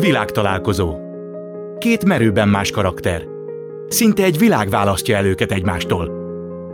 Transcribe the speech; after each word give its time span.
Világtalálkozó. 0.00 0.96
Két 1.78 2.04
merőben 2.04 2.48
más 2.48 2.70
karakter. 2.70 3.26
Szinte 3.88 4.22
egy 4.22 4.38
világ 4.38 4.68
választja 4.68 5.16
el 5.16 5.24
őket 5.24 5.52
egymástól. 5.52 6.10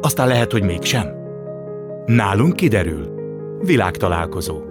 Aztán 0.01 0.29
lehet, 0.29 0.53
hogy 0.53 0.62
mégsem. 0.62 1.06
Nálunk 2.07 2.57
kiderül. 2.57 3.15
Világtalálkozó. 3.61 4.62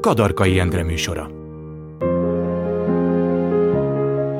Kadarkai 0.00 0.58
Endre 0.58 0.84
műsora. 0.84 1.30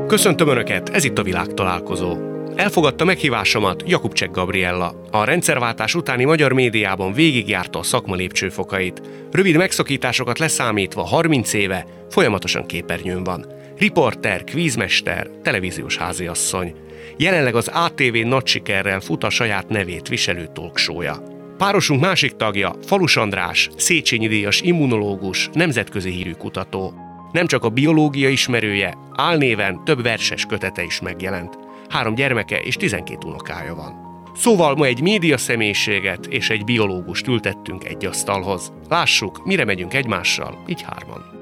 Köszöntöm 0.06 0.48
Önöket, 0.48 0.88
ez 0.88 1.04
itt 1.04 1.18
a 1.18 1.22
világtalálkozó. 1.22 2.27
Elfogadta 2.58 3.04
meghívásomat 3.04 3.82
Jakubcsek 3.86 4.30
Gabriella. 4.30 4.94
A 5.10 5.24
rendszerváltás 5.24 5.94
utáni 5.94 6.24
magyar 6.24 6.52
médiában 6.52 7.12
végigjárta 7.12 7.78
a 7.78 7.82
szakma 7.82 8.14
lépcsőfokait. 8.14 9.02
Rövid 9.30 9.56
megszakításokat 9.56 10.38
leszámítva 10.38 11.02
30 11.02 11.52
éve 11.52 11.86
folyamatosan 12.10 12.66
képernyőn 12.66 13.24
van. 13.24 13.46
Riporter, 13.76 14.44
kvízmester, 14.44 15.30
televíziós 15.42 15.96
háziasszony. 15.96 16.74
Jelenleg 17.16 17.54
az 17.54 17.68
ATV 17.68 18.14
nagy 18.14 18.46
sikerrel 18.46 19.00
fut 19.00 19.24
a 19.24 19.30
saját 19.30 19.68
nevét 19.68 20.08
viselő 20.08 20.48
talksója. 20.52 21.22
Párosunk 21.58 22.00
másik 22.00 22.32
tagja, 22.32 22.74
Falus 22.86 23.16
András, 23.16 23.68
Széchenyi 23.76 24.28
díjas 24.28 24.60
immunológus, 24.60 25.48
nemzetközi 25.52 26.10
hírű 26.10 26.32
kutató. 26.32 26.94
Nem 27.32 27.46
csak 27.46 27.64
a 27.64 27.68
biológia 27.68 28.28
ismerője, 28.28 28.94
álnéven 29.14 29.84
több 29.84 30.02
verses 30.02 30.44
kötete 30.44 30.82
is 30.82 31.00
megjelent. 31.00 31.67
Három 31.88 32.14
gyermeke 32.14 32.60
és 32.60 32.76
12 32.76 33.26
unokája 33.26 33.74
van. 33.74 34.06
Szóval 34.36 34.74
ma 34.74 34.84
egy 34.84 35.00
média 35.00 35.38
személyiséget 35.38 36.26
és 36.26 36.50
egy 36.50 36.64
biológust 36.64 37.26
ültettünk 37.26 37.84
egy 37.84 38.06
asztalhoz. 38.06 38.72
Lássuk, 38.88 39.44
mire 39.44 39.64
megyünk 39.64 39.94
egymással, 39.94 40.64
így 40.66 40.82
hárman. 40.82 41.36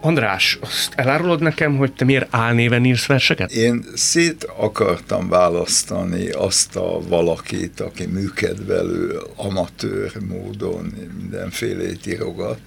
András, 0.00 0.58
azt 0.60 0.92
elárulod 0.94 1.40
nekem, 1.40 1.76
hogy 1.76 1.92
te 1.92 2.04
miért 2.04 2.26
álnéven 2.30 2.84
írsz 2.84 3.06
verseket? 3.06 3.52
Én 3.52 3.84
szét 3.94 4.44
akartam 4.44 5.28
választani 5.28 6.30
azt 6.30 6.76
a 6.76 7.00
valakit, 7.08 7.80
aki 7.80 8.06
műkedvelő, 8.06 9.20
amatőr 9.36 10.12
módon 10.28 10.92
mindenfélét 11.20 12.06
írogat, 12.06 12.58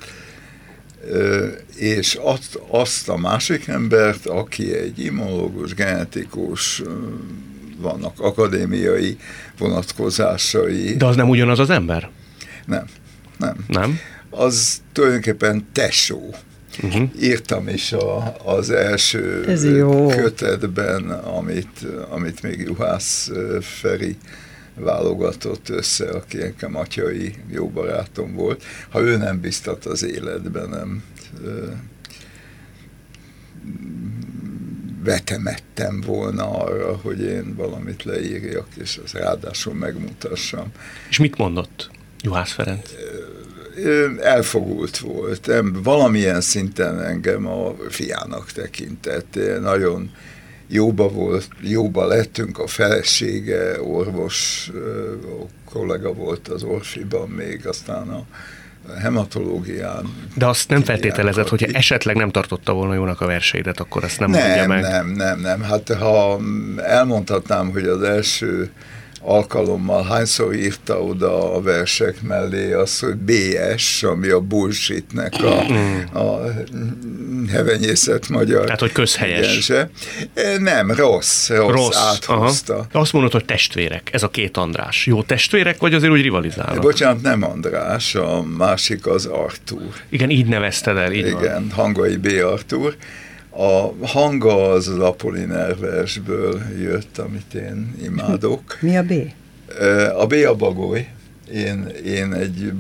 és 1.76 2.18
azt, 2.22 2.60
azt 2.68 3.10
a 3.10 3.18
másik 3.18 3.68
embert, 3.68 4.26
aki 4.26 4.76
egy 4.76 5.00
immunológus, 5.00 5.74
genetikus, 5.74 6.82
vannak 7.78 8.20
akadémiai 8.20 9.18
vonatkozásai. 9.58 10.96
De 10.96 11.06
az 11.06 11.16
nem 11.16 11.30
ugyanaz 11.30 11.60
az 11.60 11.70
ember? 11.70 12.10
Nem, 12.66 12.86
nem. 13.38 13.56
Nem? 13.68 14.00
Az 14.30 14.82
tulajdonképpen 14.94 15.68
tesó. 15.74 16.36
Uh-huh. 16.84 17.10
Írtam 17.22 17.68
is 17.68 17.92
a, 17.92 18.36
az 18.46 18.70
első 18.70 19.44
kötetben, 20.16 21.10
amit, 21.10 21.86
amit 22.10 22.42
még 22.42 22.60
Juhász 22.60 23.32
Feri 23.62 24.18
válogatott 24.80 25.70
össze, 25.70 26.10
aki 26.10 26.38
nekem 26.38 26.76
atyai 26.76 27.36
jó 27.52 27.70
barátom 27.70 28.34
volt. 28.34 28.64
Ha 28.90 29.02
ő 29.02 29.18
nem 29.18 29.40
biztat 29.40 29.86
az 29.86 30.04
életben, 30.04 30.70
nem 30.70 31.04
vetemettem 35.04 36.02
volna 36.02 36.50
arra, 36.50 36.96
hogy 36.96 37.22
én 37.22 37.56
valamit 37.56 38.04
leírjak, 38.04 38.68
és 38.82 39.00
az 39.04 39.12
ráadásul 39.12 39.74
megmutassam. 39.74 40.72
És 41.10 41.20
mit 41.20 41.38
mondott 41.38 41.90
Juhász 42.22 42.52
Ferenc? 42.52 42.90
elfogult 44.22 44.98
volt. 44.98 45.52
Valamilyen 45.84 46.42
szinten 46.42 47.02
engem 47.02 47.48
a 47.48 47.76
fiának 47.90 48.52
tekintett. 48.52 49.40
Nagyon 49.62 50.12
jóba 50.70 51.08
volt, 51.08 51.48
jóba 51.62 52.06
lettünk, 52.06 52.60
a 52.60 52.68
felesége, 52.68 53.82
orvos 53.82 54.70
a 55.24 55.72
kollega 55.72 56.14
volt 56.14 56.48
az 56.48 56.64
Orfiban 56.64 57.30
még, 57.30 57.68
aztán 57.68 58.10
a 58.10 58.26
hematológián. 59.02 60.14
De 60.36 60.48
azt 60.48 60.70
nem 60.70 60.84
feltételezett, 60.84 61.48
hogyha 61.48 61.68
esetleg 61.72 62.16
nem 62.16 62.30
tartotta 62.30 62.74
volna 62.74 62.94
jónak 62.94 63.22
a 63.22 63.26
verseidet, 63.26 63.80
akkor 63.80 64.04
azt 64.04 64.20
nem, 64.20 64.30
nem 64.30 64.42
mondja 64.42 64.68
meg. 64.68 64.82
Nem, 64.82 65.08
nem, 65.08 65.40
nem. 65.40 65.62
Hát 65.62 65.94
ha 65.94 66.40
elmondhatnám, 66.78 67.72
hogy 67.72 67.86
az 67.86 68.02
első 68.02 68.72
alkalommal 69.22 70.04
hányszor 70.04 70.54
írta 70.56 71.02
oda 71.04 71.54
a 71.56 71.62
versek 71.62 72.22
mellé 72.22 72.74
az, 72.74 73.00
hogy 73.00 73.16
BS, 73.16 74.04
ami 74.04 74.28
a 74.28 74.40
bullshitnek 74.40 75.34
a, 75.44 75.60
a 76.20 76.42
hevenyészet 77.52 78.30
magyar. 78.30 78.64
Tehát, 78.64 78.80
hogy 78.80 78.92
közhelyes. 78.92 79.48
Egyense. 79.48 79.90
Nem, 80.60 80.92
rossz, 80.92 81.50
rossz, 81.50 81.72
rossz 81.72 81.98
áthozta. 81.98 82.74
Aha. 82.74 82.88
Azt 82.92 83.14
mondod, 83.14 83.32
hogy 83.32 83.46
testvérek, 83.46 84.10
ez 84.14 84.24
a 84.24 84.30
két 84.30 84.58
András. 84.58 85.06
Jó 85.06 85.24
testvérek, 85.24 85.80
vagy 85.80 85.94
azért 85.94 86.12
úgy 86.12 86.22
rivalizálnak? 86.22 86.82
Bocsánat, 86.82 87.22
nem 87.22 87.44
András, 87.44 88.16
a 88.16 88.44
másik 88.58 89.08
az 89.08 89.26
Artur. 89.26 89.94
Igen, 90.10 90.30
így 90.30 90.46
nevezted 90.46 90.98
el, 90.98 91.12
így 91.12 91.26
Igen, 91.26 91.40
van. 91.40 91.72
Hangai 91.72 92.18
B. 92.18 92.28
Artur. 92.44 92.96
A 93.60 93.94
hanga 94.08 94.72
az 94.72 94.88
az 94.88 95.00
Apolliner 95.00 95.78
versből 95.78 96.62
jött, 96.82 97.18
amit 97.18 97.54
én 97.54 97.96
imádok. 98.04 98.78
Mi 98.82 98.98
a 98.98 99.04
B? 99.04 99.12
A 100.16 100.28
B 100.28 100.34
a 100.34 100.56
bagoly. 100.56 101.08
Én, 101.54 101.88
én 102.06 102.34
egy 102.34 102.72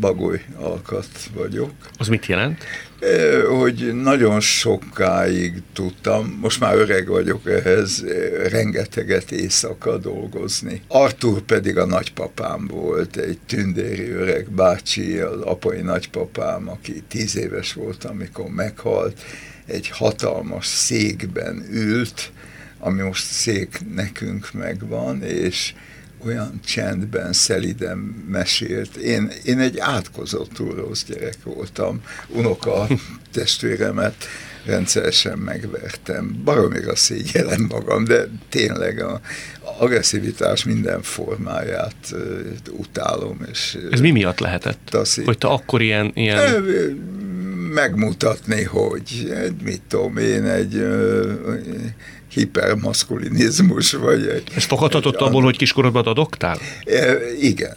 bagoly 0.00 0.42
alkat 0.56 1.08
vagyok. 1.34 1.70
Az 1.98 2.08
mit 2.08 2.26
jelent? 2.26 2.64
Hogy 3.48 3.94
nagyon 4.02 4.40
sokáig 4.40 5.62
tudtam, 5.72 6.38
most 6.40 6.60
már 6.60 6.74
öreg 6.74 7.08
vagyok 7.08 7.50
ehhez, 7.50 8.04
rengeteget 8.50 9.30
éjszaka 9.30 9.98
dolgozni. 9.98 10.82
Artur 10.88 11.40
pedig 11.40 11.78
a 11.78 11.86
nagypapám 11.86 12.66
volt, 12.66 13.16
egy 13.16 13.38
tündéri 13.46 14.10
öreg 14.10 14.50
bácsi, 14.50 15.18
az 15.18 15.40
apai 15.40 15.80
nagypapám, 15.80 16.68
aki 16.68 17.02
tíz 17.08 17.36
éves 17.36 17.72
volt, 17.72 18.04
amikor 18.04 18.46
meghalt, 18.48 19.20
egy 19.66 19.88
hatalmas 19.88 20.66
székben 20.66 21.66
ült, 21.70 22.30
ami 22.78 23.02
most 23.02 23.24
szék 23.24 23.80
nekünk 23.94 24.52
megvan, 24.52 25.22
és 25.22 25.74
olyan 26.24 26.60
csendben, 26.64 27.32
szeliden 27.32 27.98
mesélt. 28.28 28.96
Én, 28.96 29.30
én 29.44 29.58
egy 29.58 29.78
átkozottul 29.78 30.74
rossz 30.74 31.04
gyerek 31.04 31.36
voltam. 31.44 32.02
Unoka 32.28 32.86
testvéremet 33.32 34.24
rendszeresen 34.64 35.38
megvertem. 35.38 36.40
Baromira 36.44 36.96
szégyellem 36.96 37.66
magam, 37.68 38.04
de 38.04 38.28
tényleg 38.48 39.00
a 39.02 39.20
agresszivitás 39.78 40.64
minden 40.64 41.02
formáját 41.02 41.96
uh, 42.12 42.18
utálom. 42.70 43.40
És, 43.50 43.78
Ez 43.90 44.00
mi 44.00 44.10
miatt 44.10 44.38
lehetett? 44.38 44.78
Taszi. 44.84 45.24
Hogy 45.24 45.38
te 45.38 45.46
akkor 45.48 45.82
ilyen... 45.82 46.12
ilyen 46.14 46.64
megmutatni, 47.76 48.62
hogy 48.62 49.32
mit 49.62 49.82
tudom 49.88 50.16
én, 50.16 50.44
egy 50.44 50.74
uh, 50.74 51.32
hipermaszkulinizmus, 52.30 53.92
vagy 53.92 54.26
egy... 54.26 54.52
Ez 54.54 54.64
foghatott 54.64 55.16
abból, 55.16 55.42
hogy 55.42 55.56
kiskorodban 55.56 56.02
dadogtál? 56.02 56.58
E, 56.84 57.16
igen. 57.40 57.76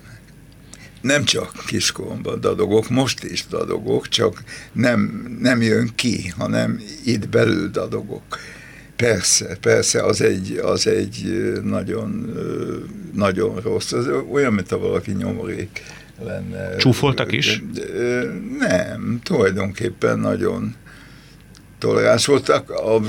Nem 1.02 1.24
csak 1.24 1.52
kiskoromban 1.66 2.40
dadogok, 2.42 2.90
most 2.90 3.24
is 3.24 3.46
dadogok, 3.50 4.08
csak 4.08 4.44
nem, 4.72 5.28
nem 5.40 5.62
jön 5.62 5.90
ki, 5.96 6.34
hanem 6.38 6.82
itt 7.06 7.30
belül 7.30 7.70
dadogok. 7.70 8.40
Persze, 8.96 9.58
persze, 9.62 10.04
az 10.04 10.22
egy, 10.22 10.60
az 10.64 10.88
egy 10.88 11.50
nagyon, 11.64 12.34
nagyon 13.14 13.60
rossz. 13.60 13.92
Az 13.92 14.08
olyan, 14.32 14.54
mint 14.54 14.70
ha 14.70 14.78
valaki 14.78 15.12
nyomorék 15.12 15.84
lenne. 16.24 16.76
Csúfoltak 16.76 17.32
is? 17.32 17.64
Nem, 18.60 19.20
tulajdonképpen 19.24 20.20
nagyon 20.20 20.76
toleráns 21.78 22.26
voltak. 22.26 22.70
A 22.70 23.02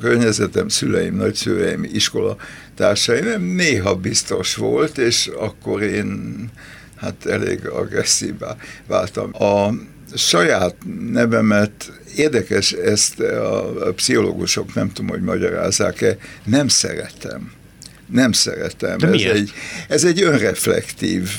környezetem, 0.00 0.68
szüleim, 0.68 1.14
nagyszüleim, 1.14 1.84
iskola 1.92 2.36
társaim 2.74 3.42
néha 3.42 3.94
biztos 3.94 4.54
volt, 4.54 4.98
és 4.98 5.30
akkor 5.38 5.82
én 5.82 6.50
hát 6.96 7.26
elég 7.26 7.66
agresszívá 7.66 8.56
váltam. 8.86 9.42
A 9.42 9.72
saját 10.14 10.76
nevemet 11.10 11.92
érdekes, 12.16 12.72
ezt 12.72 13.20
a 13.20 13.92
pszichológusok 13.94 14.74
nem 14.74 14.92
tudom, 14.92 15.10
hogy 15.10 15.22
magyarázzák-e, 15.22 16.16
nem 16.44 16.68
szeretem 16.68 17.52
nem 18.12 18.32
szeretem. 18.32 18.98
De 18.98 19.06
ez, 19.06 19.12
miért? 19.12 19.34
egy, 19.34 19.52
ez 19.88 20.04
egy 20.04 20.22
önreflektív 20.22 21.30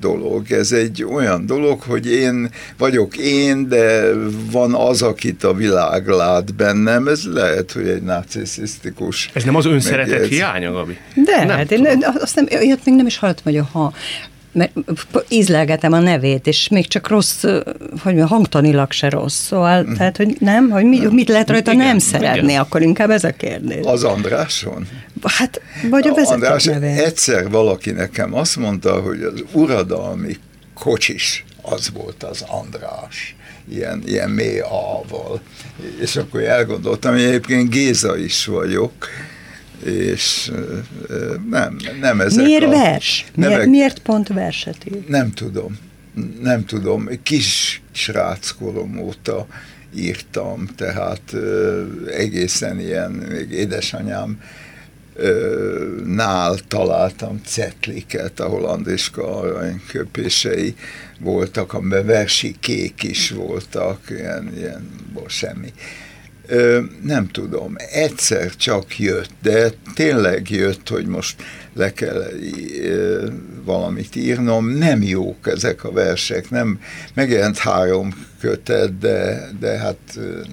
dolog. 0.00 0.52
Ez 0.52 0.72
egy 0.72 1.04
olyan 1.04 1.46
dolog, 1.46 1.80
hogy 1.80 2.10
én 2.10 2.50
vagyok 2.78 3.16
én, 3.16 3.68
de 3.68 4.12
van 4.50 4.74
az, 4.74 5.02
akit 5.02 5.44
a 5.44 5.54
világ 5.54 6.08
lát 6.08 6.54
bennem. 6.54 7.08
Ez 7.08 7.24
lehet, 7.24 7.72
hogy 7.72 7.88
egy 7.88 8.02
narcisztikus. 8.02 9.30
Ez 9.32 9.44
nem 9.44 9.56
az 9.56 9.66
önszeretet 9.66 10.26
hiánya, 10.26 10.72
Gabi? 10.72 10.96
De, 11.14 11.44
nem 11.44 11.56
hát 11.56 11.70
én 11.70 11.86
azt 12.18 12.34
nem, 12.34 12.46
ilyet 12.48 12.84
még 12.84 12.94
nem 12.94 13.06
is 13.06 13.18
hallottam, 13.18 13.52
hogy 13.52 13.62
ha 13.72 13.92
mert 14.56 14.72
ízlelgetem 15.28 15.92
a 15.92 15.98
nevét, 15.98 16.46
és 16.46 16.68
még 16.68 16.88
csak 16.88 17.08
rossz, 17.08 17.42
hogy 17.42 17.98
mondjam, 18.04 18.28
hangtanilag 18.28 18.92
se 18.92 19.08
rossz. 19.08 19.46
Szóval, 19.46 19.82
mm. 19.82 19.92
tehát, 19.92 20.16
hogy 20.16 20.36
nem, 20.40 20.70
hogy 20.70 20.84
mi, 20.84 21.06
mit 21.10 21.28
lehet 21.28 21.50
rajta 21.50 21.72
igen, 21.72 21.86
nem 21.86 21.98
szeretni, 21.98 22.48
igen. 22.48 22.60
akkor 22.60 22.82
inkább 22.82 23.10
ez 23.10 23.24
a 23.24 23.30
kérdés. 23.30 23.84
Az 23.84 24.04
Andráson? 24.04 24.88
Hát, 25.22 25.60
vagy 25.90 26.06
a 26.06 26.14
vezető 26.14 26.34
András, 26.34 26.64
nevén. 26.64 26.96
egyszer 26.96 27.50
valaki 27.50 27.90
nekem 27.90 28.34
azt 28.34 28.56
mondta, 28.56 29.00
hogy 29.00 29.22
az 29.22 29.44
uradalmi 29.52 30.36
kocsis, 30.74 31.44
az 31.62 31.90
volt 31.94 32.22
az 32.22 32.44
András 32.48 33.36
ilyen, 33.70 34.02
ilyen 34.06 34.30
mély 34.30 34.60
A-val. 34.60 35.40
És 36.00 36.16
akkor 36.16 36.40
elgondoltam, 36.40 37.12
hogy 37.12 37.22
egyébként 37.22 37.70
Géza 37.70 38.16
is 38.16 38.44
vagyok, 38.44 38.92
és 39.84 40.52
nem, 41.50 41.76
nem 42.00 42.20
ezek 42.20 42.44
Miért 42.44 42.64
a 42.64 42.68
vers? 42.68 43.24
Nevek, 43.34 43.56
miért, 43.56 43.70
miért 43.70 43.98
pont 43.98 44.28
verset 44.28 44.76
ír? 44.84 45.04
Nem 45.08 45.32
tudom. 45.32 45.78
Nem 46.42 46.64
tudom. 46.64 47.08
Kis 47.22 47.82
sráckorom 47.92 48.98
óta 48.98 49.46
írtam, 49.94 50.66
tehát 50.76 51.34
egészen 52.06 52.80
ilyen, 52.80 53.10
még 53.10 53.50
édesanyám 53.50 54.40
nál 56.04 56.56
találtam 56.68 57.40
cetliket, 57.44 58.40
ahol 58.40 58.66
Andriska 58.66 59.38
aranyköpései 59.38 60.74
voltak, 61.20 61.72
amiben 61.72 62.06
versi 62.06 62.56
kék 62.60 63.02
is 63.02 63.30
voltak, 63.30 64.00
ilyen, 64.08 64.52
ilyen 64.56 64.88
semmi. 65.26 65.72
Ö, 66.46 66.80
nem 67.02 67.28
tudom, 67.28 67.74
egyszer 67.92 68.50
csak 68.56 68.98
jött, 68.98 69.30
de 69.42 69.70
tényleg 69.94 70.50
jött, 70.50 70.88
hogy 70.88 71.06
most 71.06 71.42
le 71.74 71.92
kell 71.92 72.24
ö, 72.82 73.26
valamit 73.64 74.16
írnom. 74.16 74.68
Nem 74.68 75.02
jók 75.02 75.48
ezek 75.48 75.84
a 75.84 75.92
versek, 75.92 76.50
nem 76.50 76.80
megjelent 77.14 77.58
három 77.58 78.26
kötet, 78.40 78.98
de, 78.98 79.48
de 79.60 79.78
hát 79.78 79.96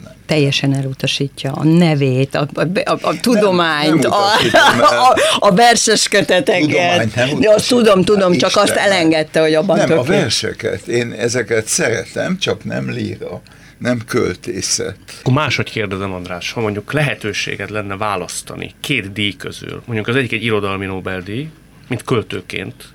nem. 0.04 0.13
Teljesen 0.25 0.74
elutasítja 0.75 1.51
a 1.51 1.63
nevét, 1.63 2.36
a, 2.36 2.48
a, 2.54 2.62
a, 2.62 2.98
a 3.01 3.19
tudományt, 3.22 4.04
nem, 4.04 4.12
nem 4.51 4.81
a, 4.81 5.10
a, 5.10 5.16
a 5.39 5.54
verses 5.54 6.07
köteteket. 6.07 7.16
Nem 7.16 7.39
de 7.39 7.54
azt 7.54 7.68
tudom, 7.68 8.04
tudom, 8.04 8.31
hát 8.31 8.39
csak 8.39 8.50
Isten, 8.50 8.63
azt 8.63 8.75
elengedte, 8.75 9.42
hogy 9.42 9.54
abban 9.54 9.78
Nem, 9.78 9.88
tökélet. 9.88 10.10
a 10.10 10.12
verseket, 10.12 10.88
én 10.88 11.12
ezeket 11.12 11.68
szeretem, 11.68 12.38
csak 12.38 12.63
nem 12.63 12.89
líra 12.92 13.42
nem 13.78 14.02
költészet. 14.06 14.98
Akkor 15.20 15.34
máshogy 15.34 15.70
kérdezem, 15.70 16.12
András, 16.14 16.52
ha 16.52 16.62
mondjuk 16.62 16.94
lehetőséged 16.94 17.70
lenne 17.70 17.98
választani 17.98 18.74
két 18.80 19.12
díj 19.12 19.36
közül, 19.36 19.81
mondjuk 19.86 20.08
az 20.08 20.16
egyik 20.16 20.31
egy 20.31 20.44
irodalmi 20.44 20.86
Nobel-díj, 20.86 21.50
mint 21.88 22.04
költőként 22.04 22.94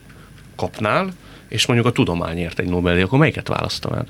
kapnál, 0.56 1.14
és 1.48 1.66
mondjuk 1.66 1.88
a 1.88 1.92
tudományért 1.92 2.58
egy 2.58 2.68
Nobel-díj, 2.68 3.02
akkor 3.02 3.18
melyiket 3.18 3.48
választanád? 3.48 4.06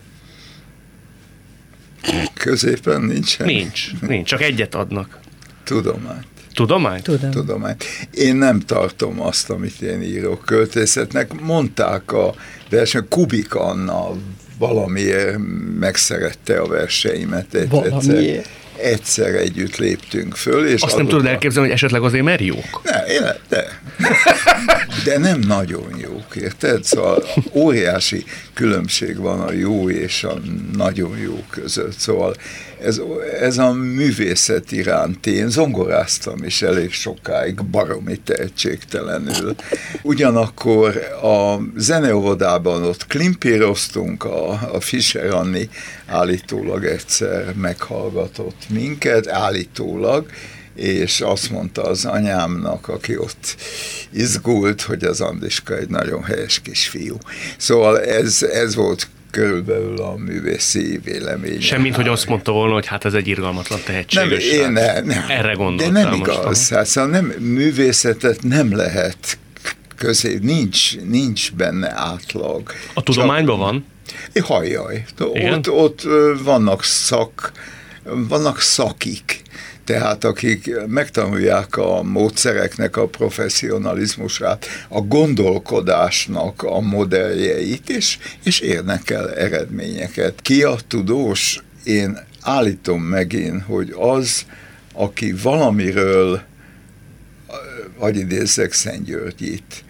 Középen 2.35 3.03
nincsen? 3.03 3.47
Nincs, 3.47 3.91
nincs, 4.00 4.29
csak 4.29 4.43
egyet 4.43 4.75
adnak. 4.75 5.19
Tudományt. 5.65 6.26
Tudományt? 6.55 7.03
Tudom. 7.03 7.31
Tudományt. 7.31 7.85
Én 8.15 8.37
nem 8.37 8.61
tartom 8.61 9.20
azt, 9.20 9.50
amit 9.50 9.81
én 9.81 10.03
írok 10.03 10.44
költészetnek. 10.44 11.41
Mondták 11.41 12.12
a 12.12 12.35
verseny, 12.70 13.09
Kubik 13.09 13.55
Anna 13.55 14.17
valamiért 14.58 15.38
megszerette 15.78 16.60
a 16.60 16.66
verseimet. 16.66 17.66
Valamiért 17.69 18.49
egyszer 18.82 19.34
együtt 19.34 19.76
léptünk 19.76 20.36
föl. 20.36 20.66
És 20.66 20.82
Azt 20.82 20.96
nem 20.96 21.08
tudod 21.08 21.26
elképzelni, 21.26 21.69
hogy 21.69 21.76
esetleg 21.76 22.02
azért 22.02 22.25
mert 22.25 22.40
jók? 22.40 22.80
Ne, 22.84 23.04
én, 23.04 23.22
de. 23.48 23.80
De 25.04 25.19
nem 25.19 25.40
nagyon 25.40 25.98
jók, 25.98 26.36
érted? 26.36 26.84
Szóval 26.84 27.25
óriási 27.52 28.25
különbség 28.54 29.16
van 29.16 29.40
a 29.40 29.52
jó 29.52 29.90
és 29.90 30.25
a 30.25 30.34
nagyon 30.76 31.19
jó 31.19 31.44
között. 31.50 31.98
Szóval 31.98 32.34
ez, 32.82 33.00
ez 33.40 33.58
a 33.58 33.72
művészet 33.72 34.72
iránt 34.72 35.26
én 35.26 35.48
zongoráztam 35.48 36.44
is 36.44 36.62
elég 36.62 36.92
sokáig, 36.92 37.64
baromi 37.64 38.16
tehetségtelenül. 38.16 39.54
Ugyanakkor 40.02 40.96
a 41.22 41.56
zeneóvodában 41.76 42.84
ott 42.84 43.06
klimpíroztunk, 43.06 44.24
a, 44.24 44.50
a 44.72 44.81
Fischer 44.81 45.31
Anni 45.31 45.69
állítólag 46.08 46.84
egyszer 46.84 47.55
meghallgatott 47.55 48.66
minket, 48.69 49.28
állítólag, 49.28 50.26
és 50.75 51.20
azt 51.20 51.50
mondta 51.50 51.82
az 51.82 52.05
anyámnak, 52.05 52.88
aki 52.88 53.16
ott 53.16 53.56
izgult, 54.12 54.82
hogy 54.82 55.05
az 55.05 55.20
Andiska 55.20 55.76
egy 55.76 55.88
nagyon 55.88 56.25
helyes 56.25 56.60
kisfiú. 56.60 57.16
Szóval 57.56 58.00
ez, 58.00 58.43
ez 58.43 58.75
volt 58.75 59.08
körülbelül 59.31 60.00
a 60.00 60.16
művészi 60.16 61.00
vélemény. 61.05 61.60
Semmint, 61.60 61.96
hogy 61.96 62.08
azt 62.08 62.26
mondta 62.28 62.52
volna, 62.52 62.72
hogy 62.72 62.87
hát 62.87 63.05
ez 63.05 63.14
egy 63.14 63.26
irgalmatlan 63.26 63.81
tehetséges. 63.84 64.50
Nem, 64.50 64.60
én 64.60 64.72
ne, 64.72 65.00
nem. 65.00 65.25
Erre 65.28 65.52
gondoltam. 65.52 65.94
De 65.94 66.02
nem 66.02 66.12
igaz. 66.12 66.69
Hát, 66.69 66.87
szóval 66.87 67.10
nem, 67.10 67.25
művészetet 67.38 68.43
nem 68.43 68.76
lehet 68.76 69.38
közé, 69.96 70.38
nincs, 70.43 70.96
nincs 70.96 71.52
benne 71.52 71.93
átlag. 71.96 72.72
A 72.94 73.02
tudományban 73.02 73.56
Csak, 73.56 73.64
van? 73.64 73.84
Hajjaj. 74.43 75.05
Ott, 75.19 75.70
ott 75.70 76.02
vannak 76.43 76.84
szak, 76.84 77.52
vannak 78.05 78.60
szakik 78.60 79.43
tehát 79.88 80.25
akik 80.25 80.70
megtanulják 80.87 81.76
a 81.76 82.02
módszereknek 82.02 82.96
a 82.96 83.06
professzionalizmusát, 83.06 84.66
a 84.88 85.00
gondolkodásnak 85.00 86.62
a 86.62 86.81
modelljeit, 86.81 87.88
és, 87.88 88.19
és 88.44 88.60
érnek 88.60 89.10
el 89.10 89.34
eredményeket. 89.34 90.43
Ki 90.43 90.62
a 90.62 90.76
tudós? 90.88 91.62
Én 91.84 92.19
állítom 92.40 93.02
megint, 93.02 93.62
hogy 93.62 93.94
az, 93.99 94.46
aki 94.93 95.34
valamiről, 95.43 96.40
vagy 97.99 98.16
idézzek 98.16 98.72
Szent 98.72 99.05
Györgyit, 99.05 99.84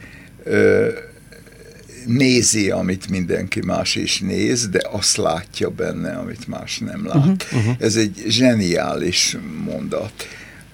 nézi, 2.07 2.71
amit 2.71 3.09
mindenki 3.09 3.61
más 3.61 3.95
is 3.95 4.21
néz, 4.21 4.69
de 4.69 4.81
azt 4.91 5.17
látja 5.17 5.71
benne, 5.71 6.13
amit 6.13 6.47
más 6.47 6.79
nem 6.79 7.07
lát. 7.07 7.17
Uh-huh, 7.17 7.37
uh-huh. 7.53 7.75
Ez 7.79 7.97
egy 7.97 8.25
zseniális 8.29 9.37
mondat. 9.65 10.13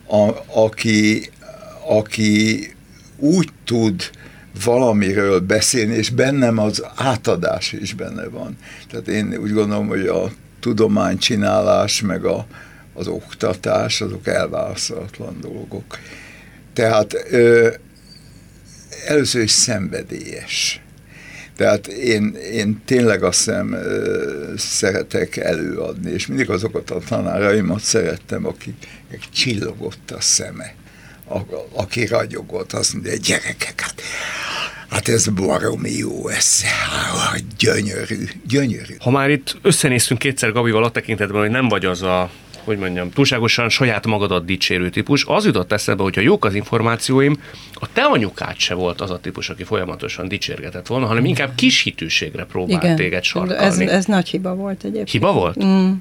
A, 0.07 0.31
aki, 0.61 1.31
aki 1.89 2.73
úgy 3.17 3.49
tud 3.65 4.11
valamiről 4.65 5.41
beszélni, 5.41 5.95
és 5.95 6.11
bennem 6.11 6.59
az 6.59 6.85
átadás 6.95 7.73
is 7.73 7.95
benne 7.95 8.29
van. 8.29 8.57
Tehát 8.91 9.09
én 9.09 9.37
úgy 9.37 9.53
gondolom, 9.53 9.87
hogy 9.87 10.07
a 10.07 10.33
tudománycsinálás, 10.61 12.01
meg 12.01 12.25
a, 12.25 12.47
az 12.95 13.07
oktatás, 13.07 14.01
azok 14.01 14.27
elválaszthatatlan 14.27 15.37
dolgok. 15.41 15.99
Tehát 16.73 17.15
ö, 17.31 17.73
először 19.07 19.43
is 19.43 19.51
szenvedélyes. 19.51 20.84
Tehát 21.57 21.87
én, 21.87 22.35
én 22.53 22.83
tényleg 22.85 23.23
azt 23.23 23.39
hiszem 23.39 23.77
szeretek 24.57 25.37
előadni, 25.37 26.11
és 26.11 26.27
mindig 26.27 26.51
azokat 26.51 26.91
a 26.91 26.99
tanáraimat 27.09 27.81
szerettem, 27.81 28.47
akik 28.47 28.87
csillogott 29.33 30.11
a 30.11 30.21
szeme, 30.21 30.75
a, 31.29 31.39
aki 31.73 32.07
ragyogott, 32.07 32.73
azt 32.73 32.93
mondja, 32.93 33.17
gyerekek, 33.17 33.81
hát, 33.81 34.03
hát 34.89 35.09
ez 35.09 35.27
baromi 35.27 35.91
jó, 35.91 36.29
ez 36.29 36.63
gyönyörű, 37.59 38.29
gyönyörű. 38.47 38.95
Ha 38.99 39.11
már 39.11 39.31
itt 39.31 39.57
összenéztünk 39.63 40.21
kétszer 40.21 40.53
Gabival 40.53 40.85
a 40.85 40.91
tekintetben, 40.91 41.41
hogy 41.41 41.51
nem 41.51 41.69
vagy 41.69 41.85
az 41.85 42.03
a 42.03 42.31
hogy 42.65 42.79
mondjam, 42.79 43.11
túlságosan 43.11 43.69
saját 43.69 44.07
magadat 44.07 44.45
dicsérő 44.45 44.91
típus. 44.91 45.25
Az 45.27 45.45
jutott 45.45 45.73
eszembe, 45.73 46.03
hogyha 46.03 46.21
jók 46.21 46.45
az 46.45 46.55
információim, 46.55 47.43
a 47.75 47.93
te 47.93 48.03
anyukád 48.03 48.57
se 48.57 48.75
volt 48.75 49.01
az 49.01 49.11
a 49.11 49.19
típus, 49.19 49.49
aki 49.49 49.65
folyamatosan 49.65 50.29
dicsérgetett 50.29 50.87
volna, 50.87 51.07
hanem 51.07 51.25
inkább 51.25 51.55
kis 51.55 51.83
hitűségre 51.83 52.45
próbált 52.45 52.83
Igen. 52.83 52.97
téged 52.97 53.23
sarkalni. 53.23 53.65
Ez, 53.65 53.79
ez 53.79 54.05
nagy 54.05 54.29
hiba 54.29 54.55
volt 54.55 54.85
egyébként. 54.85 55.11
Hiba 55.11 55.33
volt? 55.33 55.65
Mm. 55.65 55.93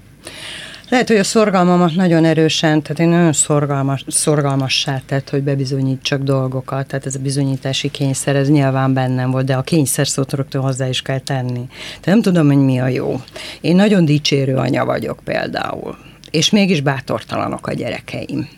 Lehet, 0.94 1.08
hogy 1.08 1.18
a 1.18 1.24
szorgalmamat 1.24 1.96
nagyon 1.96 2.26
erősen, 2.26 2.82
tehát 2.82 3.00
én 3.00 3.08
nagyon 3.08 3.34
szorgalmas, 3.34 4.04
szorgalmassá 4.08 5.02
tett, 5.06 5.30
hogy 5.30 5.42
bebizonyítsak 5.44 6.22
dolgokat, 6.22 6.88
tehát 6.88 7.06
ez 7.06 7.16
a 7.16 7.20
bizonyítási 7.20 7.92
kényszer, 7.92 8.36
ez 8.36 8.50
nyilván 8.50 8.94
bennem 8.94 9.32
volt, 9.32 9.46
de 9.46 9.56
a 9.56 9.62
kényszer 9.62 10.08
szót 10.08 10.34
rögtön 10.34 10.62
hozzá 10.62 10.88
is 10.88 11.02
kell 11.02 11.20
tenni. 11.20 11.68
Tehát 11.70 12.06
nem 12.06 12.22
tudom, 12.22 12.48
hogy 12.48 12.58
mi 12.58 12.80
a 12.80 12.88
jó. 12.88 13.22
Én 13.62 13.76
nagyon 13.76 14.06
dicsérő 14.06 14.56
anya 14.56 14.86
vagyok 14.86 15.20
például 15.24 15.98
és 16.34 16.50
mégis 16.50 16.82
bátortalanok 16.82 17.68
a 17.68 17.74
gyerekeim. 17.74 18.50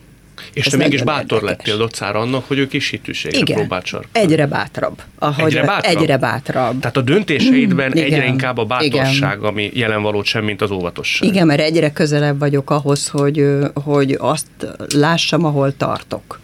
És 0.53 0.65
Ez 0.65 0.71
te 0.71 0.77
mégis 0.77 1.01
bátor 1.03 1.37
érdekes. 1.43 1.57
lettél 1.57 1.77
docára 1.77 2.19
annak, 2.19 2.47
hogy 2.47 2.57
ők 2.57 2.73
is 2.73 2.89
hitűségre 2.89 3.37
Igen, 3.37 3.57
próbált 3.57 3.85
sarkalni. 3.85 4.27
egyre 4.27 4.47
bátrabb. 4.47 5.01
Ahogy 5.19 5.45
egyre 5.45 5.65
bátrabb? 5.65 5.97
Egyre 5.97 6.17
bátrabb. 6.17 6.79
Tehát 6.79 6.97
a 6.97 7.01
döntéseidben 7.01 7.91
mm, 7.97 8.01
egyre 8.01 8.25
inkább 8.25 8.57
a 8.57 8.65
bátorság, 8.65 9.37
Igen. 9.37 9.49
ami 9.49 9.71
jelen 9.73 10.01
való 10.01 10.23
sem, 10.23 10.43
mint 10.43 10.61
az 10.61 10.71
óvatosság. 10.71 11.29
Igen, 11.29 11.45
mert 11.47 11.59
egyre 11.59 11.91
közelebb 11.91 12.39
vagyok 12.39 12.69
ahhoz, 12.69 13.07
hogy, 13.07 13.45
hogy 13.73 14.15
azt 14.19 14.47
lássam, 14.93 15.45
ahol 15.45 15.77
tartok 15.77 16.39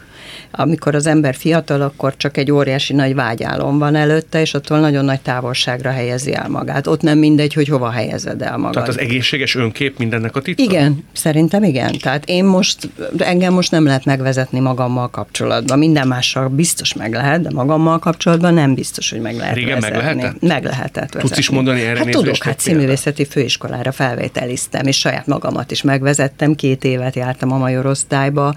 amikor 0.51 0.95
az 0.95 1.05
ember 1.05 1.35
fiatal, 1.35 1.81
akkor 1.81 2.13
csak 2.17 2.37
egy 2.37 2.51
óriási 2.51 2.93
nagy 2.93 3.15
vágyálom 3.15 3.77
van 3.77 3.95
előtte, 3.95 4.41
és 4.41 4.53
attól 4.53 4.79
nagyon 4.79 5.05
nagy 5.05 5.21
távolságra 5.21 5.91
helyezi 5.91 6.33
el 6.33 6.49
magát. 6.49 6.87
Ott 6.87 7.01
nem 7.01 7.17
mindegy, 7.17 7.53
hogy 7.53 7.67
hova 7.67 7.89
helyezed 7.89 8.41
el 8.41 8.57
magad. 8.57 8.73
Tehát 8.73 8.87
az 8.87 8.99
egészséges 8.99 9.55
önkép 9.55 9.97
mindennek 9.97 10.35
a 10.35 10.41
titka? 10.41 10.63
Igen, 10.63 11.05
szerintem 11.13 11.63
igen. 11.63 11.97
Tehát 11.97 12.25
én 12.25 12.45
most, 12.45 12.89
engem 13.17 13.53
most 13.53 13.71
nem 13.71 13.85
lehet 13.85 14.05
megvezetni 14.05 14.59
magammal 14.59 15.09
kapcsolatban. 15.09 15.77
Minden 15.77 16.07
mással 16.07 16.47
biztos 16.47 16.93
meg 16.93 17.13
lehet, 17.13 17.41
de 17.41 17.49
magammal 17.53 17.99
kapcsolatban 17.99 18.53
nem 18.53 18.73
biztos, 18.73 19.09
hogy 19.11 19.21
meg 19.21 19.35
lehet 19.35 19.55
Régen 19.55 19.79
vezetni. 19.79 19.97
meg 19.97 20.15
lehetett? 20.15 20.41
Meg 20.41 20.63
lehetett 20.63 20.93
vezetni. 20.93 21.19
Tudsz 21.19 21.37
is 21.37 21.49
mondani 21.49 21.81
erre 21.81 21.97
Hát 21.97 22.09
tudok, 22.09 22.43
hát 22.43 22.59
színművészeti 22.59 23.25
főiskolára 23.25 23.91
felvételiztem, 23.91 24.85
és 24.85 24.97
saját 24.97 25.27
magamat 25.27 25.71
is 25.71 25.81
megvezettem. 25.81 26.55
Két 26.55 26.83
évet 26.83 27.15
jártam 27.15 27.51
a 27.51 27.57
major 27.57 27.85
osztályba, 27.85 28.55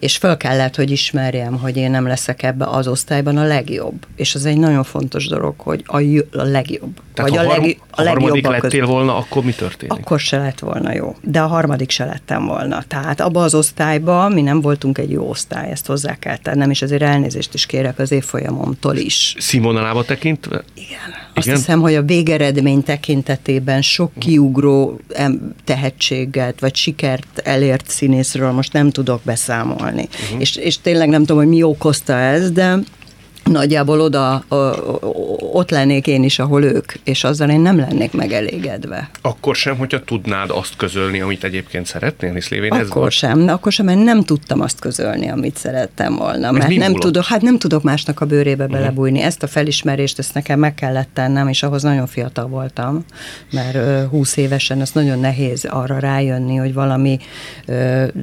és 0.00 0.16
föl 0.16 0.36
kellett, 0.36 0.76
hogy 0.76 0.90
ismerjem, 0.90 1.58
hogy 1.58 1.76
én 1.76 1.90
nem 1.90 2.06
leszek 2.06 2.42
ebbe 2.42 2.64
az 2.64 2.88
osztályban 2.88 3.36
a 3.36 3.44
legjobb. 3.44 4.06
És 4.16 4.34
az 4.34 4.44
egy 4.44 4.56
nagyon 4.58 4.84
fontos 4.84 5.26
dolog, 5.26 5.54
hogy 5.56 5.82
a, 5.86 6.00
j- 6.00 6.34
a 6.34 6.42
legjobb. 6.42 7.00
Tehát 7.14 7.30
vagy 7.30 7.38
ha, 7.38 7.44
a, 7.44 7.48
harm, 7.48 7.62
leg, 7.62 7.78
ha 7.90 8.02
harmadik 8.02 8.46
lettél 8.46 8.70
között. 8.70 8.86
volna, 8.86 9.16
akkor 9.16 9.44
mi 9.44 9.52
történik? 9.52 9.92
Akkor 9.98 10.20
se 10.20 10.38
lett 10.38 10.58
volna 10.58 10.94
jó. 10.94 11.16
De 11.20 11.40
a 11.40 11.46
harmadik 11.46 11.90
se 11.90 12.04
lettem 12.04 12.46
volna. 12.46 12.82
Tehát 12.88 13.20
abba 13.20 13.42
az 13.42 13.54
osztályba 13.54 14.28
mi 14.28 14.42
nem 14.42 14.60
voltunk 14.60 14.98
egy 14.98 15.10
jó 15.10 15.28
osztály, 15.28 15.70
ezt 15.70 15.86
hozzá 15.86 16.18
kell 16.18 16.36
tennem, 16.36 16.70
és 16.70 16.82
azért 16.82 17.02
elnézést 17.02 17.54
is 17.54 17.66
kérek 17.66 17.98
az 17.98 18.12
évfolyamomtól 18.12 18.96
is. 18.96 19.36
Színvonalába 19.38 20.04
tekintve? 20.04 20.62
Igen. 20.74 21.22
Azt 21.34 21.46
Igen? 21.46 21.58
hiszem, 21.58 21.80
hogy 21.80 21.94
a 21.94 22.02
végeredmény 22.02 22.82
tekintetében 22.82 23.82
sok 23.82 24.12
kiugró 24.18 25.00
em, 25.08 25.54
tehetséget 25.64 26.60
vagy 26.60 26.74
sikert 26.76 27.38
elért 27.44 27.88
színészről 27.90 28.50
most 28.50 28.72
nem 28.72 28.90
tudok 28.90 29.20
beszámolni. 29.22 29.83
Uh-huh. 29.92 30.40
És, 30.40 30.56
és 30.56 30.80
tényleg 30.80 31.08
nem 31.08 31.20
tudom, 31.20 31.36
hogy 31.36 31.48
mi 31.48 31.62
okozta 31.62 32.12
ez, 32.12 32.50
de 32.50 32.78
nagyjából 33.44 34.00
oda, 34.00 34.44
ott 35.52 35.70
lennék 35.70 36.06
én 36.06 36.22
is, 36.22 36.38
ahol 36.38 36.64
ők, 36.64 36.92
és 37.04 37.24
azzal 37.24 37.50
én 37.50 37.60
nem 37.60 37.78
lennék 37.78 38.12
megelégedve. 38.12 39.10
Akkor 39.22 39.56
sem, 39.56 39.76
hogyha 39.76 40.04
tudnád 40.04 40.50
azt 40.50 40.76
közölni, 40.76 41.20
amit 41.20 41.44
egyébként 41.44 41.86
szeretnél, 41.86 42.32
hisz 42.32 42.48
lévén 42.48 42.72
ez 42.72 42.88
Akkor 42.88 43.12
sem, 43.12 43.48
akkor 43.48 43.72
sem, 43.72 43.86
mert 43.86 44.02
nem 44.02 44.22
tudtam 44.22 44.60
azt 44.60 44.80
közölni, 44.80 45.28
amit 45.28 45.56
szerettem 45.56 46.16
volna. 46.16 46.50
Mert 46.50 46.68
nem 46.68 46.78
múlott? 46.78 47.00
tudok, 47.00 47.24
hát 47.24 47.40
nem 47.40 47.58
tudok 47.58 47.82
másnak 47.82 48.20
a 48.20 48.26
bőrébe 48.26 48.66
belebújni. 48.66 49.20
Ezt 49.20 49.42
a 49.42 49.46
felismerést, 49.46 50.18
ezt 50.18 50.34
nekem 50.34 50.58
meg 50.58 50.74
kellett 50.74 51.08
tennem, 51.12 51.48
és 51.48 51.62
ahhoz 51.62 51.82
nagyon 51.82 52.06
fiatal 52.06 52.46
voltam, 52.46 53.04
mert 53.50 53.74
ö, 53.74 54.02
20 54.10 54.36
évesen 54.36 54.80
ez 54.80 54.90
nagyon 54.92 55.18
nehéz 55.18 55.64
arra 55.64 55.98
rájönni, 55.98 56.56
hogy 56.56 56.74
valami 56.74 57.18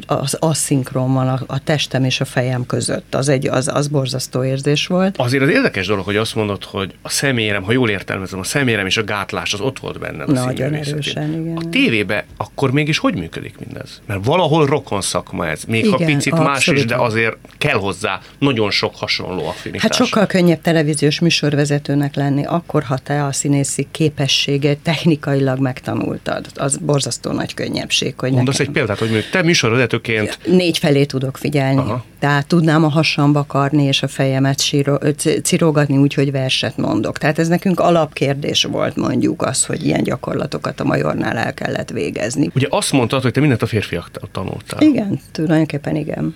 az 0.06 0.34
asszinkron 0.40 1.14
van 1.14 1.28
a, 1.28 1.40
a 1.48 1.64
testem 1.64 2.04
és 2.04 2.22
a 2.22 2.26
fejem 2.26 2.66
között. 2.66 3.16
Az 3.16 3.30
egy, 3.30 3.48
az, 3.48 3.70
az 3.74 3.88
borzasztó 3.88 4.44
érzés 4.44 4.88
volt. 4.88 5.11
Azért 5.16 5.44
az 5.44 5.50
érdekes 5.50 5.88
dolog, 5.88 6.06
hogy 6.06 6.16
azt 6.16 6.36
mondod, 6.36 6.64
hogy 6.64 6.94
a 7.02 7.10
személyem, 7.10 7.64
ha 7.64 7.72
jól 7.72 7.90
értelmezem, 7.90 8.40
a 8.40 8.44
személyem 8.44 8.86
és 8.86 8.98
a 8.98 9.04
gátlás 9.04 9.54
az 9.54 9.60
ott 9.60 9.80
volt 9.80 10.00
benned 10.00 10.30
a 10.30 10.32
Nagyon 10.32 10.74
erősen, 10.74 11.34
igen. 11.34 11.58
A 11.58 11.70
tévébe 11.70 12.26
akkor 12.38 12.72
mégis 12.72 12.98
hogy 12.98 13.16
működik 13.16 13.56
mindez? 13.60 14.02
Mert 14.06 14.26
valahol 14.26 14.66
rokon 14.66 15.02
szakma 15.02 15.48
ez. 15.48 15.64
Még 15.64 15.90
ha 15.90 15.96
Igen, 16.00 16.16
picit 16.16 16.38
más 16.38 16.68
is, 16.68 16.86
de 16.86 16.96
azért 16.96 17.38
kell 17.58 17.78
hozzá 17.78 18.20
nagyon 18.40 18.72
sok 18.72 18.96
hasonló 18.96 19.48
affinitás. 19.48 19.82
Hát 19.82 19.94
sokkal 19.94 20.26
könnyebb 20.26 20.62
televíziós 20.62 21.20
műsorvezetőnek 21.20 22.16
lenni, 22.16 22.46
akkor, 22.46 22.84
ha 22.84 22.98
te 22.98 23.26
a 23.26 23.32
színészi 23.32 23.88
képességet 23.92 24.78
technikailag 24.78 25.60
megtanultad. 25.60 26.46
Az 26.56 26.78
borzasztó 26.78 27.32
nagy 27.32 27.54
könnyebbség, 27.54 28.14
hogy 28.18 28.32
Mondasz 28.32 28.58
nekem 28.58 28.74
egy 28.74 28.80
példát, 28.80 29.00
hogy 29.00 29.10
mondjuk 29.10 29.32
te 29.32 29.42
műsorvezetőként 29.42 30.40
négy 30.46 30.78
felé 30.78 31.06
tudok 31.06 31.38
figyelni. 31.38 31.80
Aha. 31.80 32.06
Tehát 32.20 32.48
tudnám 32.48 32.84
a 32.84 32.90
hasamba 32.90 33.46
karni 33.48 33.84
és 33.84 34.04
a 34.04 34.08
fejemet 34.08 34.62
síro, 34.62 34.96
c- 35.18 35.40
cirogatni 35.44 35.98
úgy, 35.98 36.14
hogy 36.14 36.32
verset 36.32 36.78
mondok. 36.78 37.18
Tehát 37.18 37.40
ez 37.40 37.48
nekünk 37.48 37.80
alapkérdés 37.80 38.64
volt 38.64 38.96
mondjuk 38.96 39.42
az, 39.42 39.66
hogy 39.66 39.86
ilyen 39.86 40.04
gyakorlatokat 40.04 40.80
a 40.80 40.84
Majornál 40.84 41.38
el 41.38 41.54
kellett 41.54 41.90
végezni. 41.90 42.50
Ugye 42.56 42.68
azt 42.70 42.92
mondtad, 42.92 43.22
hogy 43.22 43.32
te 43.32 43.40
mindent 43.40 43.62
a 43.62 43.66
férfiaktól 43.66 44.30
tanultál. 44.32 44.82
Igen, 44.82 45.20
tulajdonképpen 45.32 45.96
igen. 45.96 46.36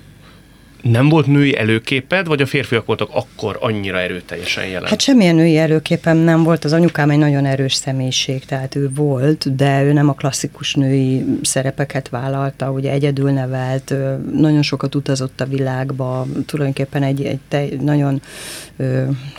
Nem 0.91 1.09
volt 1.09 1.27
női 1.27 1.57
előképed, 1.57 2.27
vagy 2.27 2.41
a 2.41 2.45
férfiak 2.45 2.85
voltak 2.85 3.09
akkor 3.11 3.57
annyira 3.59 3.99
erőteljesen 3.99 4.65
jelen? 4.65 4.89
Hát 4.89 5.01
semmilyen 5.01 5.35
női 5.35 5.57
előképem 5.57 6.17
nem 6.17 6.43
volt, 6.43 6.63
az 6.65 6.73
anyukám 6.73 7.09
egy 7.09 7.17
nagyon 7.17 7.45
erős 7.45 7.73
személyiség, 7.73 8.45
tehát 8.45 8.75
ő 8.75 8.89
volt, 8.95 9.55
de 9.55 9.83
ő 9.83 9.93
nem 9.93 10.09
a 10.09 10.13
klasszikus 10.13 10.73
női 10.73 11.25
szerepeket 11.41 12.09
vállalta, 12.09 12.71
ugye 12.71 12.91
egyedül 12.91 13.31
nevelt, 13.31 13.93
nagyon 14.33 14.61
sokat 14.61 14.95
utazott 14.95 15.41
a 15.41 15.45
világba, 15.45 16.27
tulajdonképpen 16.45 17.03
egy, 17.03 17.23
egy 17.23 17.39
te, 17.47 17.65
nagyon, 17.81 18.21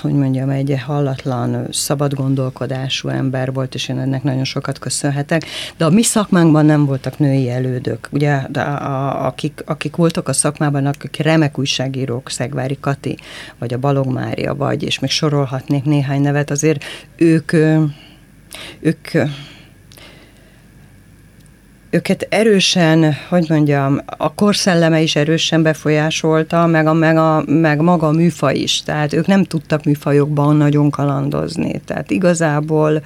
hogy 0.01 0.13
mondjam, 0.13 0.49
egy 0.49 0.81
hallatlan, 0.87 1.67
szabad 1.71 2.15
gondolkodású 2.15 3.09
ember 3.09 3.53
volt, 3.53 3.75
és 3.75 3.89
én 3.89 3.99
ennek 3.99 4.23
nagyon 4.23 4.45
sokat 4.45 4.79
köszönhetek, 4.79 5.45
de 5.77 5.85
a 5.85 5.91
mi 5.91 6.03
szakmánkban 6.03 6.65
nem 6.65 6.87
voltak 6.87 7.19
női 7.19 7.51
elődök, 7.51 8.09
ugye, 8.11 8.41
de 8.51 8.61
a, 8.61 8.87
a, 8.87 9.27
akik, 9.27 9.63
akik 9.67 9.97
voltak 9.97 10.29
a 10.29 10.33
szakmában, 10.33 10.87
akik 10.87 11.19
remek 11.37 11.59
újságírók, 11.59 12.31
Szegvári 12.31 12.77
Kati, 12.81 13.17
vagy 13.59 13.75
a 13.75 13.79
Balog 13.79 14.07
Mária, 14.07 14.55
vagy, 14.55 14.83
és 14.83 14.99
még 14.99 15.11
sorolhatnék 15.11 15.85
néhány 15.85 16.21
nevet, 16.21 16.51
azért 16.51 16.85
ők, 17.17 17.53
ők 18.81 19.09
őket 21.91 22.27
erősen, 22.31 23.17
hogy 23.29 23.47
mondjam, 23.49 24.01
a 24.07 24.35
korszelleme 24.35 25.01
is 25.01 25.17
erősen 25.17 25.63
befolyásolta, 25.63 26.67
meg, 26.67 26.87
a, 26.87 26.93
meg, 26.93 27.17
a, 27.17 27.43
meg 27.47 27.81
maga 27.81 28.07
a 28.07 28.13
műfaj 28.13 28.57
is. 28.57 28.83
Tehát 28.83 29.13
ők 29.13 29.27
nem 29.27 29.45
tudtak 29.45 29.85
műfajokban 29.85 30.57
nagyon 30.57 30.91
kalandozni. 30.91 31.81
Tehát 31.85 32.11
igazából 32.11 33.03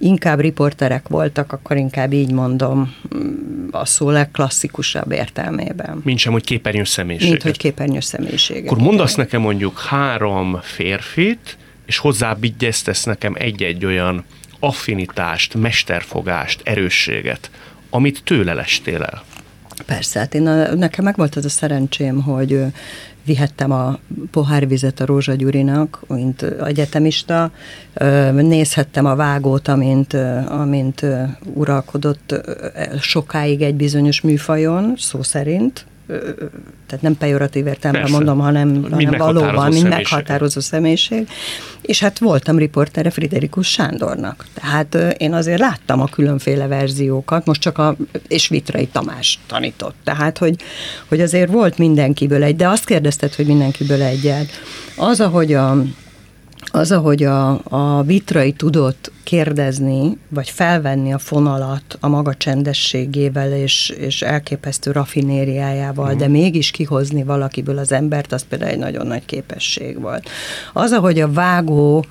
inkább 0.00 0.40
riporterek 0.40 1.08
voltak, 1.08 1.52
akkor 1.52 1.76
inkább 1.76 2.12
így 2.12 2.32
mondom, 2.32 2.94
mm, 3.14 3.68
a 3.70 3.84
szó 3.84 4.10
legklasszikusabb 4.10 5.12
értelmében. 5.12 6.00
Mint 6.04 6.18
sem, 6.18 6.32
hogy 6.32 6.44
képernyős 6.44 6.88
személyiség. 6.88 7.28
Mint 7.30 7.42
hogy 7.42 7.56
képernyős 7.56 8.04
személyiség. 8.04 8.64
Akkor 8.64 8.78
mondasz 8.78 9.14
nekem 9.14 9.40
mondjuk 9.40 9.78
három 9.78 10.58
férfit, 10.62 11.56
és 11.86 11.98
hozzábigyeztesz 11.98 13.04
nekem 13.04 13.34
egy-egy 13.38 13.84
olyan 13.84 14.24
affinitást, 14.58 15.54
mesterfogást, 15.54 16.60
erősséget, 16.64 17.50
amit 17.90 18.20
tőle 18.24 18.54
lestél 18.54 19.02
el. 19.02 19.22
Persze, 19.86 20.18
hát 20.18 20.34
én 20.34 20.46
a, 20.46 20.74
nekem 20.74 21.04
meg 21.04 21.16
volt 21.16 21.36
az 21.36 21.44
a 21.44 21.48
szerencsém, 21.48 22.22
hogy 22.22 22.60
vihettem 23.24 23.70
a 23.70 23.98
pohárvizet 24.30 25.00
a 25.00 25.06
Rózsa 25.06 25.34
Gyurinak, 25.34 26.02
mint 26.08 26.42
egyetemista, 26.42 27.50
nézhettem 28.32 29.06
a 29.06 29.14
vágót, 29.14 29.68
amint, 29.68 30.12
amint 30.48 31.06
uralkodott 31.54 32.34
sokáig 33.00 33.62
egy 33.62 33.74
bizonyos 33.74 34.20
műfajon, 34.20 34.94
szó 34.96 35.22
szerint, 35.22 35.86
tehát 36.86 37.02
nem 37.02 37.16
pejoratív 37.18 37.66
értelemben 37.66 38.02
Persze. 38.02 38.16
mondom, 38.16 38.38
hanem, 38.38 38.82
hanem 38.82 38.98
meghatározó 38.98 39.40
valóban, 39.40 39.72
mint 39.72 39.88
meghatározó 39.88 40.60
személyiség. 40.60 41.28
És 41.80 42.00
hát 42.00 42.18
voltam 42.18 42.58
riportere 42.58 43.10
Friderikus 43.10 43.68
Sándornak. 43.68 44.46
Tehát 44.54 45.14
én 45.18 45.32
azért 45.34 45.58
láttam 45.58 46.00
a 46.00 46.06
különféle 46.06 46.66
verziókat, 46.66 47.46
most 47.46 47.60
csak 47.60 47.78
a, 47.78 47.96
és 48.28 48.48
Vitrai 48.48 48.86
Tamás 48.86 49.38
tanított. 49.46 49.94
Tehát, 50.04 50.38
hogy, 50.38 50.62
hogy 51.08 51.20
azért 51.20 51.50
volt 51.50 51.78
mindenkiből 51.78 52.42
egy, 52.42 52.56
de 52.56 52.68
azt 52.68 52.84
kérdezted, 52.84 53.34
hogy 53.34 53.46
mindenkiből 53.46 54.02
egyet. 54.02 54.48
Az, 54.96 55.20
ahogy 55.20 55.52
a, 55.52 55.82
az, 56.70 56.92
ahogy 56.92 57.22
a, 57.22 57.60
a 57.64 58.02
vitrai 58.02 58.52
tudott 58.52 59.12
kérdezni, 59.22 60.18
vagy 60.28 60.50
felvenni 60.50 61.12
a 61.12 61.18
fonalat 61.18 61.98
a 62.00 62.08
maga 62.08 62.34
csendességével 62.34 63.52
és, 63.52 63.88
és 63.88 64.22
elképesztő 64.22 64.90
rafinériájával, 64.90 66.14
de 66.14 66.28
mégis 66.28 66.70
kihozni 66.70 67.22
valakiből 67.22 67.78
az 67.78 67.92
embert, 67.92 68.32
az 68.32 68.44
például 68.48 68.70
egy 68.70 68.78
nagyon 68.78 69.06
nagy 69.06 69.24
képesség 69.24 70.00
volt. 70.00 70.28
Az, 70.72 70.92
ahogy 70.92 71.20
a 71.20 71.32
vágó 71.32 72.04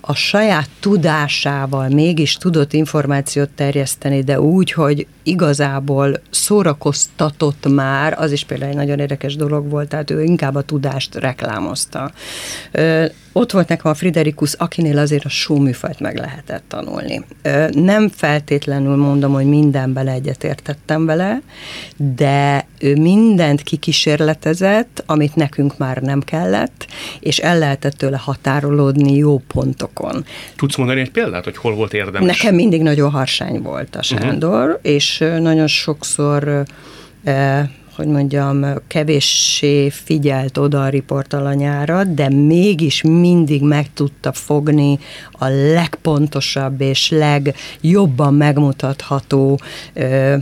a 0.00 0.14
saját 0.14 0.68
tudásával 0.80 1.88
mégis 1.88 2.34
tudott 2.34 2.72
információt 2.72 3.48
terjeszteni, 3.48 4.22
de 4.22 4.40
úgy, 4.40 4.72
hogy 4.72 5.06
igazából 5.22 6.20
szórakoztatott 6.30 7.68
már, 7.68 8.14
az 8.18 8.32
is 8.32 8.44
például 8.44 8.70
egy 8.70 8.76
nagyon 8.76 8.98
érdekes 8.98 9.36
dolog 9.36 9.70
volt, 9.70 9.88
tehát 9.88 10.10
ő 10.10 10.22
inkább 10.22 10.54
a 10.54 10.62
tudást 10.62 11.14
reklámozta. 11.14 12.12
Ott 13.32 13.52
volt 13.52 13.68
nekem 13.68 13.90
a 13.90 13.94
Friderikus, 13.94 14.52
akinél 14.52 14.98
azért 14.98 15.24
a 15.24 15.28
showműfajt 15.28 16.00
meg 16.00 16.16
lehetett 16.18 16.62
tanulni. 16.68 17.24
Nem 17.70 18.08
feltétlenül 18.08 18.96
mondom, 18.96 19.32
hogy 19.32 19.46
mindenben 19.46 20.08
egyetértettem 20.08 21.06
vele, 21.06 21.40
de 21.96 22.66
ő 22.78 22.96
mindent 22.96 23.62
kikísérletezett, 23.62 25.02
amit 25.06 25.34
nekünk 25.34 25.78
már 25.78 25.96
nem 25.96 26.20
kellett, 26.20 26.86
és 27.20 27.38
el 27.38 27.58
lehetett 27.58 27.94
tőle 27.94 28.16
határolódni 28.16 29.16
jó 29.16 29.29
pontokon. 29.38 30.24
Tudsz 30.56 30.76
mondani 30.76 31.00
egy 31.00 31.10
példát, 31.10 31.44
hogy 31.44 31.56
hol 31.56 31.74
volt 31.74 31.94
érdemes? 31.94 32.36
Nekem 32.36 32.54
mindig 32.54 32.82
nagyon 32.82 33.10
harsány 33.10 33.62
volt 33.62 33.96
a 33.96 34.02
Sándor, 34.02 34.68
uh-huh. 34.68 34.78
és 34.82 35.18
nagyon 35.18 35.66
sokszor 35.66 36.64
hogy 37.94 38.06
mondjam, 38.06 38.66
kevéssé 38.86 39.88
figyelt 39.88 40.58
oda 40.58 40.82
a 40.82 40.88
riportalanyára, 40.88 42.04
de 42.04 42.28
mégis 42.28 43.02
mindig 43.02 43.62
meg 43.62 43.92
tudta 43.94 44.32
fogni 44.32 44.98
a 45.32 45.46
legpontosabb 45.48 46.80
és 46.80 47.10
legjobban 47.10 48.34
megmutatható, 48.34 49.60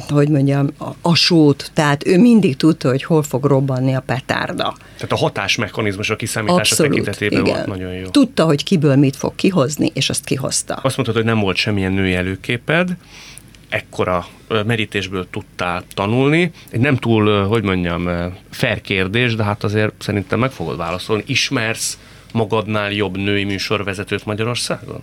hogy 0.08 0.28
mondjam, 0.28 0.68
a, 1.02 1.14
sót. 1.14 1.70
Tehát 1.74 2.06
ő 2.06 2.18
mindig 2.18 2.56
tudta, 2.56 2.88
hogy 2.88 3.02
hol 3.02 3.22
fog 3.22 3.44
robbanni 3.44 3.94
a 3.94 4.00
petárda. 4.00 4.76
Tehát 4.94 5.12
a 5.12 5.16
hatásmechanizmus 5.16 6.10
a 6.10 6.16
kiszámítása 6.16 6.60
Abszolút, 6.60 6.90
tekintetében 6.90 7.40
igen. 7.40 7.54
volt 7.54 7.66
nagyon 7.66 7.92
jó. 7.92 8.06
Tudta, 8.08 8.44
hogy 8.44 8.64
kiből 8.64 8.96
mit 8.96 9.16
fog 9.16 9.34
kihozni, 9.34 9.90
és 9.94 10.10
azt 10.10 10.24
kihozta. 10.24 10.74
Azt 10.74 10.96
mondtad, 10.96 11.16
hogy 11.16 11.24
nem 11.24 11.40
volt 11.40 11.56
semmilyen 11.56 11.92
női 11.92 12.14
előképed, 12.14 12.96
ekkora 13.68 14.26
merítésből 14.48 15.26
tudtál 15.30 15.84
tanulni. 15.94 16.50
Egy 16.70 16.80
nem 16.80 16.96
túl, 16.96 17.46
hogy 17.46 17.62
mondjam, 17.62 18.08
fair 18.50 18.80
kérdés, 18.80 19.34
de 19.34 19.44
hát 19.44 19.64
azért 19.64 19.92
szerintem 20.02 20.38
meg 20.38 20.50
fogod 20.50 20.76
válaszolni. 20.76 21.22
Ismersz 21.26 21.98
magadnál 22.32 22.92
jobb 22.92 23.16
női 23.16 23.44
műsorvezetőt 23.44 24.24
Magyarországon? 24.24 25.02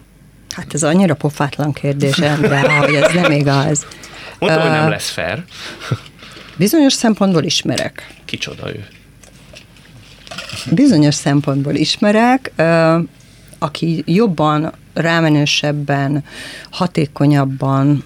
Hát 0.55 0.73
ez 0.73 0.83
annyira 0.83 1.15
pofátlan 1.15 1.73
kérdés, 1.73 2.15
de 2.15 2.35
hogy 2.85 2.93
ez 2.93 3.13
nem 3.13 3.31
igaz. 3.31 3.85
Mondtam, 4.39 4.61
uh, 4.61 4.67
hogy 4.67 4.79
nem 4.79 4.89
lesz 4.89 5.09
fair. 5.09 5.43
Bizonyos 6.57 6.93
szempontból 6.93 7.43
ismerek. 7.43 8.13
Kicsoda 8.25 8.69
ő? 8.69 8.87
Bizonyos 10.71 11.15
szempontból 11.15 11.73
ismerek, 11.73 12.51
uh, 12.57 13.03
aki 13.59 14.03
jobban, 14.05 14.73
rámenősebben, 14.93 16.23
hatékonyabban 16.69 18.03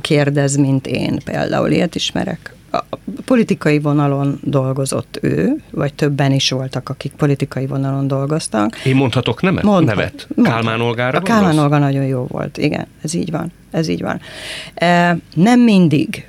kérdez, 0.00 0.56
mint 0.56 0.86
én 0.86 1.18
például, 1.24 1.70
ilyet 1.70 1.94
ismerek. 1.94 2.54
A 2.70 2.84
politikai 3.24 3.78
vonalon 3.78 4.38
dolgozott 4.42 5.18
ő, 5.22 5.62
vagy 5.70 5.94
többen 5.94 6.32
is 6.32 6.50
voltak, 6.50 6.88
akik 6.88 7.12
politikai 7.12 7.66
vonalon 7.66 8.06
dolgoztak. 8.06 8.84
Én 8.84 8.96
mondhatok 8.96 9.42
nemet? 9.42 9.62
Mondhat, 9.62 9.96
nevet? 9.96 10.26
Mondhat. 10.34 10.54
Kálmán 10.54 10.80
Olgára 10.80 11.18
A 11.18 11.22
Kálmán 11.22 11.58
Olga 11.58 11.78
nagyon 11.78 12.04
jó 12.04 12.26
volt, 12.28 12.58
igen, 12.58 12.86
ez 13.02 13.14
így 13.14 13.30
van. 13.30 13.52
Ez 13.70 13.88
így 13.88 14.00
van. 14.00 14.20
E, 14.74 15.18
nem 15.34 15.60
mindig 15.60 16.26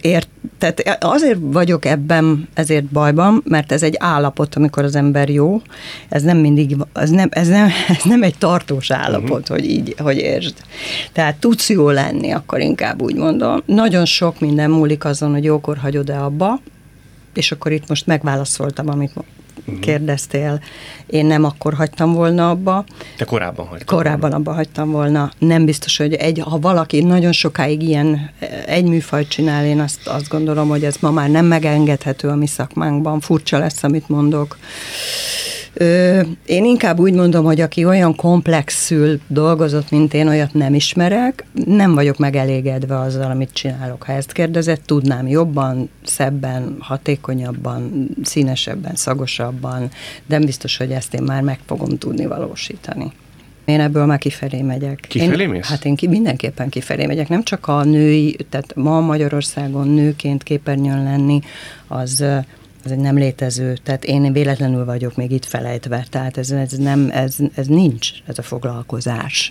ért, 0.00 0.28
tehát 0.58 1.04
azért 1.04 1.38
vagyok 1.40 1.84
ebben 1.84 2.48
ezért 2.54 2.84
bajban, 2.84 3.42
mert 3.44 3.72
ez 3.72 3.82
egy 3.82 3.96
állapot, 3.98 4.54
amikor 4.54 4.84
az 4.84 4.94
ember 4.94 5.28
jó, 5.28 5.62
ez 6.08 6.22
nem 6.22 6.38
mindig, 6.38 6.76
ez 6.92 7.10
nem, 7.10 7.28
ez 7.30 7.48
nem, 7.48 7.68
ez 7.96 8.04
nem 8.04 8.22
egy 8.22 8.38
tartós 8.38 8.90
állapot, 8.90 9.40
uh-huh. 9.40 9.56
hogy 9.56 9.70
így, 9.70 9.94
hogy 9.98 10.16
értsd. 10.16 10.54
Tehát 11.12 11.36
tudsz 11.36 11.70
jó 11.70 11.90
lenni, 11.90 12.30
akkor 12.30 12.60
inkább 12.60 13.02
úgy 13.02 13.14
mondom. 13.14 13.62
Nagyon 13.66 14.04
sok 14.04 14.40
minden 14.40 14.70
múlik 14.70 15.04
azon, 15.04 15.30
hogy 15.32 15.44
jókor 15.44 15.76
hagyod-e 15.76 16.22
abba, 16.22 16.60
és 17.34 17.52
akkor 17.52 17.72
itt 17.72 17.88
most 17.88 18.06
megválaszoltam, 18.06 18.88
amit. 18.88 19.12
Kérdeztél, 19.80 20.60
én 21.06 21.26
nem 21.26 21.44
akkor 21.44 21.74
hagytam 21.74 22.12
volna 22.12 22.50
abba. 22.50 22.84
Te 23.16 23.24
korábban 23.24 23.66
hagytam 23.66 23.96
Korábban 23.96 24.20
volna. 24.20 24.36
abba 24.36 24.52
hagytam 24.52 24.90
volna. 24.90 25.30
Nem 25.38 25.64
biztos, 25.64 25.96
hogy 25.96 26.14
egy, 26.14 26.38
ha 26.38 26.58
valaki 26.58 27.02
nagyon 27.02 27.32
sokáig 27.32 27.82
ilyen 27.82 28.30
egy 28.66 28.84
műfajt 28.84 29.28
csinál, 29.28 29.64
én 29.64 29.80
azt, 29.80 30.06
azt 30.06 30.28
gondolom, 30.28 30.68
hogy 30.68 30.84
ez 30.84 30.96
ma 31.00 31.10
már 31.10 31.30
nem 31.30 31.46
megengedhető 31.46 32.28
a 32.28 32.34
mi 32.34 32.46
szakmánkban. 32.46 33.20
Furcsa 33.20 33.58
lesz, 33.58 33.82
amit 33.82 34.08
mondok. 34.08 34.58
Én 36.46 36.64
inkább 36.64 36.98
úgy 36.98 37.12
mondom, 37.12 37.44
hogy 37.44 37.60
aki 37.60 37.84
olyan 37.84 38.14
komplexül 38.14 39.20
dolgozott, 39.26 39.90
mint 39.90 40.14
én, 40.14 40.28
olyat 40.28 40.54
nem 40.54 40.74
ismerek, 40.74 41.44
nem 41.64 41.94
vagyok 41.94 42.18
megelégedve 42.18 42.98
azzal, 42.98 43.30
amit 43.30 43.52
csinálok. 43.52 44.02
Ha 44.02 44.12
ezt 44.12 44.32
kérdezett, 44.32 44.82
tudnám 44.86 45.26
jobban, 45.26 45.88
szebben, 46.04 46.76
hatékonyabban, 46.78 48.08
színesebben, 48.22 48.94
szagosabban, 48.94 49.80
de 50.26 50.36
nem 50.36 50.44
biztos, 50.44 50.76
hogy 50.76 50.90
ezt 50.90 51.14
én 51.14 51.22
már 51.22 51.42
meg 51.42 51.58
fogom 51.66 51.98
tudni 51.98 52.26
valósítani. 52.26 53.12
Én 53.64 53.80
ebből 53.80 54.06
már 54.06 54.18
kifelé 54.18 54.62
megyek. 54.62 55.04
Kifelé 55.08 55.42
én, 55.42 55.48
mész? 55.48 55.66
Hát 55.66 55.84
én 55.84 55.94
ki, 55.94 56.08
mindenképpen 56.08 56.68
kifelé 56.68 57.06
megyek. 57.06 57.28
Nem 57.28 57.42
csak 57.42 57.68
a 57.68 57.84
női, 57.84 58.36
tehát 58.48 58.74
ma 58.74 59.00
Magyarországon 59.00 59.88
nőként 59.88 60.42
képernyőn 60.42 61.02
lenni, 61.02 61.40
az 61.86 62.24
ez 62.84 62.90
egy 62.90 62.98
nem 62.98 63.16
létező, 63.16 63.76
tehát 63.82 64.04
én 64.04 64.32
véletlenül 64.32 64.84
vagyok 64.84 65.16
még 65.16 65.30
itt 65.30 65.44
felejtve, 65.44 66.06
tehát 66.10 66.36
ez, 66.36 66.50
ez, 66.50 66.72
nem, 66.72 67.10
ez, 67.12 67.36
ez 67.54 67.66
nincs, 67.66 68.10
ez 68.26 68.38
a 68.38 68.42
foglalkozás. 68.42 69.50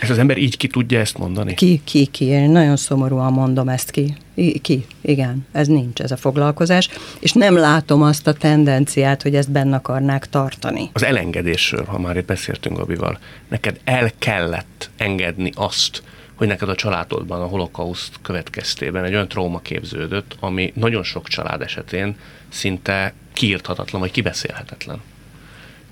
Ez 0.00 0.10
az 0.10 0.18
ember 0.18 0.38
így 0.38 0.56
ki 0.56 0.66
tudja 0.66 1.00
ezt 1.00 1.18
mondani? 1.18 1.54
Ki, 1.54 1.80
ki, 1.84 2.06
ki. 2.06 2.24
Én 2.24 2.50
nagyon 2.50 2.76
szomorúan 2.76 3.32
mondom 3.32 3.68
ezt 3.68 3.90
ki. 3.90 4.16
I, 4.34 4.58
ki, 4.58 4.86
igen. 5.00 5.46
Ez 5.52 5.66
nincs, 5.66 6.00
ez 6.00 6.10
a 6.10 6.16
foglalkozás. 6.16 6.88
És 7.20 7.32
nem 7.32 7.56
látom 7.56 8.02
azt 8.02 8.26
a 8.26 8.32
tendenciát, 8.32 9.22
hogy 9.22 9.34
ezt 9.34 9.50
benne 9.50 9.76
akarnák 9.76 10.28
tartani. 10.28 10.90
Az 10.92 11.02
elengedésről, 11.04 11.84
ha 11.84 11.98
már 11.98 12.16
itt 12.16 12.26
beszéltünk 12.26 12.76
Gabival, 12.76 13.18
neked 13.48 13.80
el 13.84 14.10
kellett 14.18 14.90
engedni 14.96 15.52
azt, 15.54 16.02
hogy 16.36 16.46
neked 16.46 16.68
a 16.68 16.74
családodban 16.74 17.40
a 17.40 17.46
holokauszt 17.46 18.12
következtében 18.22 19.04
egy 19.04 19.12
olyan 19.12 19.28
trauma 19.28 19.60
képződött, 19.60 20.36
ami 20.40 20.72
nagyon 20.74 21.02
sok 21.02 21.28
család 21.28 21.62
esetén 21.62 22.16
szinte 22.48 23.14
kiírthatatlan, 23.32 24.00
vagy 24.00 24.10
kibeszélhetetlen. 24.10 25.00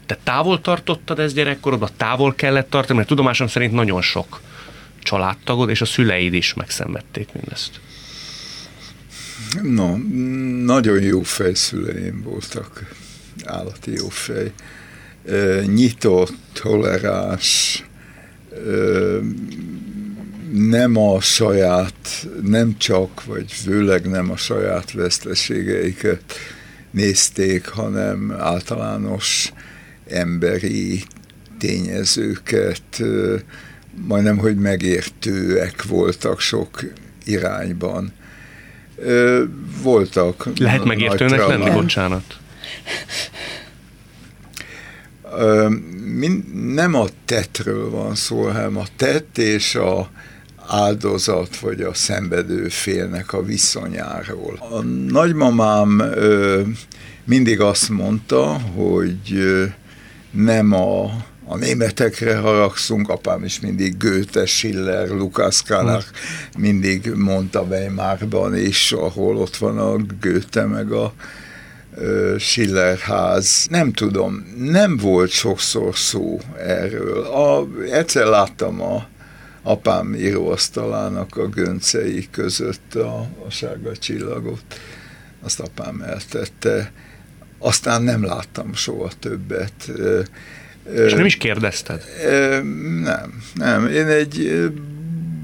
Te 0.06 0.18
távol 0.22 0.60
tartottad 0.60 1.18
ezt 1.18 1.34
gyerekkorodban, 1.34 1.88
távol 1.96 2.34
kellett 2.34 2.70
tartani, 2.70 2.96
mert 2.96 3.08
tudomásom 3.08 3.46
szerint 3.46 3.72
nagyon 3.72 4.02
sok 4.02 4.40
családtagod 4.98 5.68
és 5.68 5.80
a 5.80 5.84
szüleid 5.84 6.34
is 6.34 6.54
megszenvedték 6.54 7.32
mindezt. 7.32 7.80
No, 9.62 9.96
nagyon 10.64 11.02
jó 11.02 11.22
fejszüleim 11.22 12.22
voltak, 12.22 12.94
állati 13.44 13.92
jó 13.92 14.08
fej. 14.08 14.52
Nyitott, 15.66 16.34
toleráns, 16.52 17.84
nem 20.56 20.96
a 20.96 21.20
saját, 21.20 22.26
nem 22.42 22.78
csak, 22.78 23.24
vagy 23.24 23.52
főleg 23.52 24.08
nem 24.08 24.30
a 24.30 24.36
saját 24.36 24.92
veszteségeiket 24.92 26.22
nézték, 26.90 27.66
hanem 27.66 28.34
általános 28.38 29.52
emberi 30.08 31.02
tényezőket, 31.58 33.02
majdnem, 34.06 34.38
hogy 34.38 34.56
megértőek 34.56 35.82
voltak 35.82 36.40
sok 36.40 36.84
irányban. 37.24 38.12
Voltak. 39.82 40.46
Lehet 40.58 40.84
megértőnek 40.84 41.46
lenni, 41.46 41.70
bocsánat? 41.70 42.38
Nem 46.52 46.94
a 46.94 47.06
tetről 47.24 47.90
van 47.90 48.14
szó, 48.14 48.42
hanem 48.42 48.76
a 48.76 48.84
tett 48.96 49.38
és 49.38 49.74
a 49.74 50.10
áldozat 50.68 51.56
vagy 51.56 51.80
a 51.80 51.94
szenvedő 51.94 52.68
félnek 52.68 53.32
a 53.32 53.42
viszonyáról. 53.42 54.58
A 54.70 54.80
nagymamám 55.08 55.98
ö, 55.98 56.60
mindig 57.24 57.60
azt 57.60 57.88
mondta, 57.88 58.44
hogy 58.58 59.32
ö, 59.32 59.64
nem 60.30 60.72
a, 60.72 61.04
a 61.44 61.56
németekre 61.56 62.36
haragszunk, 62.36 63.08
apám 63.08 63.44
is 63.44 63.60
mindig 63.60 63.96
Goethe, 63.98 64.46
Schiller, 64.46 65.08
Lukács 65.08 65.62
Kálach 65.62 66.06
mindig 66.58 67.12
mondta 67.14 67.62
Weimarban 67.62 68.56
is, 68.56 68.92
ahol 68.92 69.36
ott 69.36 69.56
van 69.56 69.78
a 69.78 69.96
Goethe 70.20 70.66
meg 70.66 70.92
a 70.92 71.12
Schiller 72.38 72.98
ház. 72.98 73.66
Nem 73.70 73.92
tudom, 73.92 74.54
nem 74.58 74.96
volt 74.96 75.30
sokszor 75.30 75.96
szó 75.96 76.40
erről. 76.58 77.22
A, 77.22 77.66
egyszer 77.90 78.26
láttam 78.26 78.82
a 78.82 79.06
apám 79.64 80.14
íróasztalának 80.14 81.36
a 81.36 81.46
göncei 81.46 82.28
között 82.30 82.94
a, 82.94 83.20
a 83.46 83.50
sárga 83.50 83.96
csillagot. 83.96 84.80
Azt 85.42 85.60
apám 85.60 86.00
eltette. 86.00 86.92
Aztán 87.58 88.02
nem 88.02 88.24
láttam 88.24 88.74
soha 88.74 89.10
többet. 89.18 89.90
És 90.94 91.12
nem 91.12 91.24
is 91.24 91.36
kérdezted? 91.36 92.02
Nem, 93.02 93.42
nem. 93.54 93.86
Én 93.86 94.06
egy 94.06 94.68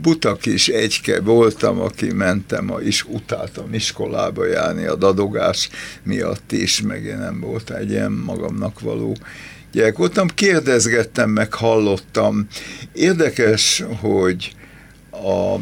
buta 0.00 0.36
kis 0.36 0.68
egyke 0.68 1.20
voltam, 1.20 1.80
aki 1.80 2.12
mentem, 2.12 2.72
és 2.80 3.04
utáltam 3.04 3.74
iskolába 3.74 4.46
járni 4.46 4.84
a 4.84 4.94
dadogás 4.94 5.68
miatt 6.02 6.52
is, 6.52 6.82
meg 6.82 7.04
én 7.04 7.18
nem 7.18 7.40
volt 7.40 7.70
egy 7.70 7.90
ilyen 7.90 8.12
magamnak 8.12 8.80
való 8.80 9.16
gyerek 9.72 9.96
voltam, 9.96 10.28
kérdezgettem, 10.28 11.30
meg 11.30 11.54
hallottam. 11.54 12.46
Érdekes, 12.92 13.84
hogy 14.00 14.54
a 15.10 15.56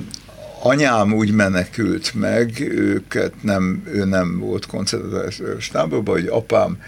anyám 0.63 1.13
úgy 1.13 1.31
menekült 1.33 2.15
meg, 2.15 2.61
őket 2.61 3.33
nem, 3.43 3.83
ő 3.87 4.05
nem 4.05 4.39
volt 4.39 4.67
koncentrációs 4.67 5.69
táborban, 5.69 6.15
hogy 6.15 6.27
apám 6.27 6.79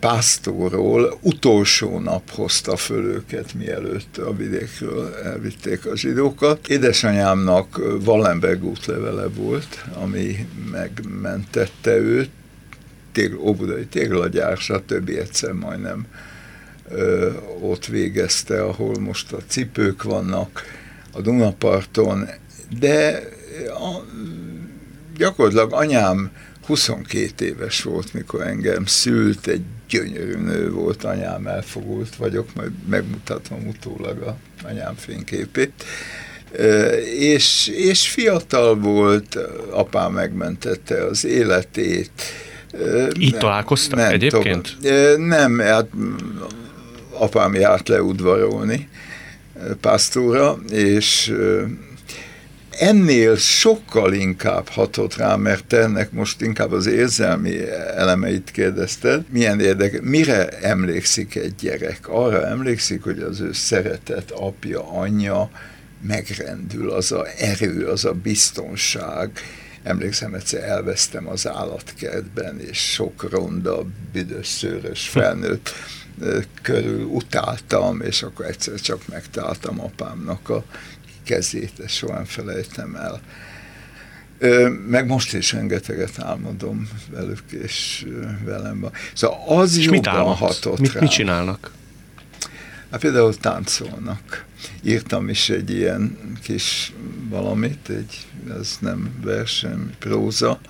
pásztóról 0.00 1.18
utolsó 1.20 1.98
nap 1.98 2.30
hozta 2.30 2.76
föl 2.76 3.04
őket, 3.04 3.54
mielőtt 3.54 4.16
a 4.16 4.36
vidékről 4.36 5.14
elvitték 5.14 5.86
a 5.86 5.96
zsidókat. 5.96 6.68
Édesanyámnak 6.68 7.80
Wallenberg 8.04 8.64
útlevele 8.64 9.28
volt, 9.28 9.84
ami 10.02 10.48
megmentette 10.70 11.96
őt, 11.96 12.30
tégl, 13.12 13.36
óbudai 13.36 13.86
téglagyár, 13.86 14.56
stb. 14.56 15.08
egyszer 15.08 15.52
majdnem 15.52 16.06
ö, 16.88 17.30
ott 17.60 17.86
végezte, 17.86 18.62
ahol 18.62 18.94
most 19.00 19.32
a 19.32 19.38
cipők 19.46 20.02
vannak 20.02 20.62
a 21.12 21.20
Dunaparton, 21.20 22.28
de 22.78 23.22
a, 23.68 24.04
gyakorlatilag 25.16 25.72
anyám 25.72 26.30
22 26.66 27.44
éves 27.44 27.82
volt, 27.82 28.12
mikor 28.12 28.46
engem 28.46 28.86
szült, 28.86 29.46
egy 29.46 29.62
gyönyörű 29.88 30.36
nő 30.36 30.70
volt, 30.70 31.04
anyám 31.04 31.46
elfogult 31.46 32.16
vagyok, 32.16 32.54
majd 32.54 32.70
megmutatom 32.88 33.66
utólag 33.66 34.22
a 34.22 34.36
anyám 34.64 34.94
fényképét. 34.94 35.84
És, 37.18 37.66
és 37.66 38.08
fiatal 38.08 38.76
volt, 38.76 39.38
apám 39.70 40.12
megmentette 40.12 41.04
az 41.04 41.24
életét. 41.24 42.10
Így 43.18 43.30
nem, 43.30 43.40
találkoztak 43.40 43.98
nem, 43.98 44.12
egyébként? 44.12 44.76
Tovább. 44.82 45.18
Nem, 45.18 45.58
hát 45.58 45.88
apám 47.18 47.54
járt 47.54 47.88
le 47.88 48.02
udvarolni 48.02 48.88
pásztóra, 49.80 50.58
és 50.70 51.34
ennél 52.78 53.36
sokkal 53.36 54.12
inkább 54.12 54.68
hatott 54.68 55.16
rá, 55.16 55.36
mert 55.36 55.64
te 55.64 55.78
ennek 55.78 56.12
most 56.12 56.40
inkább 56.40 56.72
az 56.72 56.86
érzelmi 56.86 57.68
elemeit 57.96 58.50
kérdezted. 58.50 59.24
Milyen 59.30 59.60
érdekes, 59.60 60.00
mire 60.02 60.48
emlékszik 60.48 61.34
egy 61.34 61.54
gyerek? 61.54 62.08
Arra 62.08 62.46
emlékszik, 62.46 63.02
hogy 63.02 63.18
az 63.18 63.40
ő 63.40 63.52
szeretet 63.52 64.30
apja, 64.30 64.92
anyja 64.92 65.50
megrendül, 66.06 66.90
az 66.90 67.12
a 67.12 67.26
erő, 67.38 67.86
az 67.86 68.04
a 68.04 68.12
biztonság. 68.12 69.30
Emlékszem, 69.82 70.34
egyszer 70.34 70.62
elvesztem 70.62 71.28
az 71.28 71.48
állatkertben, 71.48 72.60
és 72.60 72.78
sok 72.78 73.30
ronda, 73.30 73.84
büdös, 74.12 74.46
szőrös 74.46 75.08
felnőtt 75.08 75.72
körül 76.62 77.04
utáltam, 77.04 78.00
és 78.00 78.22
akkor 78.22 78.44
egyszer 78.44 78.80
csak 78.80 79.08
megtaláltam 79.08 79.80
apámnak 79.80 80.48
a 80.48 80.64
kezét, 81.24 81.72
ezt 81.84 81.94
soha 81.94 82.24
felejtem 82.24 82.96
el. 82.96 83.20
Meg 84.88 85.06
most 85.06 85.34
is 85.34 85.52
rengeteget 85.52 86.18
álmodom 86.18 86.88
velük, 87.10 87.42
és 87.50 88.06
velem 88.44 88.80
van. 88.80 88.92
Szóval 89.14 89.38
az 89.46 89.76
és 89.76 89.84
jobban 89.84 90.28
mit 90.28 90.38
hatott 90.38 90.78
mit, 90.78 90.92
rá. 90.92 91.00
Mit 91.00 91.10
csinálnak? 91.10 91.72
Hát 92.90 93.00
például 93.00 93.36
táncolnak. 93.36 94.44
Írtam 94.82 95.28
is 95.28 95.50
egy 95.50 95.70
ilyen 95.70 96.18
kis 96.42 96.92
valamit, 97.28 97.88
egy, 97.88 98.26
ez 98.58 98.76
nem 98.80 99.10
versem, 99.22 99.92
próza, 99.98 100.60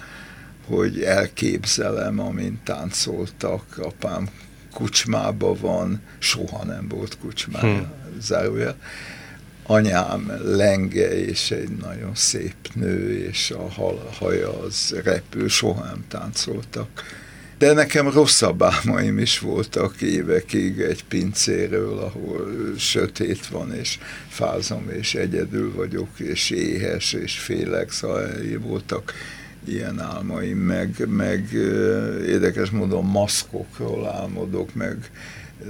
hogy 0.66 1.02
elképzelem, 1.02 2.18
amint 2.20 2.64
táncoltak, 2.64 3.78
apám 3.78 4.28
kucsmába 4.74 5.54
van, 5.54 6.00
soha 6.18 6.64
nem 6.64 6.88
volt 6.88 7.18
kucsmája, 7.18 7.74
hmm. 7.74 7.92
zárója, 8.20 8.76
anyám 9.66 10.40
lenge, 10.42 11.24
és 11.26 11.50
egy 11.50 11.70
nagyon 11.70 12.14
szép 12.14 12.54
nő, 12.74 13.26
és 13.28 13.50
a 13.50 13.68
haja 14.18 14.60
az 14.60 15.00
repül, 15.04 15.48
soha 15.48 15.84
nem 15.84 16.04
táncoltak. 16.08 16.88
De 17.58 17.72
nekem 17.72 18.10
rosszabb 18.10 18.62
álmaim 18.62 19.18
is 19.18 19.38
voltak 19.38 20.00
évekig 20.00 20.80
egy 20.80 21.04
pincéről, 21.04 21.98
ahol 21.98 22.74
sötét 22.78 23.46
van, 23.46 23.74
és 23.74 23.98
fázom, 24.28 24.90
és 24.90 25.14
egyedül 25.14 25.74
vagyok, 25.74 26.08
és 26.18 26.50
éhes, 26.50 27.12
és 27.12 27.38
félek, 27.38 27.90
szóval 27.90 28.28
voltak 28.58 29.12
ilyen 29.68 30.00
álmaim, 30.00 30.59
meg, 30.59 31.07
meg 31.09 31.48
érdekes 32.27 32.70
módon 32.70 33.05
maszkokról 33.05 34.07
álmodok, 34.07 34.74
meg 34.74 35.11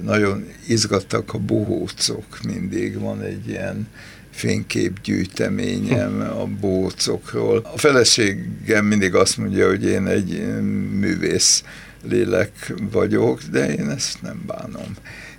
nagyon 0.02 0.46
izgattak 0.66 1.34
a 1.34 1.38
bohócok, 1.38 2.42
mindig 2.42 2.98
van 2.98 3.22
egy 3.22 3.48
ilyen 3.48 3.88
fényképgyűjteményem 4.30 6.20
a 6.20 6.44
bohócokról. 6.60 7.68
A 7.74 7.78
feleségem 7.78 8.84
mindig 8.84 9.14
azt 9.14 9.36
mondja, 9.36 9.68
hogy 9.68 9.84
én 9.84 10.06
egy 10.06 10.58
művész 10.98 11.64
lélek 12.08 12.72
vagyok, 12.92 13.42
de 13.42 13.74
én 13.74 13.90
ezt 13.90 14.22
nem 14.22 14.42
bánom. 14.46 14.96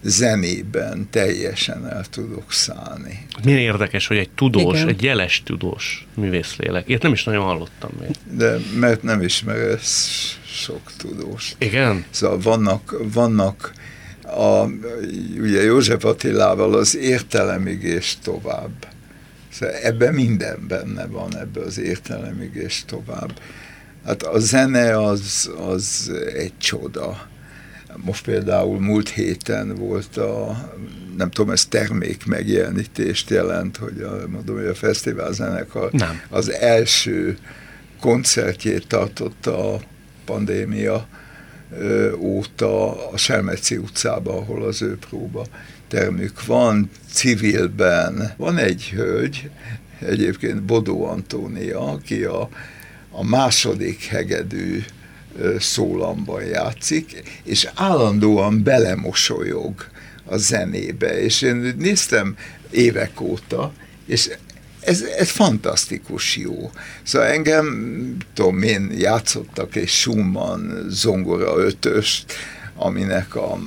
Zenében 0.08 1.08
teljesen 1.10 1.88
el 1.90 2.06
tudok 2.10 2.52
szállni. 2.52 3.26
Milyen 3.44 3.60
érdekes, 3.60 4.08
hogy 4.08 4.18
egy 4.18 4.30
tudós, 4.30 4.76
Igen. 4.76 4.88
egy 4.88 5.04
jeles 5.04 5.44
tudós 5.46 6.08
művészlélek. 6.14 6.88
Ilyet 6.88 7.02
nem 7.02 7.14
is 7.14 7.24
nagyon 7.24 7.44
hallottam 7.44 7.90
még. 8.00 8.10
De 8.38 8.58
mert 8.80 9.04
nem 9.04 9.22
ismersz 9.22 10.38
sok 10.46 10.92
tudós. 10.98 11.56
Igen? 11.58 12.06
Szóval 12.10 12.40
vannak, 12.40 12.96
vannak 13.14 13.74
a, 14.22 14.66
ugye 15.40 15.64
József 15.64 16.06
Attilával 16.06 16.74
az 16.74 16.98
értelemig 16.98 17.84
és 17.84 18.14
tovább. 18.24 18.88
Szóval 19.52 19.76
ebben 19.76 20.14
minden 20.14 20.66
benne 20.68 21.06
van, 21.06 21.38
ebbe 21.38 21.60
az 21.60 21.80
értelemig 21.80 22.54
és 22.54 22.84
tovább. 22.86 23.40
Hát 24.06 24.24
a 24.24 24.40
zene 24.40 25.04
az, 25.04 25.52
az 25.58 26.12
egy 26.36 26.58
csoda. 26.58 27.28
Most 28.04 28.26
például 28.26 28.80
múlt 28.80 29.10
héten 29.10 29.76
volt 29.76 30.18
a, 30.18 30.70
nem 31.18 31.30
tudom, 31.30 31.52
ez 31.52 31.66
termék 31.66 32.26
megjelenítést 32.26 33.30
jelent, 33.30 33.78
hogy 33.78 34.02
a, 34.02 34.28
mondom, 34.28 34.56
hogy 34.56 34.66
a 34.66 34.76
fesztivál 34.76 35.34
zenekar 35.34 35.92
nem. 35.92 36.22
az 36.30 36.52
első 36.52 37.38
koncertjét 38.00 38.88
tartotta 38.88 39.74
a 39.74 39.80
pandémia 40.26 41.08
óta 42.18 43.10
a 43.12 43.18
Selmeci 43.18 43.78
utcába, 43.78 44.38
ahol 44.38 44.64
az 44.64 44.82
ő 44.82 44.98
próba 45.10 45.46
termük 45.88 46.46
van, 46.46 46.90
civilben. 47.12 48.34
Van 48.38 48.58
egy 48.58 48.90
hölgy, 48.96 49.50
egyébként 50.00 50.64
Bodó 50.64 51.06
Antónia, 51.06 51.92
aki 51.92 52.24
a, 52.24 52.50
a 53.12 53.24
második 53.24 54.06
hegedű 54.06 54.84
szólamban 55.60 56.44
játszik, 56.44 57.24
és 57.44 57.70
állandóan 57.76 58.64
belemosolyog 58.64 59.74
a 60.26 60.38
zenébe, 60.38 61.22
és 61.22 61.42
én 61.42 61.76
néztem 61.78 62.36
évek 62.70 63.22
óta, 63.22 63.74
és 64.06 64.30
ez, 64.80 65.02
ez 65.02 65.30
fantasztikus 65.30 66.38
jó. 66.38 66.72
Szóval 67.04 67.28
engem, 67.28 68.18
tudom 68.34 68.62
én, 68.62 68.92
játszottak 68.98 69.76
egy 69.76 69.88
Schumann 69.88 70.90
zongora 70.90 71.58
ötöst, 71.58 72.34
aminek 72.76 73.36
a 73.36 73.58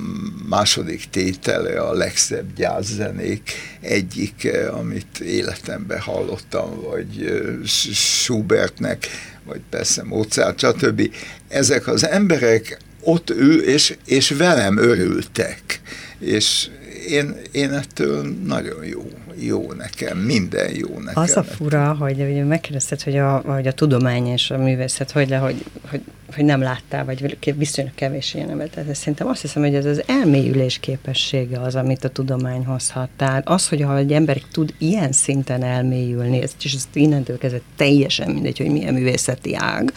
második 0.49 1.09
tétele 1.09 1.79
a 1.79 1.93
legszebb 1.93 2.53
gyászzenék 2.55 3.51
egyik, 3.81 4.47
amit 4.71 5.19
életemben 5.19 5.99
hallottam, 5.99 6.81
vagy 6.81 7.41
Schubertnek, 7.93 9.07
vagy 9.43 9.61
persze 9.69 10.03
Mozart, 10.03 10.59
stb. 10.59 11.11
Ezek 11.49 11.87
az 11.87 12.07
emberek 12.07 12.77
ott 13.01 13.29
ő, 13.29 13.61
és, 13.61 13.97
és 14.05 14.29
velem 14.29 14.77
örültek, 14.77 15.81
és 16.19 16.69
én, 17.07 17.35
én 17.51 17.71
ettől 17.71 18.35
nagyon 18.45 18.85
jó, 18.85 19.09
jó 19.39 19.73
nekem, 19.73 20.17
minden 20.17 20.75
jó 20.75 20.99
nekem. 20.99 21.23
Az 21.23 21.37
a 21.37 21.43
fura, 21.43 21.95
hogy 21.99 22.21
ugye 22.21 22.43
megkérdezted, 22.43 23.01
hogy 23.01 23.17
a, 23.17 23.37
hogy 23.37 23.67
a 23.67 23.71
tudomány 23.71 24.27
és 24.27 24.51
a 24.51 24.57
művészet, 24.57 25.11
hogy 25.11 25.29
le, 25.29 25.37
hogy, 25.37 25.63
hogy, 25.89 26.01
hogy 26.35 26.45
nem 26.45 26.61
láttál, 26.61 27.05
vagy 27.05 27.37
viszonylag 27.57 27.93
kevés 27.95 28.33
ilyen 28.33 28.47
nevet. 28.47 28.69
Tehát 28.71 28.95
szerintem 28.95 29.27
azt 29.27 29.41
hiszem, 29.41 29.63
hogy 29.63 29.75
ez 29.75 29.85
az 29.85 30.03
elmélyülés 30.07 30.77
képessége 30.79 31.59
az, 31.59 31.75
amit 31.75 32.03
a 32.03 32.09
tudomány 32.09 32.65
hozhat. 32.65 33.09
Tehát 33.17 33.47
az, 33.47 33.67
hogy 33.69 33.81
ha 33.81 33.97
egy 33.97 34.11
ember 34.11 34.41
tud 34.51 34.73
ilyen 34.77 35.11
szinten 35.11 35.63
elmélyülni, 35.63 36.37
és 36.63 36.73
ezt 36.73 36.95
innentől 36.95 37.37
kezdve 37.37 37.61
teljesen 37.75 38.31
mindegy, 38.31 38.57
hogy 38.57 38.69
milyen 38.69 38.93
művészeti 38.93 39.55
ág, 39.55 39.93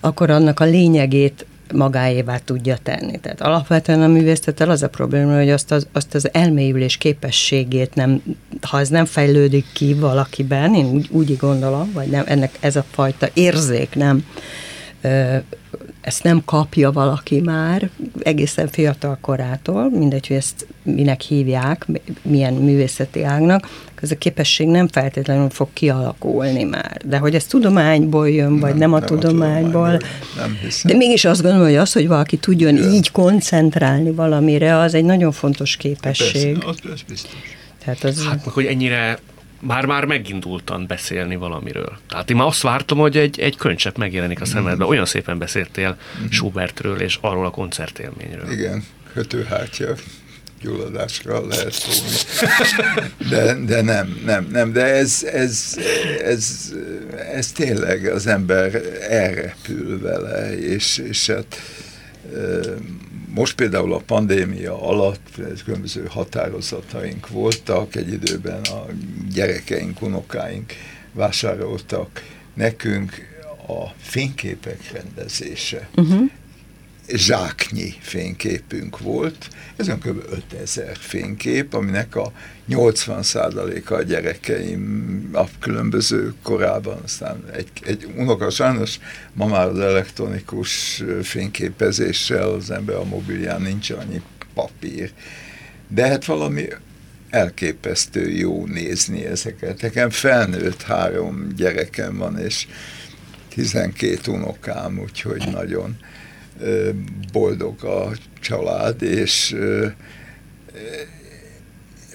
akkor 0.00 0.30
annak 0.30 0.60
a 0.60 0.64
lényegét 0.64 1.46
magáévá 1.72 2.38
tudja 2.38 2.76
tenni. 2.82 3.18
Tehát 3.18 3.40
alapvetően 3.40 4.02
a 4.02 4.06
művészettel 4.06 4.70
az 4.70 4.82
a 4.82 4.88
probléma, 4.88 5.36
hogy 5.36 5.50
azt 5.50 5.72
az, 5.72 5.86
azt 5.92 6.14
az 6.14 6.28
elmélyülés 6.34 6.96
képességét 6.96 7.94
nem, 7.94 8.22
ha 8.60 8.78
ez 8.78 8.88
nem 8.88 9.04
fejlődik 9.04 9.66
ki 9.72 9.94
valakiben, 9.94 10.74
én 10.74 10.86
úgy, 10.86 11.08
úgy 11.10 11.36
gondolom, 11.36 11.92
vagy 11.92 12.08
nem, 12.08 12.24
ennek 12.26 12.56
ez 12.60 12.76
a 12.76 12.84
fajta 12.90 13.28
érzék 13.34 13.94
nem 13.94 14.24
ezt 16.00 16.22
nem 16.22 16.42
kapja 16.44 16.92
valaki 16.92 17.40
már 17.40 17.90
egészen 18.22 18.68
fiatal 18.68 19.18
korától, 19.20 19.90
mindegy, 19.90 20.26
hogy 20.26 20.36
ezt 20.36 20.66
minek 20.82 21.20
hívják, 21.20 21.86
milyen 22.22 22.54
művészeti 22.54 23.22
ágnak, 23.22 23.68
ez 24.02 24.10
a 24.10 24.18
képesség 24.18 24.66
nem 24.66 24.88
feltétlenül 24.88 25.50
fog 25.50 25.68
kialakulni 25.72 26.64
már. 26.64 27.00
De 27.04 27.18
hogy 27.18 27.34
ez 27.34 27.44
tudományból 27.44 28.30
jön, 28.30 28.58
vagy 28.58 28.70
nem, 28.70 28.78
nem 28.78 28.92
a 28.92 28.98
nem 28.98 29.08
tudományból. 29.08 29.94
A 29.94 30.00
nem 30.36 30.58
hiszem. 30.62 30.90
De 30.90 30.96
mégis 30.96 31.24
azt 31.24 31.42
gondolom, 31.42 31.66
hogy 31.66 31.76
az, 31.76 31.92
hogy 31.92 32.08
valaki 32.08 32.36
tudjon 32.36 32.76
Jön. 32.76 32.92
így 32.92 33.10
koncentrálni 33.10 34.10
valamire, 34.10 34.78
az 34.78 34.94
egy 34.94 35.04
nagyon 35.04 35.32
fontos 35.32 35.76
képesség. 35.76 36.52
Persze, 36.52 36.68
az, 36.68 36.92
az 36.92 37.02
biztos. 37.08 37.38
Tehát 37.84 38.04
az... 38.04 38.24
Hát 38.24 38.44
meg, 38.44 38.54
hogy 38.54 38.64
ennyire 38.64 39.18
már-már 39.60 40.04
megindultan 40.04 40.86
beszélni 40.86 41.36
valamiről. 41.36 41.98
Tehát 42.08 42.30
én 42.30 42.36
már 42.36 42.46
azt 42.46 42.62
vártam, 42.62 42.98
hogy 42.98 43.16
egy, 43.16 43.40
egy 43.40 43.56
könycsepp 43.56 43.96
megjelenik 43.96 44.40
a 44.40 44.44
szemedben. 44.44 44.88
Olyan 44.88 45.06
szépen 45.06 45.38
beszéltél 45.38 45.96
mm-hmm. 46.18 46.28
Schubertről 46.30 47.00
és 47.00 47.18
arról 47.20 47.46
a 47.46 47.50
koncertélményről. 47.50 48.50
Igen, 48.50 48.84
kötőhátja 49.12 49.94
gyulladásra 50.62 51.46
lehet 51.46 51.72
szólni. 51.72 52.16
De, 53.30 53.54
de 53.54 53.82
nem, 53.82 54.20
nem, 54.24 54.48
nem, 54.50 54.72
de 54.72 54.84
ez, 54.84 55.24
ez, 55.32 55.78
ez, 56.24 56.72
ez 57.32 57.52
tényleg 57.52 58.06
az 58.06 58.26
ember 58.26 58.74
elrepül 59.08 60.00
vele, 60.00 60.58
és, 60.58 60.98
és 60.98 61.26
hát 61.26 61.60
most 63.34 63.54
például 63.54 63.92
a 63.92 64.02
pandémia 64.06 64.82
alatt 64.82 65.40
különböző 65.64 66.06
határozataink 66.08 67.28
voltak, 67.28 67.96
egy 67.96 68.12
időben 68.12 68.60
a 68.62 68.86
gyerekeink, 69.32 70.02
unokáink 70.02 70.72
vásároltak 71.12 72.22
nekünk 72.54 73.28
a 73.66 73.94
fényképek 73.98 74.92
rendezése. 74.92 75.88
Uh-huh 75.96 76.30
zsáknyi 77.14 77.94
fényképünk 78.00 78.98
volt, 78.98 79.48
ez 79.76 79.86
kb. 79.86 80.22
5000 80.30 80.96
fénykép, 80.96 81.74
aminek 81.74 82.16
a 82.16 82.32
80%-a 82.68 83.94
a 83.94 84.02
gyerekeim 84.02 85.28
a 85.32 85.44
különböző 85.58 86.34
korában, 86.42 87.00
aztán 87.04 87.44
egy, 87.52 87.68
egy 87.86 88.08
unoka 88.16 88.50
sajnos 88.50 88.98
ma 89.32 89.46
már 89.46 89.66
az 89.66 89.78
elektronikus 89.78 91.02
fényképezéssel 91.22 92.48
az 92.48 92.70
ember 92.70 92.96
a 92.96 93.04
mobilján 93.04 93.62
nincs 93.62 93.90
annyi 93.90 94.22
papír, 94.54 95.12
de 95.88 96.06
hát 96.06 96.24
valami 96.24 96.68
elképesztő 97.30 98.30
jó 98.30 98.66
nézni 98.66 99.24
ezeket. 99.24 99.80
Nekem 99.80 100.10
felnőtt 100.10 100.82
három 100.82 101.48
gyerekem 101.56 102.16
van, 102.16 102.38
és 102.38 102.66
12 103.48 104.32
unokám, 104.32 104.98
úgyhogy 104.98 105.48
nagyon 105.52 105.96
boldog 107.32 107.84
a 107.84 108.10
család, 108.40 109.02
és 109.02 109.56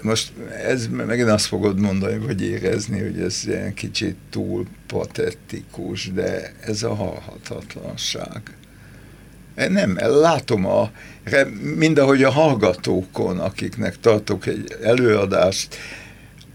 most 0.01 0.31
ez 0.67 0.87
megint 0.87 1.29
azt 1.29 1.45
fogod 1.45 1.79
mondani, 1.79 2.17
vagy 2.17 2.41
érezni, 2.41 2.99
hogy 2.99 3.19
ez 3.19 3.43
ilyen 3.45 3.73
kicsit 3.73 4.15
túl 4.29 4.65
patetikus, 4.87 6.11
de 6.11 6.53
ez 6.65 6.83
a 6.83 6.93
halhatatlanság. 6.93 8.41
Nem, 9.55 9.97
látom 9.97 10.65
a, 10.65 10.91
mindahogy 11.75 12.23
a 12.23 12.31
hallgatókon, 12.31 13.39
akiknek 13.39 13.99
tartok 13.99 14.45
egy 14.45 14.77
előadást, 14.83 15.77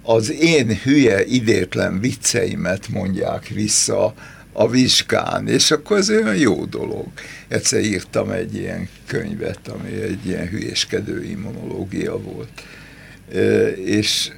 az 0.03 0.33
én 0.33 0.79
hülye, 0.83 1.25
idétlen 1.25 2.01
vicceimet 2.01 2.89
mondják 2.89 3.47
vissza, 3.47 4.15
a 4.53 4.69
vizsgán, 4.69 5.49
és 5.49 5.71
akkor 5.71 5.97
ez 5.97 6.11
olyan 6.11 6.37
jó 6.37 6.65
dolog. 6.65 7.07
Egyszer 7.49 7.81
írtam 7.81 8.31
egy 8.31 8.55
ilyen 8.55 8.89
könyvet, 9.07 9.69
ami 9.69 10.01
egy 10.03 10.27
ilyen 10.27 10.49
hülyéskedő 10.49 11.25
immunológia 11.25 12.19
volt. 12.19 12.63
És 13.85 14.31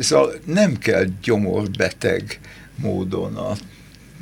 szóval 0.00 0.34
nem 0.44 0.78
kell 0.78 1.04
gyomorbeteg 1.22 2.40
módon 2.76 3.36
a 3.36 3.56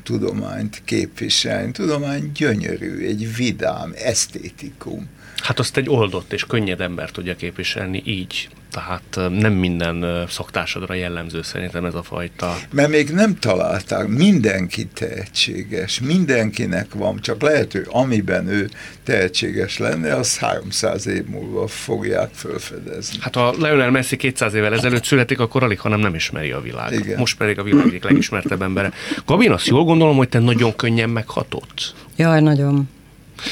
tudományt 0.03 0.83
képviselni. 0.85 1.71
Tudomány 1.73 2.31
gyönyörű, 2.35 3.07
egy 3.07 3.37
vidám, 3.37 3.93
esztétikum. 3.97 5.09
Hát 5.43 5.59
azt 5.59 5.77
egy 5.77 5.89
oldott 5.89 6.33
és 6.33 6.45
könnyed 6.45 6.81
ember 6.81 7.11
tudja 7.11 7.37
képviselni 7.37 8.03
így. 8.05 8.49
Tehát 8.71 9.31
nem 9.31 9.53
minden 9.53 10.27
szaktársadra 10.29 10.95
jellemző 10.95 11.43
szerintem 11.43 11.85
ez 11.85 11.95
a 11.95 12.03
fajta. 12.03 12.57
Mert 12.73 12.89
még 12.89 13.11
nem 13.11 13.39
találták, 13.39 14.07
mindenki 14.07 14.87
tehetséges, 14.87 16.01
mindenkinek 16.01 16.95
van, 16.95 17.21
csak 17.21 17.43
lehet, 17.43 17.73
hogy 17.73 17.87
amiben 17.89 18.49
ő 18.49 18.71
tehetséges 19.05 19.79
lenne, 19.79 20.15
az 20.15 20.39
300 20.39 21.07
év 21.07 21.25
múlva 21.25 21.67
fogják 21.67 22.31
felfedezni. 22.33 23.17
Hát 23.21 23.35
ha 23.35 23.55
Lionel 23.59 23.91
Messi 23.91 24.17
200 24.17 24.55
évvel 24.55 24.73
ezelőtt 24.73 25.05
születik, 25.05 25.39
akkor 25.41 25.63
alig, 25.63 25.81
hanem 25.81 26.01
nem 26.01 26.15
ismeri 26.15 26.51
a 26.51 26.61
világ. 26.61 26.93
Igen. 26.93 27.19
Most 27.19 27.37
pedig 27.37 27.59
a 27.59 27.63
világ 27.63 27.87
egyik 27.87 28.05
legismertebb 28.05 28.63
embere. 28.63 28.93
Gabin, 29.27 29.53
azt 29.53 29.67
jól 29.67 29.85
gondolom, 29.85 30.17
hogy 30.17 30.29
te 30.29 30.39
nagyon 30.39 30.77
könnyen 30.77 31.11
meghatott. 31.11 31.95
Jaj, 32.17 32.41
nagyon. 32.41 32.89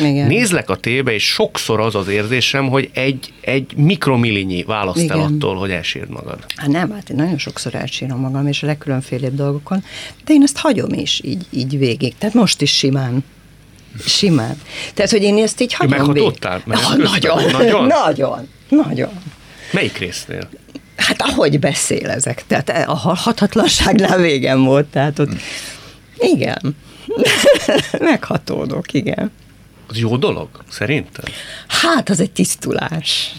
Igen. 0.01 0.27
Nézlek 0.27 0.71
a 0.71 0.77
tébe, 0.77 1.13
és 1.13 1.25
sokszor 1.25 1.81
az 1.81 1.95
az 1.95 2.09
érzésem, 2.09 2.69
hogy 2.69 2.91
egy, 2.93 3.33
egy 3.41 3.77
mikromillinyi 3.77 4.63
választ 4.63 5.03
Igen. 5.03 5.19
el 5.19 5.25
attól, 5.25 5.57
hogy 5.57 5.71
elsírd 5.71 6.11
magad. 6.11 6.39
Hát 6.57 6.69
nem, 6.69 6.91
hát 6.93 7.11
én 7.11 7.17
nagyon 7.17 7.39
sokszor 7.39 7.75
elsírom 7.75 8.21
magam, 8.21 8.47
és 8.47 8.63
a 8.63 8.67
legkülönfélebb 8.67 9.35
dolgokon, 9.35 9.85
de 10.25 10.33
én 10.33 10.43
ezt 10.43 10.59
hagyom 10.59 10.93
is 10.93 11.21
így, 11.25 11.47
így 11.51 11.79
végig. 11.79 12.15
Tehát 12.19 12.35
most 12.35 12.61
is 12.63 12.71
simán. 12.77 13.25
Simán. 14.07 14.61
Tehát, 14.95 15.11
hogy 15.11 15.23
én 15.23 15.43
ezt 15.43 15.61
így 15.61 15.75
hagyom 15.75 16.07
Meghatottál? 16.07 16.63
Ah, 16.69 16.97
nagyon, 16.97 17.51
nagyon, 17.51 17.87
nagyon, 17.87 18.49
nagyon. 18.69 19.11
Melyik 19.73 19.99
résznél? 19.99 20.49
Hát 20.97 21.23
ahogy 21.23 21.59
beszél 21.59 22.11
ezek, 22.11 22.45
tehát 22.47 22.89
a 22.89 22.95
halhatatlanságnál 22.95 24.19
végem 24.19 24.65
volt, 24.65 24.87
tehát 24.87 25.19
ott, 25.19 25.31
igen, 26.19 26.77
meghatódok, 27.99 28.93
igen. 28.93 29.31
Az 29.89 29.99
jó 29.99 30.17
dolog, 30.17 30.49
szerintem? 30.69 31.25
Hát, 31.67 32.09
az 32.09 32.21
egy 32.21 32.31
tisztulás. 32.31 33.35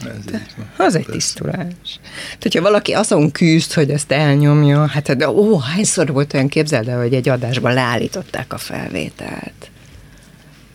Ez 0.78 0.86
az 0.86 0.96
egy 0.96 1.06
tisztulás. 1.06 2.00
Tehát, 2.26 2.42
hogyha 2.42 2.62
valaki 2.62 2.94
azon 2.94 3.32
küzd, 3.32 3.74
hogy 3.74 3.90
ezt 3.90 4.12
elnyomja, 4.12 4.88
hát 4.88 5.18
de 5.18 5.30
ó, 5.30 5.58
hányszor 5.60 6.12
volt 6.12 6.34
olyan 6.34 6.48
képzeld 6.48 6.88
el, 6.88 7.00
hogy 7.00 7.14
egy 7.14 7.30
adásban 7.30 7.74
leállították 7.74 8.54
a 8.54 8.58
felvételt 8.58 9.70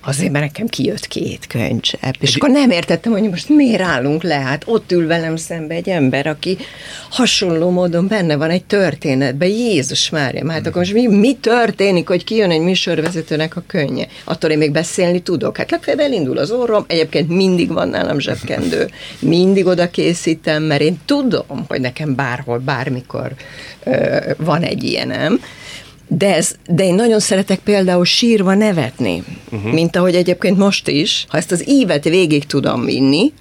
azért, 0.05 0.33
mert 0.33 0.45
nekem 0.45 0.67
kijött 0.67 1.07
két 1.07 1.47
könycsepp, 1.47 2.15
és 2.21 2.29
egy... 2.29 2.37
akkor 2.37 2.51
nem 2.51 2.71
értettem, 2.71 3.13
hogy 3.13 3.23
most 3.23 3.49
miért 3.49 3.83
állunk 3.83 4.23
le, 4.23 4.35
hát 4.35 4.63
ott 4.67 4.93
ül 4.93 5.07
velem 5.07 5.37
szembe 5.37 5.75
egy 5.75 5.89
ember, 5.89 6.27
aki 6.27 6.57
hasonló 7.11 7.71
módon 7.71 8.09
benne 8.09 8.37
van 8.37 8.51
egy 8.51 8.65
történetben, 8.65 9.49
Jézus 9.49 10.11
Mária, 10.11 10.51
hát 10.51 10.67
akkor 10.67 10.77
most 10.77 10.93
mi, 10.93 11.07
mi 11.07 11.37
történik, 11.37 12.09
hogy 12.09 12.25
kijön 12.25 12.51
egy 12.51 12.61
műsorvezetőnek 12.61 13.57
a 13.57 13.63
könnye? 13.67 14.07
Attól 14.25 14.51
én 14.51 14.59
még 14.59 14.73
beszélni 14.73 15.21
tudok. 15.21 15.57
Hát 15.57 15.71
legfeljebb 15.71 16.01
elindul 16.01 16.39
az 16.39 16.51
orrom, 16.51 16.85
egyébként 16.89 17.29
mindig 17.29 17.73
van 17.73 17.89
nálam 17.89 18.19
zsebkendő, 18.19 18.91
mindig 19.19 19.67
oda 19.67 19.91
készítem, 19.91 20.63
mert 20.63 20.81
én 20.81 21.01
tudom, 21.05 21.65
hogy 21.69 21.81
nekem 21.81 22.15
bárhol, 22.15 22.59
bármikor 22.59 23.33
ö, 23.85 24.17
van 24.37 24.63
egy 24.63 24.85
ilyenem, 24.85 25.41
de, 26.09 26.35
ez, 26.35 26.55
de 26.69 26.85
én 26.85 26.95
nagyon 26.95 27.21
szeretek 27.21 27.59
például 27.59 28.05
sírva 28.05 28.55
nevetni, 28.55 29.25
uh-huh. 29.53 29.73
mint 29.73 29.97
ahogy 29.97 30.15
egyébként 30.15 30.59
most 30.59 30.89
is. 30.89 31.27
Ha 31.29 31.37
ezt 31.37 31.53
az 31.53 31.69
ívet 31.69 32.05
végig 32.05 32.47
tudom 32.47 32.85
vinni, 32.85 33.33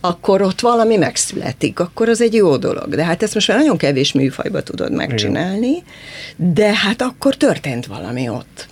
akkor 0.00 0.42
ott 0.42 0.60
valami 0.60 0.96
megszületik, 0.96 1.80
akkor 1.80 2.08
az 2.08 2.20
egy 2.20 2.34
jó 2.34 2.56
dolog. 2.56 2.94
De 2.94 3.04
hát 3.04 3.22
ezt 3.22 3.34
most 3.34 3.48
már 3.48 3.58
nagyon 3.58 3.76
kevés 3.76 4.12
műfajba 4.12 4.62
tudod 4.62 4.92
megcsinálni, 4.92 5.68
Igen. 5.68 6.54
de 6.54 6.74
hát 6.74 7.02
akkor 7.02 7.34
történt 7.34 7.86
valami 7.86 8.28
ott 8.28 8.68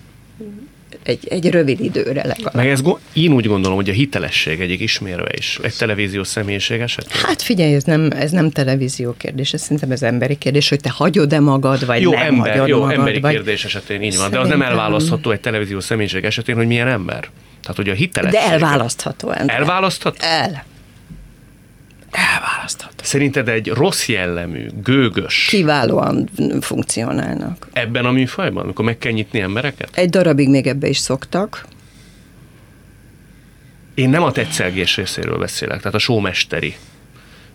egy, 1.04 1.28
egy 1.28 1.50
rövid 1.50 1.80
időre 1.80 2.26
legalább. 2.26 2.54
Meg 2.54 2.68
ez, 2.68 2.80
én 3.12 3.32
úgy 3.32 3.46
gondolom, 3.46 3.76
hogy 3.76 3.88
a 3.88 3.92
hitelesség 3.92 4.60
egyik 4.60 4.80
ismérve 4.80 5.30
is, 5.36 5.58
egy 5.62 5.76
televíziós 5.76 6.28
személyiség 6.28 6.80
esetén. 6.80 7.20
Hát 7.22 7.42
figyelj, 7.42 7.74
ez 7.74 7.84
nem, 7.84 8.10
ez 8.10 8.30
nem 8.30 8.50
televízió 8.50 9.14
kérdés, 9.18 9.52
ez 9.52 9.62
szerintem 9.62 9.90
ez 9.90 10.02
emberi 10.02 10.38
kérdés, 10.38 10.68
hogy 10.68 10.80
te 10.80 10.90
hagyod-e 10.90 11.40
magad, 11.40 11.86
vagy 11.86 12.00
jó, 12.00 12.10
nem 12.10 12.20
ember, 12.20 12.50
hagyod 12.50 12.68
jó, 12.68 12.78
magad. 12.78 12.98
emberi 12.98 13.20
vagy... 13.20 13.32
kérdés 13.34 13.64
esetén 13.64 14.02
így 14.02 14.16
van, 14.16 14.30
de 14.30 14.38
az 14.38 14.48
nem 14.48 14.62
elválasztható 14.62 15.30
egy 15.30 15.40
televíziós 15.40 15.84
személyiség 15.84 16.24
esetén, 16.24 16.56
hogy 16.56 16.66
milyen 16.66 16.88
ember. 16.88 17.28
Tehát, 17.60 17.76
hogy 17.76 17.88
a 17.88 17.94
hitelesség. 17.94 18.40
De 18.40 18.46
elválasztható 18.46 19.30
ember. 19.30 19.56
Elválasztható? 19.56 20.16
El. 20.20 20.64
Elválasztható. 22.14 23.02
Szerinted 23.02 23.48
egy 23.48 23.68
rossz 23.68 24.08
jellemű, 24.08 24.66
gőgös... 24.82 25.46
Kiválóan 25.48 26.28
funkcionálnak. 26.60 27.68
Ebben 27.72 28.04
a 28.04 28.10
műfajban, 28.10 28.62
amikor 28.62 28.84
meg 28.84 28.98
kell 28.98 29.12
nyitni 29.12 29.40
embereket? 29.40 29.88
Egy 29.92 30.10
darabig 30.10 30.48
még 30.48 30.66
ebbe 30.66 30.88
is 30.88 30.98
szoktak. 30.98 31.66
Én 33.94 34.10
nem 34.10 34.22
a 34.22 34.32
tetszelgés 34.32 34.96
részéről 34.96 35.38
beszélek, 35.38 35.78
tehát 35.78 35.94
a 35.94 35.98
sómesteri 35.98 36.76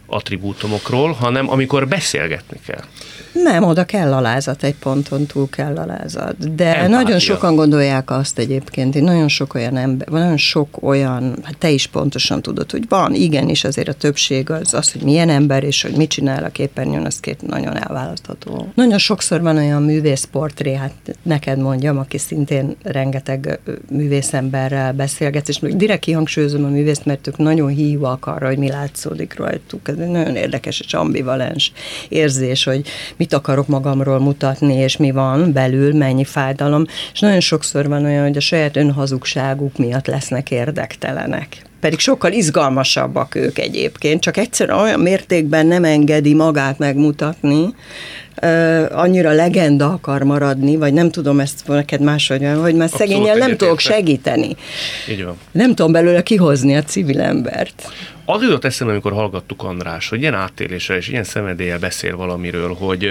attribútumokról, 0.05 1.11
hanem 1.11 1.49
amikor 1.49 1.87
beszélgetni 1.87 2.59
kell. 2.65 2.83
Nem, 3.31 3.63
oda 3.63 3.85
kell 3.85 4.13
alázat, 4.13 4.63
egy 4.63 4.75
ponton 4.75 5.25
túl 5.25 5.49
kell 5.49 5.75
alázat. 5.75 6.55
De 6.55 6.65
Empátia. 6.65 6.87
nagyon 6.87 7.19
sokan 7.19 7.55
gondolják 7.55 8.11
azt 8.11 8.39
egyébként, 8.39 8.93
hogy 8.93 9.03
nagyon 9.03 9.27
sok 9.27 9.53
olyan 9.53 9.77
ember, 9.77 10.07
nagyon 10.07 10.37
sok 10.37 10.77
olyan, 10.83 11.35
hát 11.43 11.57
te 11.57 11.69
is 11.69 11.87
pontosan 11.87 12.41
tudod, 12.41 12.71
hogy 12.71 12.85
van, 12.89 13.13
igenis 13.13 13.63
azért 13.63 13.87
a 13.87 13.93
többség 13.93 14.49
az, 14.49 14.73
az 14.73 14.91
hogy 14.91 15.01
milyen 15.01 15.29
ember, 15.29 15.63
és 15.63 15.81
hogy 15.81 15.95
mit 15.95 16.09
csinál 16.09 16.43
a 16.43 16.49
képernyőn, 16.49 17.05
az 17.05 17.19
két 17.19 17.47
nagyon 17.47 17.77
elválasztható. 17.77 18.71
Nagyon 18.75 18.97
sokszor 18.97 19.41
van 19.41 19.57
olyan 19.57 19.83
művészportré, 19.83 20.73
hát 20.73 20.93
neked 21.23 21.57
mondjam, 21.59 21.97
aki 21.97 22.17
szintén 22.17 22.75
rengeteg 22.83 23.59
művészemberrel 23.89 24.93
beszélget, 24.93 25.49
és 25.49 25.59
még 25.59 25.75
direkt 25.75 26.01
kihangsúlyozom 26.01 26.65
a 26.65 26.69
művészt, 26.69 27.05
mert 27.05 27.27
ők 27.27 27.37
nagyon 27.37 27.67
hívak 27.67 28.25
arra, 28.25 28.47
hogy 28.47 28.57
mi 28.57 28.69
látszódik 28.69 29.37
rajtuk. 29.37 29.87
Ez 29.87 29.97
egy 29.97 30.07
nagyon 30.07 30.35
érdekes 30.35 30.79
és 30.79 30.93
ambivalens 30.93 31.71
érzés, 32.09 32.63
hogy 32.63 32.87
mit 33.19 33.33
akarok 33.33 33.67
magamról 33.67 34.19
mutatni, 34.19 34.73
és 34.73 34.97
mi 34.97 35.11
van 35.11 35.53
belül, 35.53 35.93
mennyi 35.93 36.23
fájdalom. 36.23 36.85
És 37.13 37.19
nagyon 37.19 37.39
sokszor 37.39 37.87
van 37.87 38.05
olyan, 38.05 38.23
hogy 38.23 38.37
a 38.37 38.39
saját 38.39 38.75
önhazugságuk 38.75 39.77
miatt 39.77 40.07
lesznek 40.07 40.51
érdektelenek. 40.51 41.68
Pedig 41.79 41.99
sokkal 41.99 42.31
izgalmasabbak 42.31 43.35
ők 43.35 43.59
egyébként, 43.59 44.21
csak 44.21 44.37
egyszerűen 44.37 44.79
olyan 44.79 44.99
mértékben 44.99 45.65
nem 45.65 45.83
engedi 45.83 46.33
magát 46.33 46.77
megmutatni, 46.77 47.73
annyira 48.89 49.31
legenda 49.31 49.89
akar 49.89 50.23
maradni, 50.23 50.75
vagy 50.75 50.93
nem 50.93 51.11
tudom 51.11 51.39
ezt 51.39 51.67
neked 51.67 52.01
máshogy, 52.01 52.47
hogy 52.61 52.75
már 52.75 52.89
szegényen 52.89 53.37
nem 53.37 53.57
tudok 53.57 53.79
segíteni. 53.79 54.55
Így 55.09 55.23
van. 55.23 55.37
Nem 55.51 55.75
tudom 55.75 55.91
belőle 55.91 56.23
kihozni 56.23 56.75
a 56.75 56.83
civil 56.83 57.21
embert. 57.21 57.91
Az 58.25 58.41
jutott 58.41 58.65
eszembe, 58.65 58.91
amikor 58.93 59.13
hallgattuk 59.13 59.63
András, 59.63 60.09
hogy 60.09 60.21
ilyen 60.21 60.33
áttéléssel 60.33 60.97
és 60.97 61.07
ilyen 61.07 61.23
szenvedéllyel 61.23 61.79
beszél 61.79 62.15
valamiről, 62.15 62.73
hogy 62.73 63.09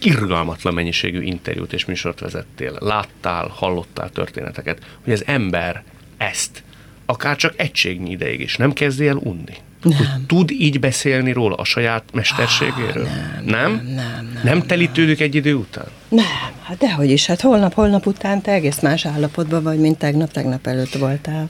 irgalmatlan 0.00 0.74
mennyiségű 0.74 1.22
interjút 1.22 1.72
és 1.72 1.84
műsort 1.84 2.20
vezettél, 2.20 2.76
láttál, 2.78 3.50
hallottál 3.54 4.10
történeteket, 4.10 4.78
hogy 5.04 5.12
az 5.12 5.22
ember 5.26 5.82
ezt 6.16 6.62
akár 7.10 7.36
csak 7.36 7.54
egységnyi 7.56 8.10
ideig 8.10 8.40
is 8.40 8.56
nem 8.56 8.72
kezdi 8.72 9.06
el 9.06 9.16
unni. 9.16 9.54
Nem. 9.82 9.96
Hogy 9.96 10.06
tud 10.26 10.50
így 10.50 10.80
beszélni 10.80 11.32
róla 11.32 11.54
a 11.54 11.64
saját 11.64 12.02
mesterségéről? 12.12 13.08
nem, 13.44 13.44
nem, 13.44 13.72
nem, 13.72 14.30
nem, 14.34 14.40
nem 14.44 14.62
telítődik 14.62 15.20
egy 15.20 15.34
idő 15.34 15.54
után? 15.54 15.86
Nem, 16.08 16.24
hát 16.62 16.78
dehogy 16.78 17.10
is, 17.10 17.26
hát 17.26 17.40
holnap, 17.40 17.74
holnap 17.74 18.06
után 18.06 18.42
te 18.42 18.52
egész 18.52 18.80
más 18.80 19.06
állapotban 19.06 19.62
vagy, 19.62 19.78
mint 19.78 19.98
tegnap, 19.98 20.32
tegnap 20.32 20.66
előtt 20.66 20.92
voltál. 20.92 21.48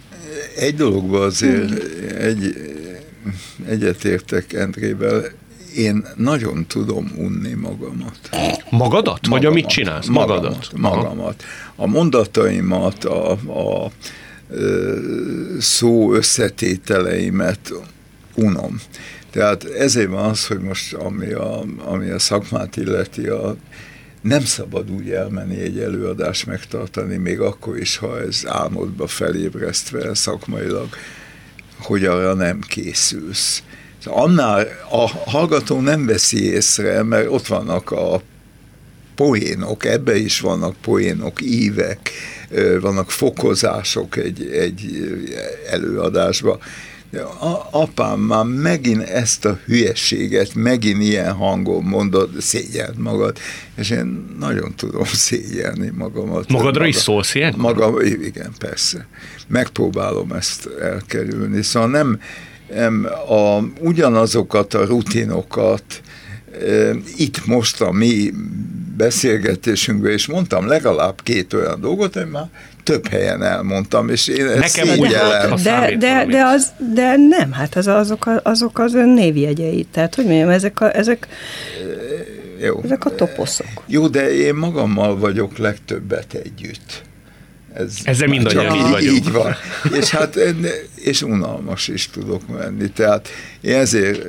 Egy 0.57 0.75
dologban 0.75 1.23
azért 1.23 1.83
egy, 2.13 2.55
egyetértek 3.69 4.53
Endrével, 4.53 5.23
én 5.77 6.07
nagyon 6.17 6.67
tudom 6.67 7.13
unni 7.17 7.53
magamat. 7.53 8.19
Magadat? 8.71 9.27
Vagy 9.27 9.47
amit 9.47 9.67
csinálsz? 9.67 10.07
Magadat? 10.07 10.73
Magamat. 10.77 11.05
magamat. 11.05 11.45
A 11.77 11.87
mondataimat, 11.87 13.05
a, 13.05 13.31
a 13.31 13.91
szó 15.59 16.15
összetételeimet 16.15 17.73
unom. 18.35 18.81
Tehát 19.31 19.65
ezért 19.65 20.09
van 20.09 20.25
az, 20.25 20.47
hogy 20.47 20.59
most 20.59 20.95
ami 20.95 21.33
a, 21.33 21.65
ami 21.85 22.11
a 22.11 22.19
szakmát 22.19 22.77
illeti, 22.77 23.27
a, 23.27 23.57
nem 24.21 24.45
szabad 24.45 24.91
úgy 24.91 25.11
elmenni 25.11 25.61
egy 25.61 25.79
előadást 25.79 26.47
megtartani, 26.47 27.17
még 27.17 27.41
akkor 27.41 27.79
is, 27.79 27.97
ha 27.97 28.21
ez 28.21 28.43
álmodba 28.47 29.07
felébresztve 29.07 30.15
szakmailag, 30.15 30.89
hogy 31.79 32.05
arra 32.05 32.35
nem 32.35 32.61
készülsz. 32.61 33.63
Annál 34.05 34.67
a 34.91 35.09
hallgató 35.31 35.81
nem 35.81 36.07
veszi 36.07 36.45
észre, 36.45 37.03
mert 37.03 37.29
ott 37.31 37.47
vannak 37.47 37.91
a 37.91 38.23
poénok, 39.15 39.85
ebbe 39.85 40.17
is 40.17 40.41
vannak 40.41 40.77
poénok, 40.77 41.43
ívek, 41.43 42.11
vannak 42.81 43.11
fokozások 43.11 44.17
egy, 44.17 44.51
egy 44.53 45.09
előadásban. 45.71 46.59
A, 47.41 47.79
apám 47.81 48.21
már 48.21 48.45
megint 48.45 49.03
ezt 49.03 49.45
a 49.45 49.59
hülyeséget, 49.67 50.55
megint 50.55 51.03
ilyen 51.03 51.33
hangon 51.33 51.83
mondod, 51.83 52.31
szégyeld 52.39 52.99
magad, 52.99 53.39
és 53.77 53.91
én 53.91 54.35
nagyon 54.39 54.75
tudom 54.77 55.05
szégyelni 55.05 55.93
magamat. 55.97 56.49
Magadra 56.49 56.79
maga, 56.79 56.87
is 56.87 56.97
szólsz 56.97 57.35
ilyen? 57.35 57.55
Maga, 57.57 58.03
igen, 58.03 58.53
persze. 58.59 59.07
Megpróbálom 59.47 60.33
ezt 60.33 60.69
elkerülni. 60.81 61.63
Szóval 61.63 61.89
nem, 61.89 62.21
nem 62.75 63.09
a, 63.29 63.63
ugyanazokat 63.81 64.75
a 64.75 64.85
rutinokat, 64.85 66.03
itt 67.17 67.47
most 67.47 67.81
a 67.81 67.91
mi 67.93 68.31
beszélgetésünkben, 68.97 70.13
és 70.13 70.27
mondtam 70.27 70.67
legalább 70.67 71.23
két 71.23 71.53
olyan 71.53 71.81
dolgot, 71.81 72.15
hogy 72.15 72.29
már 72.31 72.49
több 72.83 73.09
helyen 73.09 73.43
elmondtam, 73.43 74.09
és 74.09 74.27
én 74.29 74.47
ezt 74.47 74.77
Nekem 74.77 74.99
úgy 74.99 75.15
ha 75.15 75.49
de, 75.55 75.57
számít 75.63 75.99
de, 75.99 76.09
valamit. 76.11 76.31
de, 76.35 76.43
az, 76.45 76.73
de 76.95 77.17
nem, 77.17 77.53
hát 77.53 77.77
az, 77.77 77.87
azok, 77.87 78.27
a- 78.27 78.41
azok 78.43 78.79
az 78.79 78.95
ön 78.95 79.09
névjegyei. 79.09 79.87
Tehát, 79.93 80.15
hogy 80.15 80.25
mondjam, 80.25 80.49
ezek 80.49 80.81
a, 80.81 80.97
ezek, 80.97 81.29
Jó. 82.61 82.81
ezek 82.85 83.05
a 83.05 83.15
toposzok. 83.15 83.67
Jó, 83.87 84.09
de 84.09 84.33
én 84.33 84.55
magammal 84.55 85.19
vagyok 85.19 85.59
legtöbbet 85.59 86.35
együtt. 86.35 87.03
Ez 87.75 87.95
Ezzel 88.05 88.29
mindannyian 88.29 88.77
így 88.77 88.91
vagyunk. 88.91 89.17
Így 89.17 89.33
van. 89.33 89.55
És 89.99 90.11
hát 90.11 90.39
és 90.95 91.23
unalmas 91.23 91.89
is 91.89 92.11
tudok 92.11 92.59
menni. 92.59 92.91
Tehát 92.91 93.29
én 93.61 93.75
ezért 93.75 94.27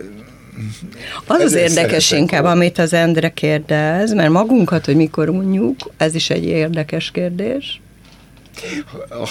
Az 1.26 1.42
az 1.42 1.54
érdekes 1.54 2.12
inkább, 2.12 2.42
volna. 2.42 2.56
amit 2.56 2.78
az 2.78 2.94
Endre 2.94 3.30
kérdez, 3.30 4.14
mert 4.14 4.30
magunkat, 4.30 4.86
hogy 4.86 4.96
mikor 4.96 5.30
unjuk, 5.30 5.92
ez 5.98 6.16
is 6.16 6.30
egy 6.30 6.46
érdekes 6.46 7.12
kérdés. 7.12 7.82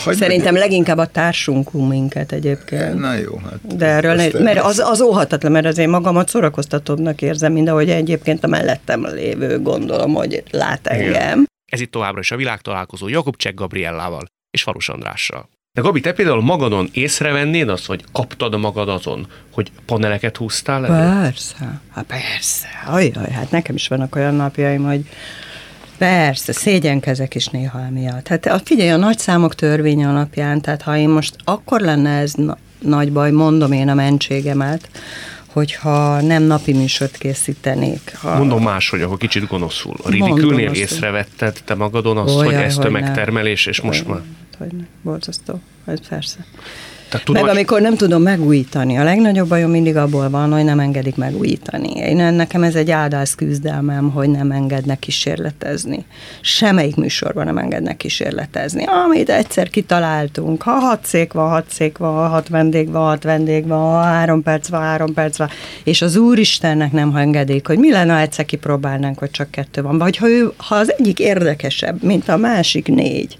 Hogy 0.05 0.17
Szerintem 0.17 0.55
leginkább 0.55 0.99
a 0.99 1.07
társunk 1.07 1.75
un 1.75 1.89
minket 1.89 2.33
egyébként. 2.33 2.99
Na 2.99 3.15
jó, 3.15 3.37
hát. 3.37 3.77
De 3.77 3.87
erről, 3.87 4.15
ne, 4.15 4.29
mert 4.39 4.59
az, 4.59 4.79
az 4.79 5.01
óhatatlan, 5.01 5.53
mert 5.53 5.67
azért 5.67 5.91
magamat 5.91 6.29
szórakoztatóbbnak 6.29 7.23
érzem, 7.23 7.53
mint 7.53 7.69
ahogy 7.69 7.91
egyébként 7.91 8.45
a 8.45 8.47
mellettem 8.47 9.07
lévő 9.07 9.61
gondolom, 9.61 10.15
hogy 10.15 10.43
lát 10.51 10.87
engem. 10.87 11.47
Ez 11.73 11.81
itt 11.81 11.91
továbbra 11.91 12.21
is 12.21 12.31
a 12.31 12.37
világtalálkozó 12.37 13.09
Jakub 13.09 13.37
Csek 13.37 13.55
Gabriellával 13.55 14.25
és 14.51 14.63
Falus 14.63 14.89
Andrással. 14.89 15.49
De 15.79 15.85
Gabi, 15.85 16.01
te 16.01 16.13
például 16.13 16.43
magadon 16.43 16.89
észrevennéd 16.93 17.69
azt, 17.69 17.87
hogy 17.87 18.05
kaptad 18.13 18.59
magad 18.59 18.89
azon, 18.89 19.27
hogy 19.51 19.71
paneleket 19.87 20.37
húztál 20.37 20.87
elő? 20.87 21.21
Persze, 21.23 21.81
hát 21.95 22.05
persze. 22.05 22.67
Ajaj, 22.87 23.31
hát 23.33 23.51
nekem 23.51 23.75
is 23.75 23.89
vannak 23.89 24.17
olyan 24.17 24.35
napjaim, 24.35 24.85
hogy 24.85 25.01
Persze, 25.99 26.53
szégyenkezek 26.53 27.35
is 27.35 27.47
néha 27.47 27.81
emiatt. 27.81 28.29
Hát 28.29 28.47
a- 28.47 28.61
figyelj, 28.65 28.91
a 28.91 28.97
nagy 28.97 29.19
számok 29.19 29.55
törvénye 29.55 30.09
alapján, 30.09 30.61
tehát 30.61 30.83
ha 30.83 30.97
én 30.97 31.09
most 31.09 31.37
akkor 31.45 31.81
lenne 31.81 32.11
ez 32.19 32.33
na- 32.33 32.59
nagy 32.79 33.13
baj, 33.13 33.31
mondom 33.31 33.73
én 33.73 33.89
a 33.89 33.95
mentségemet, 33.95 34.89
hogyha 35.47 36.21
nem 36.21 36.43
napi 36.43 36.73
műsort 36.73 37.17
készítenék. 37.17 38.13
Ha, 38.21 38.37
Mondom 38.37 38.63
máshogy, 38.63 39.03
akkor 39.03 39.19
kicsit 39.19 39.47
gonoszul. 39.47 39.95
A 40.03 40.11
ridikülnél 40.11 40.73
észrevetted 40.73 41.61
te 41.65 41.75
magadon 41.75 42.17
azt, 42.17 42.35
hogy 42.35 42.55
ez 42.55 42.75
hogy 42.75 42.85
nem. 42.85 42.93
tömegtermelés, 42.93 43.67
és 43.67 43.81
most 43.81 44.07
már... 44.07 44.19
Hogy 44.59 44.87
borzasztó, 45.03 45.61
ez 45.85 46.09
persze. 46.09 46.45
Tehát 47.09 47.29
Meg 47.29 47.49
amikor 47.49 47.81
nem 47.81 47.97
tudom 47.97 48.23
megújítani. 48.23 48.99
A 48.99 49.05
legnagyobb 49.05 49.49
bajom 49.49 49.71
mindig 49.71 49.97
abból 49.97 50.31
van, 50.31 50.53
hogy 50.53 50.65
nem 50.65 50.81
engedik 50.81 51.17
megújítani. 51.17 51.93
Én 51.93 52.17
nekem 52.17 52.63
ez 52.63 52.75
egy 52.75 52.91
áldász 52.91 53.35
küzdelmem, 53.35 54.11
hogy 54.11 54.29
nem 54.29 54.51
engednek 54.51 54.99
kísérletezni. 54.99 56.05
Semmelyik 56.41 56.97
műsorban 56.97 57.45
nem 57.45 57.59
engednek 57.59 57.97
kísérletezni. 57.97 58.85
Amit 59.05 59.31
egyszer 59.31 59.71
kitaláltunk, 59.71 60.63
ha 60.63 60.71
hat 60.71 61.05
szék 61.05 61.33
van, 61.33 61.49
hat 61.49 61.65
szék 61.71 61.99
van, 61.99 62.15
ha 62.15 62.27
hat 62.29 62.49
vendég 62.49 62.91
van, 62.91 63.07
hat 63.09 63.23
vendég 63.23 63.67
van, 63.67 63.79
ha 63.79 64.03
három 64.03 64.43
perc 64.43 64.69
van, 64.69 64.81
három 64.81 65.15
perc 65.15 65.39
van, 65.39 65.49
és 65.85 66.03
az 66.03 66.17
Úristennek 66.17 66.93
nem 66.93 67.17
engedik, 67.17 67.67
hogy 67.67 67.79
mi 67.79 67.91
lenne, 67.91 68.13
ha 68.13 68.21
egyszer 68.21 68.45
kipróbálnánk, 68.45 69.19
hogy 69.19 69.31
csak 69.31 69.51
kettő 69.51 69.83
van. 69.83 69.99
Vagy 69.99 70.17
ha, 70.17 70.29
ő, 70.29 70.53
ha 70.57 70.75
az 70.75 70.95
egyik 70.99 71.19
érdekesebb, 71.19 72.03
mint 72.03 72.29
a 72.29 72.37
másik 72.37 72.89
négy, 72.89 73.37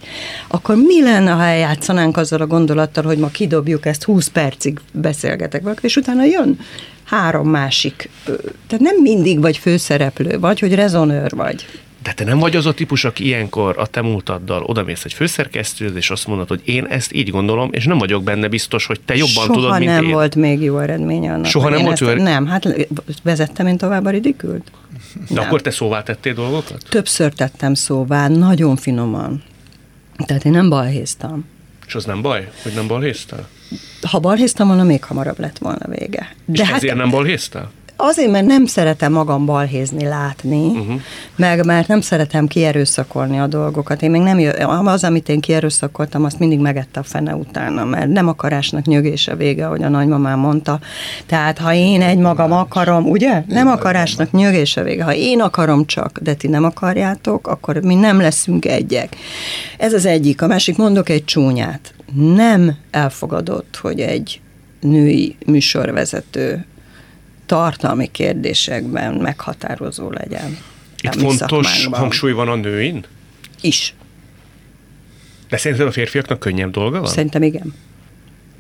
akkor 0.49 0.77
mi 0.77 1.03
lenne, 1.03 1.31
ha 1.31 1.43
eljátszanánk 1.43 2.17
azzal 2.17 2.41
a 2.41 2.47
gondolattal, 2.47 3.05
hogy 3.05 3.19
ma 3.19 3.29
kidobjuk 3.59 3.87
ezt 3.87 4.05
20 4.05 4.29
percig 4.29 4.81
beszélgetek 4.93 5.63
velük, 5.63 5.79
és 5.83 5.97
utána 5.97 6.25
jön 6.25 6.59
három 7.05 7.49
másik. 7.49 8.09
Tehát 8.67 8.85
nem 8.85 8.97
mindig 9.03 9.41
vagy 9.41 9.57
főszereplő, 9.57 10.39
vagy 10.39 10.59
hogy 10.61 10.75
rezonőr 10.75 11.31
vagy. 11.35 11.67
de 12.03 12.13
te 12.13 12.25
nem 12.25 12.39
vagy 12.39 12.57
az 12.57 12.67
a 12.67 12.75
típus, 12.75 13.05
aki 13.05 13.25
ilyenkor 13.25 13.79
a 13.79 13.87
te 13.87 14.03
múltaddal 14.03 14.63
odamész 14.63 15.05
egy 15.05 15.13
főszerkesztőhöz, 15.13 15.97
és 15.97 16.11
azt 16.11 16.27
mondod, 16.27 16.49
hogy 16.49 16.61
én 16.65 16.85
ezt 16.85 17.13
így 17.13 17.31
gondolom, 17.31 17.69
és 17.73 17.85
nem 17.85 17.99
vagyok 17.99 18.23
benne 18.23 18.49
biztos, 18.49 18.87
hogy 18.87 19.01
te 19.01 19.15
jobban 19.17 19.45
Soha 19.45 19.53
tudod, 19.53 19.79
mint 19.79 19.91
nem 19.91 20.05
én. 20.05 20.11
volt 20.11 20.35
még 20.35 20.63
jó 20.63 20.79
eredmény 20.79 21.29
annak. 21.29 21.45
Soha 21.47 21.69
nem 21.69 21.83
volt 21.85 21.99
jó 21.99 22.07
ered- 22.07 22.23
Nem, 22.23 22.47
hát 22.47 22.89
vezettem 23.23 23.67
én 23.67 23.77
tovább 23.77 24.05
a 24.05 24.11
ridikült. 24.11 24.71
De 25.15 25.35
Nem. 25.35 25.45
akkor 25.45 25.61
te 25.61 25.71
szóvá 25.71 26.03
tettél 26.03 26.35
dolgokat? 26.35 26.83
Többször 26.89 27.33
tettem 27.33 27.75
szóvá, 27.75 28.29
nagyon 28.29 28.77
finoman. 28.77 29.43
Tehát 30.27 30.45
én 30.45 30.53
nem 30.53 30.69
balhéztam. 30.69 31.45
És 31.89 31.95
az 31.95 32.05
nem 32.05 32.23
baj, 32.23 32.51
hogy 32.63 32.73
nem 32.73 32.87
balhéztál? 32.87 33.49
Ha 34.07 34.19
balhéztam 34.19 34.67
volna, 34.67 34.83
még 34.85 35.05
hamarabb 35.05 35.39
lett 35.39 35.59
volna 35.59 35.89
vége. 35.89 36.35
És 36.53 36.59
De 36.59 36.67
hát 36.67 36.77
ezért 36.77 36.97
nem 36.97 37.11
balhéztál? 37.11 37.71
Azért, 38.01 38.31
mert 38.31 38.47
nem 38.47 38.67
szeretem 38.67 39.13
magam 39.13 39.47
balhézni 39.47 40.05
látni, 40.05 40.67
uh-huh. 40.67 41.01
meg 41.37 41.65
mert 41.65 41.89
nem 41.89 42.01
szeretem 42.01 42.47
kierőszakolni 42.47 43.39
a 43.39 43.47
dolgokat. 43.47 44.03
Én 44.03 44.11
még 44.11 44.21
nem 44.21 44.39
jö, 44.39 44.51
az, 44.67 45.05
amit 45.05 45.29
én 45.29 45.41
kierőszakoltam, 45.41 46.25
azt 46.25 46.39
mindig 46.39 46.59
megette 46.59 47.01
a 47.01 47.03
fene 47.03 47.35
utána, 47.35 47.85
mert 47.85 48.09
nem 48.09 48.29
akarásnak 48.29 48.85
nyögés 48.85 49.29
a 49.29 49.37
vége, 49.37 49.67
ahogy 49.67 49.83
a 49.83 49.89
nagymamám 49.89 50.39
mondta. 50.39 50.81
Tehát, 51.27 51.59
ha 51.59 51.75
én 51.75 52.03
egy 52.03 52.19
magam 52.19 52.53
akarom, 52.53 53.05
ugye? 53.11 53.43
Nem 53.49 53.69
akarásnak 53.69 54.31
nyögés 54.31 54.77
a 54.77 54.83
vége. 54.83 55.05
Ha 55.05 55.15
én 55.15 55.41
akarom 55.41 55.87
csak, 55.87 56.19
de 56.19 56.35
ti 56.35 56.49
nem 56.49 56.65
akarjátok, 56.65 57.47
akkor 57.47 57.77
mi 57.77 57.95
nem 57.95 58.21
leszünk 58.21 58.65
egyek. 58.65 59.17
Ez 59.79 59.93
az 59.93 60.07
egyik. 60.07 60.43
A 60.43 60.47
másik, 60.47 60.77
mondok 60.77 61.09
egy 61.09 61.25
csúnyát. 61.25 61.95
Nem 62.15 62.77
elfogadott, 62.91 63.79
hogy 63.83 64.01
egy 64.01 64.41
női 64.81 65.37
műsorvezető 65.47 66.65
tartalmi 67.49 68.07
kérdésekben 68.07 69.15
meghatározó 69.15 70.11
legyen. 70.11 70.59
Itt 71.01 71.15
fontos 71.15 71.87
hangsúly 71.87 72.33
van 72.33 72.49
a 72.49 72.55
nőin? 72.55 73.05
Is. 73.61 73.95
De 75.49 75.57
szerinted 75.57 75.87
a 75.87 75.93
férfiaknak 75.93 76.39
könnyebb 76.39 76.71
dolga 76.71 77.01
van? 77.01 77.09
Szerintem 77.11 77.43
igen. 77.43 77.75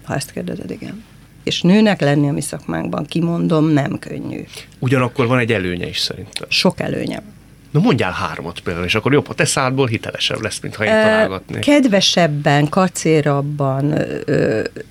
Ha 0.04 0.14
ezt 0.14 0.32
kérdezed, 0.32 0.70
igen. 0.70 1.04
És 1.44 1.60
nőnek 1.60 2.00
lenni 2.00 2.28
a 2.28 2.32
mi 2.32 2.40
szakmánkban, 2.40 3.06
kimondom, 3.06 3.68
nem 3.68 3.98
könnyű. 3.98 4.44
Ugyanakkor 4.78 5.26
van 5.26 5.38
egy 5.38 5.52
előnye 5.52 5.88
is 5.88 5.98
szerintem. 5.98 6.46
Sok 6.48 6.80
előnye. 6.80 7.22
Na 7.70 7.80
mondjál 7.80 8.12
hármat 8.12 8.60
például, 8.60 8.84
és 8.84 8.94
akkor 8.94 9.12
jobb, 9.12 9.28
a 9.28 9.34
te 9.34 9.44
szádból 9.44 9.86
hitelesebb 9.86 10.40
lesz, 10.40 10.60
mint 10.60 10.74
ha 10.74 10.84
én 10.84 10.90
találgatnék. 10.90 11.60
Kedvesebben, 11.60 12.68
kacérabban, 12.68 13.94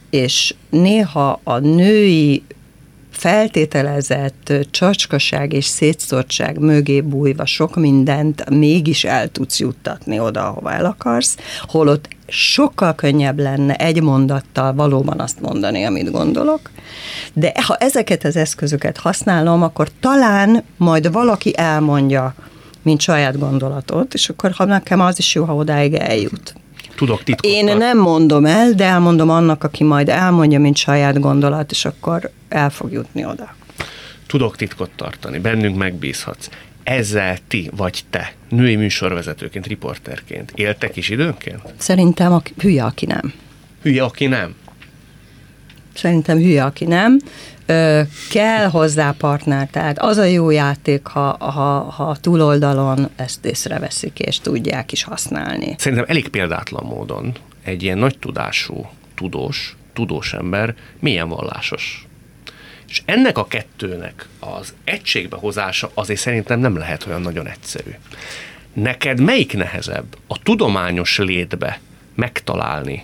és 0.10 0.54
néha 0.70 1.40
a 1.44 1.58
női 1.58 2.44
feltételezett 3.18 4.54
csacskaság 4.72 5.54
és 5.54 5.66
szétszórtság 5.66 6.60
mögé 6.60 7.02
bújva 7.02 7.46
sok 7.46 7.76
mindent 7.76 8.50
mégis 8.50 9.04
el 9.04 9.28
tudsz 9.28 9.60
juttatni 9.60 10.20
oda, 10.20 10.48
ahova 10.48 10.72
el 10.72 10.86
akarsz, 10.86 11.38
holott 11.62 12.08
sokkal 12.28 12.96
könnyebb 12.96 13.40
lenne 13.40 13.76
egy 13.76 14.02
mondattal 14.02 14.74
valóban 14.74 15.20
azt 15.20 15.42
mondani, 15.42 15.84
amit 15.84 16.12
gondolok, 16.12 16.72
de 17.34 17.54
ha 17.66 17.76
ezeket 17.76 18.24
az 18.24 18.36
eszközöket 18.36 18.98
használom, 18.98 19.64
akkor 19.64 19.90
talán 20.00 20.64
majd 20.78 21.12
valaki 21.12 21.58
elmondja, 21.58 22.36
mint 22.82 23.02
saját 23.02 23.40
gondolatot, 23.40 24.14
és 24.14 24.30
akkor 24.30 24.52
ha 24.52 24.66
nekem 24.66 25.00
az 25.00 25.20
is 25.20 25.36
jó, 25.36 25.44
ha 25.44 25.56
odáig 25.56 25.94
eljut. 25.94 26.56
Tudok 26.98 27.24
titkot. 27.24 27.52
Én 27.52 27.78
nem 27.78 27.98
mondom 27.98 28.46
el, 28.46 28.72
de 28.74 28.84
elmondom 28.84 29.30
annak, 29.30 29.64
aki 29.64 29.84
majd 29.84 30.10
elmondja, 30.10 30.60
mint 30.60 30.78
saját 30.78 31.20
gondolat, 31.20 31.72
és 31.72 31.86
akkor 31.86 32.32
el 32.50 32.70
fog 32.70 32.92
jutni 32.92 33.26
oda. 33.26 33.56
Tudok 34.28 34.56
titkot 34.56 34.90
tartani, 34.96 35.40
bennünk 35.40 35.78
megbízhatsz. 35.78 36.50
Ezzel 36.84 37.38
ti 37.48 37.70
vagy 37.76 38.04
te, 38.10 38.34
női 38.50 38.76
műsorvezetőként, 38.76 39.68
riporterként 39.68 40.52
éltek 40.56 40.96
is 40.96 41.10
időnként? 41.10 41.62
Szerintem 41.78 42.34
a 42.34 42.42
hülye, 42.60 42.84
aki 42.84 43.06
nem. 43.06 43.34
Hülye, 43.82 44.04
aki 44.04 44.26
nem? 44.26 44.56
Szerintem 45.94 46.38
hülye, 46.38 46.64
aki 46.64 46.86
nem 46.86 47.20
ö, 47.68 48.02
kell 48.30 48.70
hozzá 48.70 49.16
partner, 49.18 49.68
tehát 49.72 50.00
az 50.00 50.18
a 50.18 50.24
jó 50.24 50.50
játék, 50.50 51.06
ha, 51.06 51.38
ha, 51.40 51.80
ha 51.80 52.16
túloldalon 52.16 53.10
ezt 53.16 53.46
észreveszik, 53.46 54.20
és 54.20 54.40
tudják 54.40 54.92
is 54.92 55.04
használni. 55.04 55.76
Szerintem 55.78 56.08
elég 56.08 56.28
példátlan 56.30 56.86
módon 56.86 57.34
egy 57.64 57.84
ilyen 57.84 57.98
nagy 57.98 58.20
tudású, 58.20 58.90
tudós, 59.16 59.76
tudós 59.94 60.34
ember 60.34 60.76
milyen 61.00 61.30
vallásos. 61.30 62.08
És 62.88 63.02
ennek 63.06 63.38
a 63.38 63.48
kettőnek 63.48 64.28
az 64.40 64.74
egységbe 64.84 65.38
hozása 65.38 65.92
azért 65.94 66.20
szerintem 66.20 66.60
nem 66.60 66.78
lehet 66.78 67.06
olyan 67.08 67.22
nagyon 67.22 67.48
egyszerű. 67.48 67.92
Neked 68.74 69.20
melyik 69.20 69.54
nehezebb 69.54 70.18
a 70.28 70.40
tudományos 70.44 71.18
létbe 71.18 71.80
megtalálni 72.16 73.04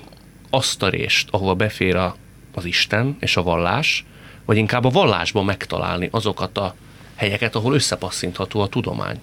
azt 0.50 0.84
a 0.84 0.90
részt, 0.90 1.28
ahova 1.32 1.54
befér 1.54 1.96
a, 1.96 2.16
az 2.54 2.66
Isten 2.66 3.18
és 3.20 3.38
a 3.38 3.44
vallás, 3.44 4.06
vagy 4.46 4.58
inkább 4.58 4.86
a 4.86 4.90
vallásban 4.90 5.46
megtalálni 5.46 6.08
azokat 6.12 6.58
a 6.58 6.76
helyeket, 7.16 7.56
ahol 7.56 7.74
összepasszintható 7.74 8.62
a 8.62 8.68
tudomány? 8.68 9.20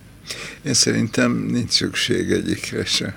Én 0.63 0.75
szerintem 0.75 1.33
nincs 1.33 1.71
szükség 1.71 2.31
egyikre 2.31 2.85
se. 2.85 3.17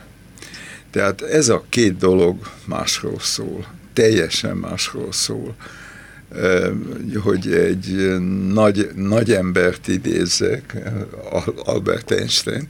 Tehát 0.91 1.22
ez 1.22 1.49
a 1.49 1.64
két 1.70 1.97
dolog 1.97 2.51
másról 2.66 3.20
szól, 3.20 3.66
teljesen 3.93 4.58
másról 4.58 5.12
szól. 5.12 5.56
Hogy 7.24 7.51
egy 7.51 8.20
nagy, 8.47 8.89
nagy 8.95 9.32
embert 9.32 9.88
idézek, 9.88 10.76
Albert 11.64 12.12
Einstein, 12.12 12.68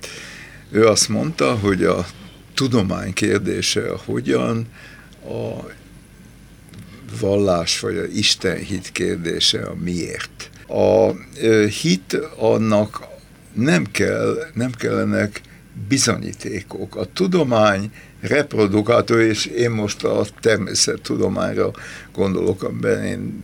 ő 0.71 0.87
azt 0.87 1.09
mondta, 1.09 1.53
hogy 1.55 1.83
a 1.83 2.05
tudomány 2.53 3.13
kérdése 3.13 3.91
a 3.91 4.01
hogyan, 4.05 4.67
a 5.25 5.71
vallás 7.19 7.79
vagy 7.79 7.97
a 7.97 8.05
Isten 8.05 8.57
hit 8.57 8.91
kérdése 8.91 9.61
a 9.61 9.75
miért. 9.83 10.49
A 10.67 11.11
hit 11.81 12.19
annak 12.37 13.07
nem, 13.53 13.85
kell, 13.91 14.37
nem 14.53 14.71
kellenek 14.71 15.41
bizonyítékok. 15.87 16.95
A 16.95 17.05
tudomány 17.13 17.91
reprodukáltó, 18.21 19.19
és 19.19 19.45
én 19.45 19.69
most 19.69 20.03
a 20.03 20.25
természettudományra 20.39 21.71
gondolok, 22.13 22.63
amiben 22.63 23.03
én 23.03 23.43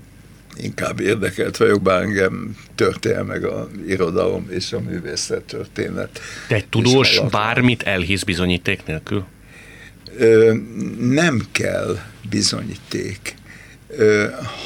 inkább 0.57 0.99
érdekelt 0.99 1.57
vagyok, 1.57 1.81
bár 1.81 2.01
engem 2.01 2.55
történelme 2.75 3.33
meg 3.33 3.43
a 3.43 3.67
irodalom 3.87 4.47
és 4.49 4.73
a 4.73 4.79
művészet 4.79 5.41
történet. 5.41 6.19
De 6.47 6.55
egy 6.55 6.67
tudós 6.67 7.21
bármit 7.31 7.83
elhisz 7.83 8.23
bizonyíték 8.23 8.85
nélkül? 8.85 9.25
Ö, 10.17 10.53
nem 10.99 11.41
kell 11.51 11.99
bizonyíték 12.29 13.35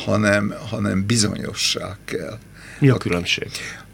hanem, 0.05 0.53
hanem 0.69 1.05
bizonyosság 1.05 1.95
kell. 2.05 2.38
Mi 2.80 2.89
a 2.89 2.97
különbség? 2.97 3.47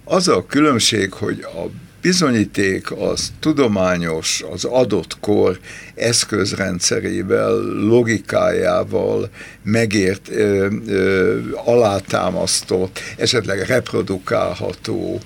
Az 0.04 0.28
a 0.28 0.46
különbség, 0.46 1.14
hogy 1.14 1.42
a 1.42 1.70
bizonyíték 2.02 2.92
az 2.92 3.32
tudományos, 3.40 4.44
az 4.52 4.64
adott 4.66 5.20
kor 5.20 5.60
eszközrendszerével, 5.96 7.52
logikájával 7.62 9.30
megért, 9.64 10.30
ö, 10.30 10.68
ö, 10.88 11.40
alátámasztott, 11.56 13.00
esetleg 13.18 13.60
reprodukálható 13.60 15.20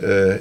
ö, 0.00 0.34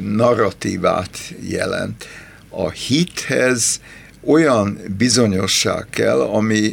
narratívát 0.00 1.18
jelent. 1.48 2.04
A 2.48 2.70
hithez 2.70 3.80
olyan 4.24 4.78
bizonyosság 4.96 5.86
kell, 5.90 6.20
ami 6.20 6.72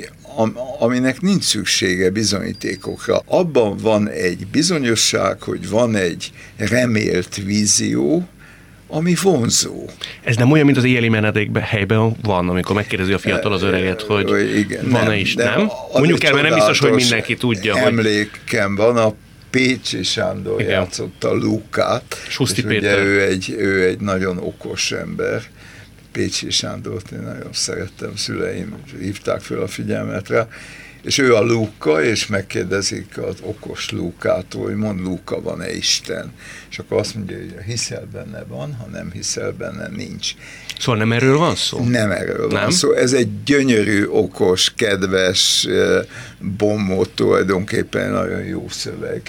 aminek 0.79 1.21
nincs 1.21 1.43
szüksége 1.43 2.09
bizonyítékokra. 2.09 3.21
Abban 3.25 3.77
van 3.77 4.09
egy 4.09 4.47
bizonyosság, 4.47 5.41
hogy 5.41 5.69
van 5.69 5.95
egy 5.95 6.31
remélt 6.57 7.35
vízió, 7.35 8.27
ami 8.87 9.15
vonzó. 9.21 9.85
Ez 10.23 10.35
nem 10.35 10.51
olyan, 10.51 10.65
mint 10.65 10.77
az 10.77 10.83
éjjeli 10.83 11.09
menedékben 11.09 11.63
helyben 11.63 12.15
van, 12.21 12.49
amikor 12.49 12.75
megkérdezi 12.75 13.13
a 13.13 13.17
fiatal 13.17 13.53
az 13.53 13.61
öreget, 13.61 14.01
hogy 14.01 14.57
Igen, 14.57 14.89
van-e 14.89 15.17
is, 15.17 15.35
nem? 15.35 15.57
nem? 15.57 15.69
Mondjuk 15.93 16.23
el, 16.23 16.33
mert 16.33 16.47
nem 16.47 16.53
biztos, 16.53 16.79
hogy 16.79 16.91
mindenki 16.91 17.35
tudja. 17.35 17.77
Emlékem 17.77 18.75
hogy... 18.75 18.85
van, 18.85 18.97
a 18.97 19.13
Pécsi 19.49 20.03
Sándor 20.03 20.61
Igen. 20.61 20.71
játszotta 20.71 21.33
Lukát, 21.33 22.15
Suszti 22.27 22.61
és 22.61 22.67
Péter. 22.67 22.93
ugye 22.93 23.03
ő 23.03 23.21
egy, 23.21 23.55
ő 23.57 23.87
egy 23.87 23.99
nagyon 23.99 24.37
okos 24.37 24.91
ember, 24.91 25.41
Pécsi 26.13 26.49
Sándort 26.49 27.11
én 27.11 27.19
nagyon 27.19 27.53
szerettem, 27.53 28.15
szüleim 28.15 28.75
hívták 28.99 29.41
föl 29.41 29.61
a 29.61 29.67
figyelmet 29.67 30.27
rá, 30.27 30.47
és 31.03 31.17
ő 31.17 31.35
a 31.35 31.41
Lúka, 31.41 32.03
és 32.03 32.27
megkérdezik 32.27 33.17
az 33.17 33.35
okos 33.41 33.91
Lúkától, 33.91 34.63
hogy 34.63 34.75
mond 34.75 34.99
Lúka, 34.99 35.41
van-e 35.41 35.73
Isten? 35.75 36.31
És 36.69 36.79
akkor 36.79 36.99
azt 36.99 37.15
mondja, 37.15 37.37
hogy 37.37 37.53
hiszel 37.65 38.07
benne 38.13 38.43
van, 38.43 38.73
ha 38.73 38.85
nem 38.85 39.11
hiszel 39.11 39.51
benne, 39.51 39.87
nincs. 39.87 40.33
Szóval 40.79 40.97
nem 40.99 41.11
erről 41.11 41.37
van 41.37 41.55
szó? 41.55 41.83
Nem 41.83 42.11
erről 42.11 42.47
nem? 42.47 42.61
van 42.61 42.71
szó. 42.71 42.91
Ez 42.91 43.13
egy 43.13 43.43
gyönyörű, 43.43 44.05
okos, 44.05 44.73
kedves 44.75 45.67
bombot 46.57 47.09
tulajdonképpen 47.09 48.11
nagyon 48.11 48.43
jó 48.43 48.67
szöveg 48.69 49.21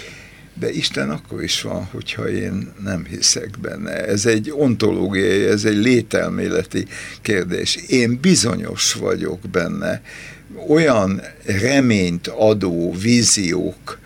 de 0.59 0.71
Isten 0.71 1.09
akkor 1.09 1.43
is 1.43 1.61
van, 1.61 1.83
hogyha 1.91 2.29
én 2.29 2.73
nem 2.83 3.05
hiszek 3.05 3.49
benne. 3.61 4.05
Ez 4.05 4.25
egy 4.25 4.51
ontológiai, 4.51 5.43
ez 5.43 5.65
egy 5.65 5.77
lételméleti 5.77 6.85
kérdés. 7.21 7.75
Én 7.87 8.19
bizonyos 8.21 8.93
vagyok 8.93 9.39
benne. 9.51 10.01
Olyan 10.67 11.21
reményt 11.45 12.27
adó 12.27 12.93
víziók 12.93 13.99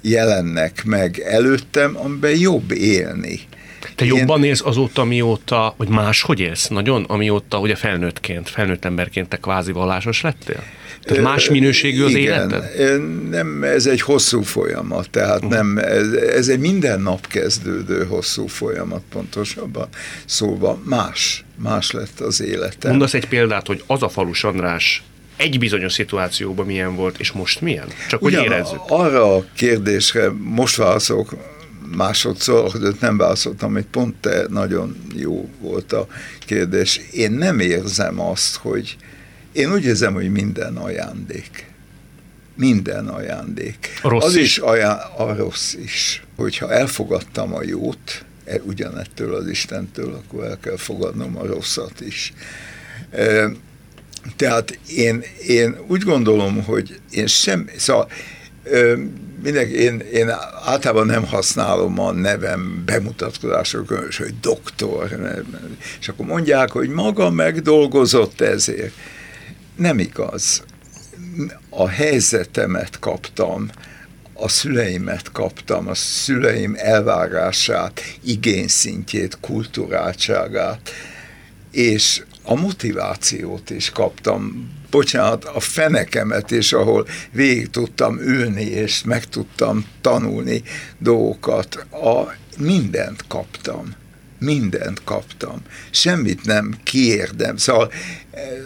jelennek 0.00 0.84
meg 0.84 1.18
előttem, 1.18 1.96
amiben 1.96 2.36
jobb 2.36 2.70
élni. 2.70 3.40
Te 3.98 4.04
Én... 4.04 4.16
jobban 4.16 4.44
élsz 4.44 4.62
azóta, 4.64 5.04
mióta, 5.04 5.74
vagy 5.76 5.88
máshogy 5.88 6.40
élsz 6.40 6.68
nagyon, 6.68 7.04
amióta 7.04 7.58
ugye 7.58 7.74
felnőttként, 7.74 8.48
felnőtt 8.48 8.84
emberként 8.84 9.28
te 9.28 9.36
kvázi 9.36 9.72
vallásos 9.72 10.20
lettél? 10.20 10.62
Tehát 11.02 11.22
más 11.22 11.48
minőségű 11.48 12.04
az 12.04 12.10
Igen, 12.10 12.22
életed? 12.22 13.30
Nem, 13.30 13.62
ez 13.62 13.86
egy 13.86 14.00
hosszú 14.00 14.42
folyamat, 14.42 15.10
tehát 15.10 15.44
uh. 15.44 15.50
nem, 15.50 15.78
ez, 15.78 16.12
ez 16.12 16.48
egy 16.48 16.58
minden 16.58 17.00
nap 17.00 17.26
kezdődő 17.26 18.04
hosszú 18.04 18.46
folyamat 18.46 19.02
pontosabban. 19.12 19.88
Szóval 20.24 20.82
más, 20.84 21.44
más 21.56 21.90
lett 21.90 22.20
az 22.20 22.42
életem. 22.42 22.90
Mondasz 22.90 23.14
egy 23.14 23.28
példát, 23.28 23.66
hogy 23.66 23.82
az 23.86 24.02
a 24.02 24.08
falus 24.08 24.44
András 24.44 25.02
egy 25.36 25.58
bizonyos 25.58 25.92
szituációban 25.92 26.66
milyen 26.66 26.96
volt, 26.96 27.18
és 27.18 27.32
most 27.32 27.60
milyen? 27.60 27.86
Csak 28.08 28.20
hogy 28.20 28.32
érezzük. 28.32 28.80
Arra 28.88 29.34
a 29.34 29.44
kérdésre 29.54 30.30
most 30.38 30.76
válaszolok 30.76 31.34
másodszor, 31.96 32.70
hogy 32.70 32.96
nem 33.00 33.16
válaszoltam, 33.16 33.72
hogy 33.72 33.86
pont 33.86 34.16
te 34.20 34.46
nagyon 34.48 34.96
jó 35.14 35.48
volt 35.60 35.92
a 35.92 36.06
kérdés. 36.46 37.00
Én 37.12 37.32
nem 37.32 37.60
érzem 37.60 38.20
azt, 38.20 38.56
hogy 38.56 38.96
én 39.52 39.72
úgy 39.72 39.84
érzem, 39.84 40.14
hogy 40.14 40.30
minden 40.30 40.76
ajándék. 40.76 41.66
Minden 42.56 43.08
ajándék. 43.08 43.88
A 44.02 44.08
rossz 44.08 44.24
az 44.24 44.34
is? 44.34 44.42
is 44.42 44.58
aján, 44.58 44.98
a 45.16 45.34
rossz 45.36 45.74
is. 45.74 46.22
Hogyha 46.36 46.72
elfogadtam 46.72 47.54
a 47.54 47.62
jót, 47.62 48.24
e, 48.44 48.60
ugyanettől 48.64 49.34
az 49.34 49.48
Istentől, 49.48 50.14
akkor 50.14 50.44
el 50.44 50.58
kell 50.60 50.76
fogadnom 50.76 51.36
a 51.36 51.46
rosszat 51.46 52.00
is. 52.00 52.32
Tehát 54.36 54.78
én, 54.88 55.22
én 55.46 55.76
úgy 55.86 56.02
gondolom, 56.02 56.64
hogy 56.64 57.00
én 57.10 57.26
sem, 57.26 57.70
szóval 57.76 58.10
mindenki, 59.42 59.74
én, 59.74 59.98
én 60.12 60.30
általában 60.64 61.06
nem 61.06 61.26
használom 61.26 61.98
a 61.98 62.12
nevem 62.12 62.82
bemutatkozásokon, 62.84 63.98
hogy 64.16 64.34
doktor, 64.40 65.18
és 66.00 66.08
akkor 66.08 66.26
mondják, 66.26 66.70
hogy 66.70 66.88
maga 66.88 67.30
megdolgozott 67.30 68.40
ezért. 68.40 68.92
Nem 69.76 69.98
igaz. 69.98 70.62
A 71.70 71.88
helyzetemet 71.88 72.98
kaptam, 72.98 73.70
a 74.34 74.48
szüleimet 74.48 75.32
kaptam, 75.32 75.88
a 75.88 75.94
szüleim 75.94 76.74
elvárását, 76.78 78.00
igényszintjét, 78.24 79.38
kulturáltságát, 79.40 80.90
és 81.70 82.22
a 82.42 82.54
motivációt 82.54 83.70
is 83.70 83.90
kaptam, 83.90 84.70
bocsánat, 84.90 85.44
a 85.44 85.60
fenekemet 85.60 86.50
is, 86.50 86.72
ahol 86.72 87.06
végig 87.32 87.70
tudtam 87.70 88.20
ülni, 88.20 88.62
és 88.62 89.02
meg 89.04 89.24
tudtam 89.24 89.84
tanulni 90.00 90.62
dolgokat. 90.98 91.74
A, 91.90 92.34
mindent 92.58 93.24
kaptam. 93.28 93.94
Mindent 94.38 95.04
kaptam. 95.04 95.62
Semmit 95.90 96.44
nem 96.44 96.78
kiérdem. 96.82 97.56
Szóval 97.56 97.92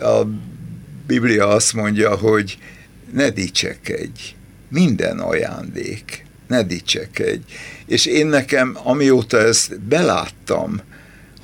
a 0.01 0.27
Biblia 1.07 1.49
azt 1.49 1.73
mondja, 1.73 2.17
hogy 2.17 2.59
ne 3.13 3.31
dicsekedj. 3.31 4.35
Minden 4.69 5.19
ajándék. 5.19 6.27
Ne 6.49 6.63
dicsekedj. 6.63 7.43
És 7.87 8.07
én 8.07 8.27
nekem, 8.27 8.79
amióta 8.83 9.39
ezt 9.39 9.81
beláttam, 9.81 10.81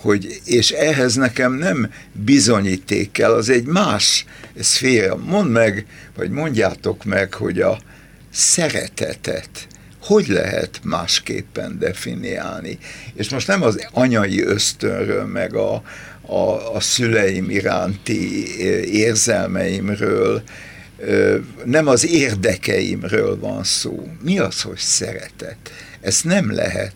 hogy, 0.00 0.40
és 0.44 0.70
ehhez 0.70 1.14
nekem 1.14 1.52
nem 1.52 1.90
bizonyíték 2.12 3.12
kell, 3.12 3.32
az 3.32 3.48
egy 3.48 3.64
más 3.64 4.24
szféra. 4.60 5.16
Mondd 5.16 5.48
meg, 5.48 5.86
vagy 6.16 6.30
mondjátok 6.30 7.04
meg, 7.04 7.34
hogy 7.34 7.60
a 7.60 7.78
szeretetet 8.30 9.68
hogy 10.08 10.28
lehet 10.28 10.80
másképpen 10.82 11.78
definiálni. 11.78 12.78
És 13.14 13.28
most 13.28 13.46
nem 13.46 13.62
az 13.62 13.86
anyai 13.92 14.42
ösztönről, 14.42 15.24
meg 15.24 15.54
a, 15.54 15.82
a, 16.20 16.74
a 16.74 16.80
szüleim 16.80 17.50
iránti 17.50 18.46
érzelmeimről, 18.92 20.42
nem 21.64 21.86
az 21.86 22.06
érdekeimről 22.06 23.38
van 23.38 23.64
szó. 23.64 24.08
Mi 24.22 24.38
az, 24.38 24.62
hogy 24.62 24.78
szeretet? 24.78 25.56
Ezt 26.00 26.24
nem 26.24 26.52
lehet 26.52 26.94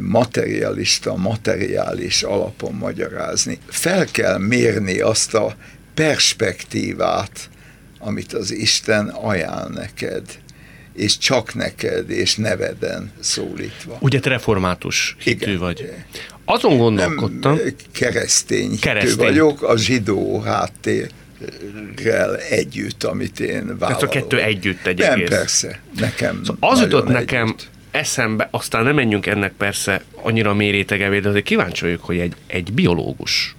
materialista, 0.00 1.16
materiális 1.16 2.22
alapon 2.22 2.74
magyarázni. 2.74 3.58
Fel 3.66 4.04
kell 4.04 4.38
mérni 4.38 5.00
azt 5.00 5.34
a 5.34 5.56
perspektívát, 5.94 7.50
amit 7.98 8.32
az 8.32 8.50
Isten 8.50 9.08
ajánl 9.08 9.68
neked, 9.68 10.22
és 10.94 11.18
csak 11.18 11.54
neked, 11.54 12.10
és 12.10 12.36
neveden 12.36 13.12
szólítva. 13.20 13.98
Ugye 14.00 14.20
te 14.20 14.28
református 14.28 15.16
hitű 15.18 15.46
Igen. 15.46 15.58
vagy. 15.58 15.92
Azon 16.44 16.76
gondolkodtam. 16.76 17.54
Nem, 17.54 17.74
keresztény, 17.92 18.78
keresztény 18.78 19.16
vagyok, 19.16 19.62
a 19.62 19.76
zsidó 19.76 20.40
háttérrel 20.40 22.36
együtt, 22.50 23.04
amit 23.04 23.40
én 23.40 23.64
vállalom. 23.64 23.78
Tehát 23.78 24.02
a 24.02 24.08
kettő 24.08 24.40
együtt 24.40 24.86
egy 24.86 24.98
Nem, 24.98 25.12
egész. 25.12 25.28
persze, 25.28 25.80
nekem 25.98 26.40
szóval 26.44 26.70
Az 26.70 26.80
jutott 26.80 27.08
nekem 27.08 27.46
együtt 27.46 27.68
eszembe, 27.96 28.48
aztán 28.50 28.84
nem 28.84 28.94
menjünk 28.94 29.26
ennek 29.26 29.52
persze 29.52 30.02
annyira 30.22 30.54
mérétegevé, 30.54 31.20
de 31.20 31.28
azért 31.28 31.44
kíváncsi 31.44 31.84
vagyok, 31.84 32.04
hogy 32.04 32.18
egy, 32.18 32.34
egy 32.46 32.72
biológus 32.72 33.54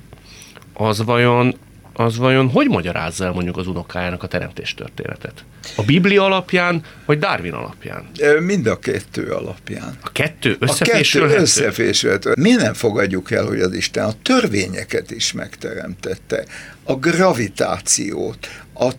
az 0.73 1.03
vajon, 1.03 1.55
az 1.93 2.17
vajon 2.17 2.49
hogy 2.49 2.67
magyarázza 2.67 3.25
el 3.25 3.31
mondjuk 3.31 3.57
az 3.57 3.67
unokájának 3.67 4.23
a 4.23 4.27
teremtés 4.27 4.73
történetet? 4.73 5.43
A 5.75 5.83
Biblia 5.83 6.23
alapján, 6.23 6.83
vagy 7.05 7.19
Darwin 7.19 7.53
alapján? 7.53 8.09
Mind 8.39 8.67
a 8.67 8.79
kettő 8.79 9.31
alapján. 9.31 9.97
A 10.01 10.11
kettő 10.11 10.55
összefésülhető? 10.59 11.25
A 11.25 11.29
kettő 11.29 11.41
összefésülhető. 11.41 12.33
Mi 12.39 12.51
nem 12.51 12.73
fogadjuk 12.73 13.31
el, 13.31 13.45
hogy 13.45 13.59
az 13.59 13.73
Isten 13.73 14.05
a 14.05 14.13
törvényeket 14.21 15.11
is 15.11 15.31
megteremtette, 15.31 16.45
a 16.83 16.95
gravitációt, 16.95 18.47
a 18.73 18.91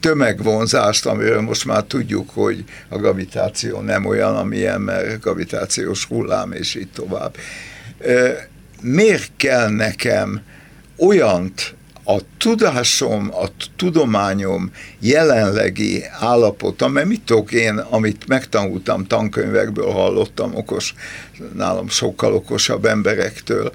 tömegvonzást, 0.00 1.06
amiről 1.06 1.40
most 1.40 1.64
már 1.64 1.82
tudjuk, 1.82 2.30
hogy 2.30 2.64
a 2.88 2.96
gravitáció 2.98 3.80
nem 3.80 4.04
olyan, 4.04 4.36
amilyen, 4.36 4.80
mert 4.80 5.20
gravitációs 5.20 6.04
hullám, 6.04 6.52
és 6.52 6.74
így 6.74 6.90
tovább. 6.94 7.36
Miért 8.80 9.30
kell 9.36 9.68
nekem 9.68 10.42
olyant 10.96 11.74
a 12.04 12.18
tudásom, 12.38 13.30
a 13.34 13.46
tudományom 13.76 14.70
jelenlegi 14.98 16.04
állapota, 16.20 16.88
mert 16.88 17.06
mit 17.06 17.22
tudok 17.22 17.52
én, 17.52 17.78
amit 17.78 18.26
megtanultam 18.26 19.06
tankönyvekből, 19.06 19.90
hallottam 19.90 20.54
okos, 20.54 20.94
nálam 21.54 21.88
sokkal 21.88 22.34
okosabb 22.34 22.84
emberektől, 22.84 23.72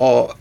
a, 0.00 0.36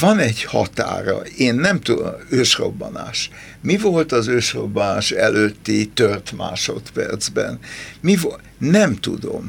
van 0.00 0.18
egy 0.18 0.42
határa, 0.42 1.20
én 1.36 1.54
nem 1.54 1.80
tudom, 1.80 2.12
ősrobbanás. 2.30 3.30
Mi 3.60 3.76
volt 3.76 4.12
az 4.12 4.28
ősrobbanás 4.28 5.10
előtti 5.10 5.88
tört 5.94 6.32
másodpercben? 6.36 7.58
Mi 8.00 8.16
volt? 8.16 8.40
Nem 8.58 8.94
tudom. 8.94 9.48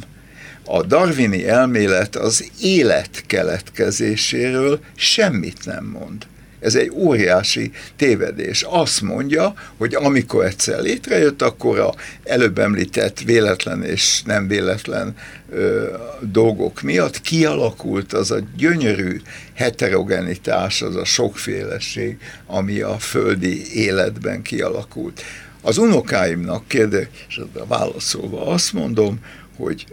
A 0.66 0.84
darwini 0.84 1.48
elmélet 1.48 2.16
az 2.16 2.52
élet 2.62 3.24
keletkezéséről 3.28 4.80
semmit 4.96 5.66
nem 5.66 5.86
mond. 5.86 6.28
Ez 6.60 6.76
egy 6.76 6.92
óriási 6.94 7.72
tévedés. 7.96 8.64
Azt 8.70 9.02
mondja, 9.02 9.54
hogy 9.78 9.96
amikor 9.96 10.46
egyszer 10.46 10.82
létrejött, 10.82 11.42
akkor 11.42 11.80
a 11.80 11.94
előbb 12.24 12.60
említett 12.60 13.20
véletlen 13.20 13.84
és 13.84 14.22
nem 14.26 14.48
véletlen 14.48 15.16
ö, 15.52 15.96
dolgok 16.22 16.82
miatt 16.82 17.22
kialakult 17.22 18.14
az 18.14 18.32
a 18.32 18.40
gyönyörű 18.58 19.22
heterogenitás, 19.54 20.82
az 20.82 20.96
a 20.96 21.06
sokféleség, 21.06 22.18
ami 22.46 22.80
a 22.80 22.98
földi 23.00 23.74
életben 23.74 24.42
kialakult. 24.42 25.22
Az 25.62 25.78
unokáimnak 25.78 26.68
kérdésre 26.68 27.44
válaszolva 27.68 28.48
azt 28.48 28.74
mondom, 28.74 29.20
hogy 29.56 29.86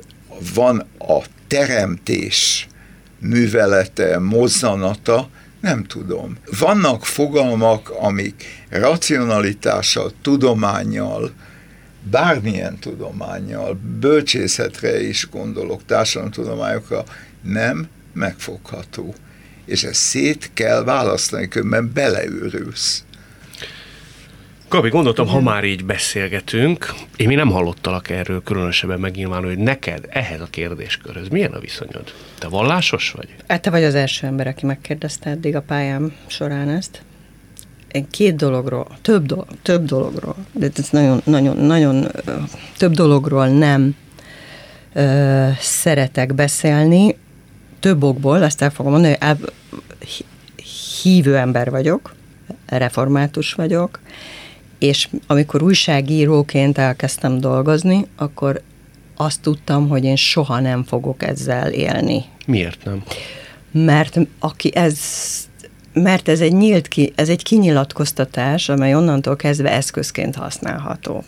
van 0.54 0.86
a 0.98 1.22
teremtés 1.46 2.68
művelete, 3.18 4.18
mozzanata, 4.18 5.28
nem 5.64 5.84
tudom. 5.84 6.36
Vannak 6.58 7.04
fogalmak, 7.04 7.90
amik 7.90 8.44
racionalitással, 8.68 10.12
tudományjal, 10.22 11.32
bármilyen 12.10 12.78
tudományjal, 12.78 13.80
bölcsészetre 14.00 15.02
is 15.02 15.28
gondolok, 15.30 15.84
társadalomtudományokra, 15.86 17.04
nem 17.42 17.88
megfogható. 18.12 19.14
És 19.64 19.84
ezt 19.84 20.00
szét 20.00 20.50
kell 20.54 20.84
választani, 20.84 21.48
különben 21.48 21.90
beleőrülsz. 21.94 23.03
Gabi, 24.68 24.88
gondoltam, 24.88 25.26
ha 25.26 25.40
már 25.40 25.64
így 25.64 25.84
beszélgetünk, 25.84 26.94
én 27.16 27.26
mi 27.26 27.34
nem 27.34 27.50
hallottalak 27.50 28.10
erről 28.10 28.42
különösebben 28.42 29.00
megnyilvánulni, 29.00 29.54
hogy 29.54 29.64
neked 29.64 30.06
ehhez 30.08 30.40
a 30.40 30.46
kérdéskörhöz 30.50 31.28
milyen 31.28 31.52
a 31.52 31.58
viszonyod? 31.58 32.14
Te 32.38 32.48
vallásos 32.48 33.10
vagy? 33.10 33.28
Hát 33.48 33.62
te 33.62 33.70
vagy 33.70 33.84
az 33.84 33.94
első 33.94 34.26
ember, 34.26 34.46
aki 34.46 34.66
megkérdezte 34.66 35.30
eddig 35.30 35.56
a 35.56 35.60
pályám 35.60 36.12
során 36.26 36.68
ezt. 36.68 37.02
Én 37.92 38.06
két 38.10 38.36
dologról, 38.36 38.86
több, 39.02 39.26
do, 39.26 39.44
több 39.62 39.84
dologról, 39.84 40.36
de 40.52 40.68
ez 40.76 40.88
nagyon, 40.90 41.20
nagyon, 41.24 41.56
nagyon 41.56 42.06
több 42.76 42.92
dologról 42.92 43.46
nem 43.46 43.96
ö, 44.92 45.48
szeretek 45.58 46.34
beszélni, 46.34 47.16
több 47.80 48.02
okból, 48.02 48.42
ezt 48.42 48.62
el 48.62 48.70
fogom 48.70 48.92
mondani, 48.92 49.16
hogy 49.20 50.24
hívő 51.02 51.36
ember 51.36 51.70
vagyok, 51.70 52.14
református 52.66 53.52
vagyok, 53.52 54.00
és 54.85 55.09
amikor 55.26 55.62
újságíróként 55.62 56.78
elkezdtem 56.78 57.41
dolgozni, 57.41 58.07
akkor 58.16 58.62
azt 59.16 59.41
tudtam, 59.41 59.89
hogy 59.89 60.05
én 60.05 60.16
soha 60.16 60.61
nem 60.61 60.85
fogok 60.85 61.22
ezzel 61.22 61.72
élni. 61.72 62.24
Miért 62.47 62.85
nem? 62.85 63.03
Mert 63.70 64.18
aki 64.39 64.76
ez 64.76 64.99
mert 65.93 66.28
ez 66.28 66.41
egy 66.41 66.53
nyílt 66.53 66.89
ki, 66.89 67.12
ez 67.14 67.28
egy 67.28 67.43
kinyilatkoztatás, 67.43 68.68
amely 68.68 68.95
onnantól 68.95 69.37
kezdve 69.37 69.70
eszközként 69.70 70.37
használható. 70.37 71.24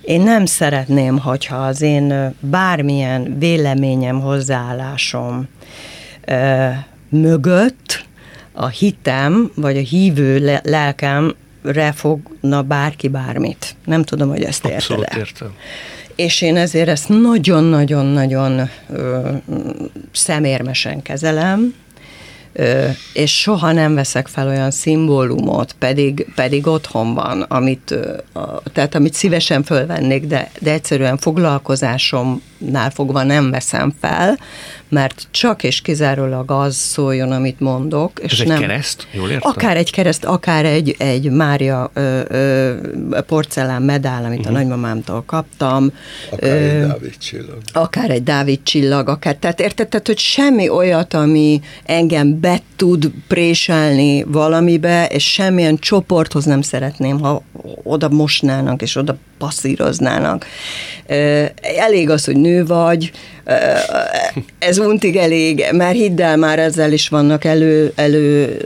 Én 0.00 0.20
nem 0.20 0.46
szeretném, 0.46 1.18
hogyha 1.18 1.56
az 1.56 1.80
én 1.80 2.34
bármilyen 2.40 3.38
véleményem, 3.38 4.20
hozzáállásom 4.20 5.48
ö, 6.24 6.68
mögött 7.08 8.04
a 8.52 8.66
hitem, 8.66 9.50
vagy 9.54 9.76
a 9.76 9.80
hívő 9.80 10.60
lelkemre 10.62 11.34
fogna 11.94 12.62
bárki 12.62 13.08
bármit. 13.08 13.74
Nem 13.84 14.02
tudom, 14.02 14.28
hogy 14.28 14.42
ezt 14.42 14.64
Abszolút 14.64 15.02
érted 15.02 15.18
értem. 15.18 15.54
És 16.14 16.42
én 16.42 16.56
ezért 16.56 16.88
ezt 16.88 17.08
nagyon-nagyon-nagyon 17.08 18.68
szemérmesen 20.12 21.02
kezelem, 21.02 21.74
és 23.12 23.40
soha 23.40 23.72
nem 23.72 23.94
veszek 23.94 24.26
fel 24.28 24.48
olyan 24.48 24.70
szimbólumot, 24.70 25.72
pedig, 25.78 26.26
pedig 26.34 26.66
otthon 26.66 27.14
van, 27.14 27.42
amit, 27.42 27.94
tehát 28.72 28.94
amit 28.94 29.14
szívesen 29.14 29.62
fölvennék, 29.62 30.26
de, 30.26 30.50
de 30.60 30.72
egyszerűen 30.72 31.16
foglalkozásomnál 31.16 32.90
fogva 32.90 33.22
nem 33.22 33.50
veszem 33.50 33.94
fel, 34.00 34.38
mert 34.88 35.26
csak 35.30 35.62
és 35.62 35.80
kizárólag 35.80 36.50
az 36.50 36.74
szóljon, 36.74 37.32
amit 37.32 37.60
mondok. 37.60 38.20
És 38.22 38.32
Ez 38.32 38.40
egy 38.40 38.46
nem, 38.46 38.60
kereszt? 38.60 39.06
Jól 39.12 39.30
értem? 39.30 39.50
Akár 39.50 39.76
egy 39.76 39.90
kereszt, 39.90 40.24
akár 40.24 40.64
egy, 40.64 40.94
egy 40.98 41.30
Mária 41.30 41.90
ö, 41.94 42.20
ö, 42.28 42.74
porcelán 43.26 43.82
medál, 43.82 44.24
amit 44.24 44.38
uh-huh. 44.38 44.54
a 44.54 44.58
mhm. 44.58 44.68
nagymamámtól 44.68 45.22
kaptam. 45.26 45.92
Akár 46.30 46.50
ö, 46.50 46.54
egy 46.54 46.86
Dávid 46.86 47.18
csillag. 47.18 47.58
Akár 47.72 48.10
egy 48.10 48.22
Dávid 48.22 48.62
csillag, 48.62 49.08
akár, 49.08 49.34
tehát 49.34 49.60
érted, 49.60 49.88
tehát, 49.88 50.06
hogy 50.06 50.18
semmi 50.18 50.68
olyat, 50.68 51.14
ami 51.14 51.60
engem 51.84 52.40
be 52.46 52.60
tud 52.76 53.10
préselni 53.28 54.22
valamibe, 54.22 55.06
és 55.06 55.32
semmilyen 55.32 55.78
csoporthoz 55.78 56.44
nem 56.44 56.62
szeretném, 56.62 57.20
ha 57.20 57.42
oda 57.82 58.08
mosnának, 58.08 58.82
és 58.82 58.96
oda 58.96 59.16
passzíroznának. 59.38 60.46
Elég 61.78 62.10
az, 62.10 62.24
hogy 62.24 62.36
nő 62.36 62.66
vagy, 62.66 63.10
ez 64.58 64.78
untig 64.78 65.16
elég, 65.16 65.64
mert 65.72 65.94
hidd 65.94 66.22
el, 66.22 66.36
már 66.36 66.58
ezzel 66.58 66.92
is 66.92 67.08
vannak 67.08 67.44
elő, 67.44 67.92
elő 67.94 68.60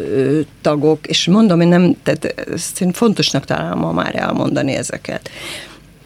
tagok, 0.61 1.07
és 1.07 1.26
mondom, 1.26 1.59
hogy 1.59 1.68
nem, 1.68 1.97
tehát 2.03 2.35
én 2.81 2.93
fontosnak 2.93 3.45
találom 3.45 3.78
ma 3.78 3.93
már 3.93 4.16
elmondani 4.16 4.72
ezeket. 4.72 5.31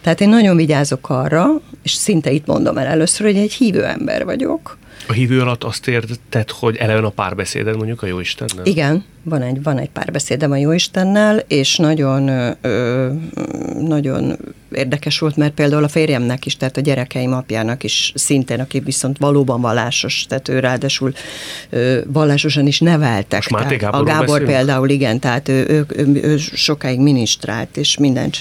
Tehát 0.03 0.21
én 0.21 0.29
nagyon 0.29 0.57
vigyázok 0.57 1.11
arra, 1.11 1.47
és 1.83 1.93
szinte 1.93 2.31
itt 2.31 2.47
mondom 2.47 2.79
el 2.79 2.87
először, 2.87 3.27
hogy 3.27 3.37
egy 3.37 3.53
hívő 3.53 3.85
ember 3.85 4.25
vagyok, 4.25 4.79
a 5.07 5.13
hívő 5.13 5.41
alatt 5.41 5.65
azt 5.65 5.89
érted, 5.89 6.51
hogy 6.51 6.77
eleve 6.77 7.07
a 7.07 7.11
párbeszéded 7.11 7.77
mondjuk 7.77 8.03
a 8.03 8.07
Jóistennel? 8.07 8.65
Igen, 8.65 9.05
van 9.23 9.43
egy, 9.43 9.63
van 9.63 9.79
egy 9.79 9.91
párbeszédem 9.91 10.51
a 10.51 10.57
Jóistennel, 10.57 11.39
és 11.49 11.77
nagyon, 11.77 12.29
ö, 12.61 13.09
nagyon 13.81 14.39
érdekes 14.73 15.19
volt, 15.19 15.37
mert 15.37 15.55
például 15.55 15.85
a 15.85 15.89
férjemnek 15.89 16.47
is, 16.47 16.57
tehát 16.57 16.77
a 16.77 16.81
gyerekeim 16.81 17.33
apjának 17.33 17.85
is 17.85 18.13
szintén, 18.15 18.61
aki 18.61 18.81
viszont 18.81 19.19
valóban 19.19 19.61
vallásos, 19.61 20.27
tehát 20.29 20.49
ő 20.49 20.59
ráadásul 20.59 21.13
ö, 21.71 22.01
vallásosan 22.07 22.67
is 22.67 22.81
neveltek. 22.81 23.49
Most 23.49 23.77
Gábor 23.79 24.01
a 24.01 24.03
Gábor 24.03 24.27
beszélünk? 24.27 24.51
például 24.51 24.89
igen, 24.89 25.19
tehát 25.19 25.49
ő, 25.49 25.67
ő, 25.69 25.87
ő, 25.89 26.21
ő 26.23 26.37
sokáig 26.37 27.01
minisztrált, 27.01 27.77
és 27.77 27.99
mindent 27.99 28.37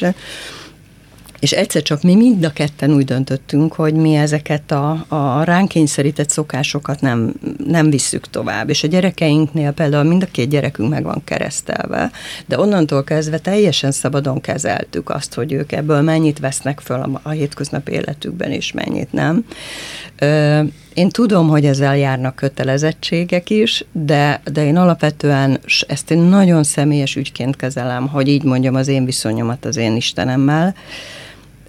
és 1.43 1.51
egyszer 1.51 1.81
csak 1.81 2.01
mi 2.01 2.15
mind 2.15 2.45
a 2.45 2.49
ketten 2.49 2.93
úgy 2.93 3.05
döntöttünk, 3.05 3.73
hogy 3.73 3.93
mi 3.93 4.15
ezeket 4.15 4.71
a, 4.71 5.05
a 5.07 5.43
ránk 5.43 5.67
kényszerített 5.67 6.29
szokásokat 6.29 7.01
nem, 7.01 7.33
nem 7.67 7.89
visszük 7.89 8.29
tovább. 8.29 8.69
És 8.69 8.83
a 8.83 8.87
gyerekeinknél 8.87 9.71
például 9.71 10.03
mind 10.03 10.23
a 10.23 10.31
két 10.31 10.49
gyerekünk 10.49 10.89
meg 10.89 11.03
van 11.03 11.21
keresztelve, 11.23 12.11
de 12.45 12.59
onnantól 12.59 13.03
kezdve 13.03 13.37
teljesen 13.37 13.91
szabadon 13.91 14.41
kezeltük 14.41 15.09
azt, 15.09 15.33
hogy 15.33 15.51
ők 15.51 15.71
ebből 15.71 16.01
mennyit 16.01 16.39
vesznek 16.39 16.79
föl 16.79 16.99
a, 16.99 17.19
a 17.23 17.29
hétköznapi 17.29 17.91
életükben, 17.91 18.51
és 18.51 18.71
mennyit 18.71 19.11
nem. 19.11 19.45
Ö, 20.19 20.61
én 20.93 21.09
tudom, 21.09 21.47
hogy 21.47 21.65
ezzel 21.65 21.97
járnak 21.97 22.35
kötelezettségek 22.35 23.49
is, 23.49 23.85
de, 23.91 24.41
de 24.51 24.65
én 24.65 24.77
alapvetően 24.77 25.59
ezt 25.87 26.11
én 26.11 26.17
nagyon 26.17 26.63
személyes 26.63 27.15
ügyként 27.15 27.55
kezelem, 27.55 28.07
hogy 28.07 28.27
így 28.27 28.43
mondjam 28.43 28.75
az 28.75 28.87
én 28.87 29.05
viszonyomat 29.05 29.65
az 29.65 29.77
én 29.77 29.95
Istenemmel, 29.95 30.75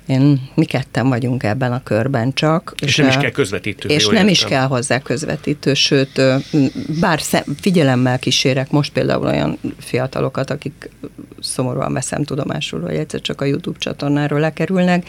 én, 0.07 0.41
mi 0.55 0.65
ketten 0.65 1.09
vagyunk 1.09 1.43
ebben 1.43 1.73
a 1.73 1.83
körben 1.83 2.33
csak. 2.33 2.75
És, 2.81 2.89
és 2.89 2.97
nem 2.97 3.09
is 3.09 3.17
kell 3.17 3.31
közvetítő. 3.31 3.89
És 3.89 4.05
nem 4.05 4.15
értem. 4.15 4.29
is 4.29 4.45
kell 4.45 4.67
hozzá 4.67 4.99
közvetítő, 4.99 5.75
sőt, 5.75 6.23
bár 7.01 7.21
figyelemmel 7.61 8.19
kísérek 8.19 8.71
most 8.71 8.93
például 8.93 9.27
olyan 9.27 9.59
fiatalokat, 9.79 10.51
akik 10.51 10.91
szomorúan 11.41 11.93
veszem 11.93 12.25
tudomásul, 12.25 12.81
hogy 12.81 12.95
egyszer 12.95 13.21
csak 13.21 13.41
a 13.41 13.45
YouTube 13.45 13.79
csatornáról 13.79 14.41
lekerülnek, 14.41 15.09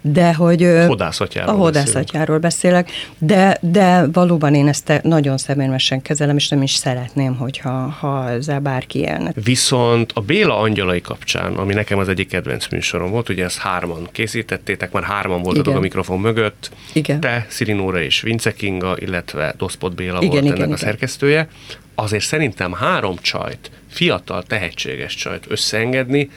de 0.00 0.34
hogy... 0.34 0.68
Hodászatjáról 0.86 1.54
A 1.54 1.58
hodászatjáról 1.58 2.38
beszélek, 2.38 2.90
de, 3.18 3.58
de 3.60 4.06
valóban 4.12 4.54
én 4.54 4.68
ezt 4.68 5.00
nagyon 5.02 5.38
szemérmesen 5.38 6.02
kezelem, 6.02 6.36
és 6.36 6.48
nem 6.48 6.62
is 6.62 6.74
szeretném, 6.74 7.36
hogyha 7.36 7.70
ha 7.70 8.30
ezzel 8.30 8.60
bárki 8.60 8.98
élne. 8.98 9.32
Viszont 9.34 10.12
a 10.14 10.20
Béla 10.20 10.58
angyalai 10.58 11.00
kapcsán, 11.00 11.54
ami 11.54 11.74
nekem 11.74 11.98
az 11.98 12.08
egyik 12.08 12.28
kedvenc 12.28 12.68
műsorom 12.68 13.10
volt, 13.10 13.28
ugye 13.28 13.44
ezt 13.44 13.58
hárman 13.58 14.08
kész 14.12 14.33
készítettétek, 14.34 14.92
már 14.92 15.02
hárman 15.02 15.42
voltatok 15.42 15.66
igen. 15.66 15.78
a 15.78 15.80
mikrofon 15.80 16.20
mögött. 16.20 16.70
Igen. 16.92 17.20
Te, 17.20 17.46
Szirinóra 17.48 18.02
és 18.02 18.20
Vince 18.20 18.52
Kinga, 18.52 18.96
illetve 18.98 19.54
Doszpot 19.58 19.94
Béla 19.94 20.16
igen, 20.16 20.28
volt 20.28 20.32
igen, 20.32 20.46
ennek 20.46 20.58
igen. 20.58 20.72
a 20.72 20.76
szerkesztője. 20.76 21.48
Azért 21.94 22.24
szerintem 22.24 22.72
három 22.72 23.16
csajt, 23.22 23.70
fiatal, 23.90 24.42
tehetséges 24.42 25.14
csajt 25.14 25.44
összeengedni, 25.48 26.30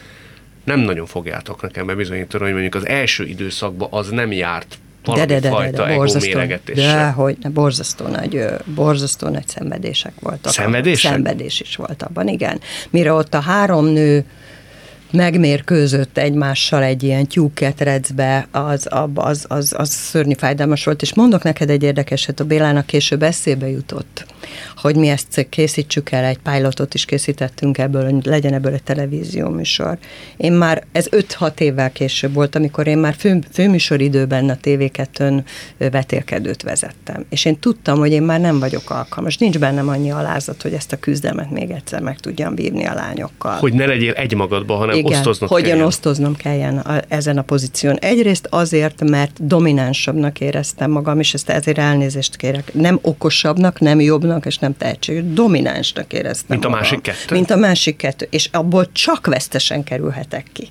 nem 0.64 0.80
nagyon 0.80 1.06
fogjátok 1.06 1.62
nekem 1.62 1.86
bebizonyítani, 1.86 2.44
hogy 2.44 2.52
mondjuk 2.54 2.76
az 2.76 2.88
első 2.88 3.26
időszakban 3.26 3.88
az 3.92 4.10
nem 4.10 4.32
járt 4.32 4.78
valami 5.04 5.26
de, 5.26 5.34
de, 5.34 5.40
de, 5.40 5.50
fajta 5.50 5.84
de, 5.84 5.90
de, 5.90 5.96
borzasztó, 5.96 6.40
de, 6.74 7.10
hogy 7.10 7.38
ne, 7.42 7.50
borzasztó 7.50 8.08
nagy, 8.08 8.46
borzasztó 8.66 9.28
nagy 9.28 9.48
szenvedések 9.48 10.14
voltak. 10.20 10.52
Szenvedések? 10.52 11.12
Szenvedés 11.12 11.60
is 11.60 11.76
volt 11.76 12.04
abban, 12.04 12.28
igen. 12.28 12.60
Mire 12.90 13.14
ott 13.14 13.34
a 13.34 13.40
három 13.40 13.86
nő 13.86 14.26
megmérkőzött 15.12 16.18
egymással 16.18 16.84
egy 16.84 17.04
ilyen 17.04 17.28
tyúketrecbe, 17.28 18.48
az, 18.52 18.88
az, 18.90 19.10
az, 19.14 19.46
az, 19.50 19.74
az 19.78 19.90
szörnyű 19.90 20.34
fájdalmas 20.34 20.84
volt, 20.84 21.02
és 21.02 21.14
mondok 21.14 21.44
neked 21.44 21.70
egy 21.70 21.84
érdekeset, 21.84 22.40
a 22.40 22.46
Bélának 22.46 22.86
később 22.86 23.24
eszébe 23.24 23.70
jutott, 23.70 24.26
hogy 24.76 24.96
mi 24.96 25.08
ezt 25.08 25.48
készítsük 25.50 26.12
el, 26.12 26.24
egy 26.24 26.38
pilotot 26.38 26.94
is 26.94 27.06
készítettünk 27.06 27.78
ebből, 27.78 28.12
hogy 28.12 28.26
legyen 28.26 28.54
ebből 28.54 28.74
egy 28.74 28.84
televízió 28.84 29.50
műsor. 29.50 29.98
Én 30.38 30.52
már, 30.52 30.84
ez 30.92 31.08
5-6 31.12 31.60
évvel 31.60 31.92
később 31.92 32.34
volt, 32.34 32.56
amikor 32.56 32.88
én 32.88 32.98
már 32.98 33.16
fő, 33.18 33.40
főműsoridőben 33.54 34.50
a 34.50 34.58
TV2-ön 34.64 35.46
vetélkedőt 35.78 36.62
vezettem. 36.62 37.26
És 37.30 37.46
én 37.46 37.60
tudtam, 37.60 38.00
hogy 38.00 38.12
én 38.12 38.22
már 38.22 38.40
nem 38.40 38.60
vagyok 38.60 38.90
alkalmas. 38.90 39.38
Nincs 39.38 39.60
bennem 39.60 39.88
annyi 39.88 40.12
alázat, 40.12 40.62
hogy 40.62 40.74
ezt 40.74 40.92
a 40.92 40.98
küzdelmet 40.98 41.52
még 41.52 41.70
egyszer 41.70 42.02
meg 42.02 42.20
tudjam 42.20 42.56
bírni 42.56 42.86
a 42.86 42.94
lányokkal. 42.94 43.56
Hogy 43.56 43.74
ne 43.74 43.86
legyél 43.86 44.14
egymagadban, 44.14 44.78
hanem 44.78 44.96
Igen, 44.96 45.12
osztoznod 45.12 45.50
hogyan 45.50 45.68
kelljen. 45.68 45.86
osztoznom 45.86 46.36
kelljen 46.36 46.78
a, 46.78 47.02
ezen 47.08 47.38
a 47.38 47.42
pozíción. 47.42 47.98
Egyrészt 48.00 48.48
azért, 48.50 49.04
mert 49.10 49.48
dominánsabbnak 49.48 50.40
éreztem 50.40 50.92
magam, 50.92 51.20
és 51.20 51.34
ezt 51.34 51.50
ezért 51.50 51.78
elnézést 51.78 52.36
kérek. 52.36 52.74
Nem 52.74 53.00
okosabbnak, 53.02 53.80
nem 53.80 54.00
jobbnak, 54.02 54.46
és 54.48 54.58
nem 54.58 54.78
tehetséges. 54.78 55.24
Dominánsnak 55.34 56.14
éreztem 56.14 56.46
Mint 56.48 56.66
a 56.66 56.70
magam. 56.70 56.84
másik 56.84 57.02
kettő? 57.02 57.36
Mint 57.36 57.52
a 57.52 57.56
másik 57.56 57.96
kettő. 57.96 58.28
És 58.30 58.50
abból 58.52 58.92
csak 58.92 59.26
vesztesen 59.26 59.84
kerülhetek 59.84 60.46
ki. 60.54 60.70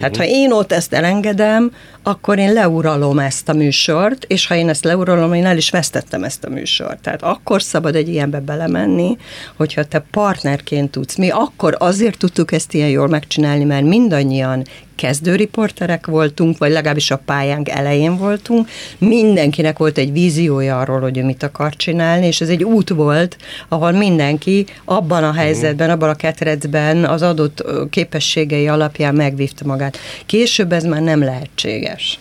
Hát 0.00 0.16
ha 0.16 0.24
én 0.24 0.52
ott 0.52 0.72
ezt 0.72 0.92
elengedem, 0.92 1.72
akkor 2.02 2.38
én 2.38 2.52
leuralom 2.52 3.18
ezt 3.18 3.48
a 3.48 3.52
műsort, 3.52 4.24
és 4.24 4.46
ha 4.46 4.54
én 4.54 4.68
ezt 4.68 4.84
leuralom, 4.84 5.32
én 5.32 5.46
el 5.46 5.56
is 5.56 5.70
vesztettem 5.70 6.24
ezt 6.24 6.44
a 6.44 6.50
műsort. 6.50 6.98
Tehát 7.02 7.22
akkor 7.22 7.62
szabad 7.62 7.94
egy 7.94 8.08
ilyenbe 8.08 8.40
belemenni, 8.40 9.16
hogyha 9.56 9.84
te 9.84 10.04
partnerként 10.10 10.90
tudsz. 10.90 11.16
Mi 11.16 11.30
akkor 11.30 11.76
azért 11.78 12.18
tudtuk 12.18 12.52
ezt 12.52 12.74
ilyen 12.74 12.88
jól 12.88 13.08
megcsinálni, 13.08 13.64
mert 13.64 13.84
mindannyian 13.84 14.64
kezdőriporterek 14.94 16.06
voltunk, 16.06 16.58
vagy 16.58 16.70
legalábbis 16.70 17.10
a 17.10 17.18
pályánk 17.24 17.68
elején 17.68 18.16
voltunk, 18.16 18.68
mindenkinek 18.98 19.78
volt 19.78 19.98
egy 19.98 20.12
víziója 20.12 20.80
arról, 20.80 21.00
hogy 21.00 21.18
ő 21.18 21.24
mit 21.24 21.42
akar 21.42 21.76
csinálni, 21.76 22.26
és 22.26 22.40
ez 22.40 22.48
egy 22.48 22.64
út 22.64 22.88
volt, 22.88 23.36
ahol 23.68 23.92
mindenki 23.92 24.66
abban 24.84 25.24
a 25.24 25.32
helyzetben, 25.32 25.90
abban 25.90 26.08
a 26.08 26.14
ketrecben 26.14 27.04
az 27.04 27.22
adott 27.22 27.64
képességei 27.90 28.68
alapján 28.68 29.14
megvívta 29.14 29.66
magát. 29.66 29.98
Később 30.26 30.72
ez 30.72 30.84
már 30.84 31.02
nem 31.02 31.20
lehetséges. 31.20 32.18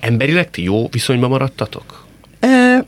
Emberileg 0.00 0.50
ti 0.50 0.62
jó 0.62 0.88
viszonyban 0.88 1.30
maradtatok? 1.30 2.06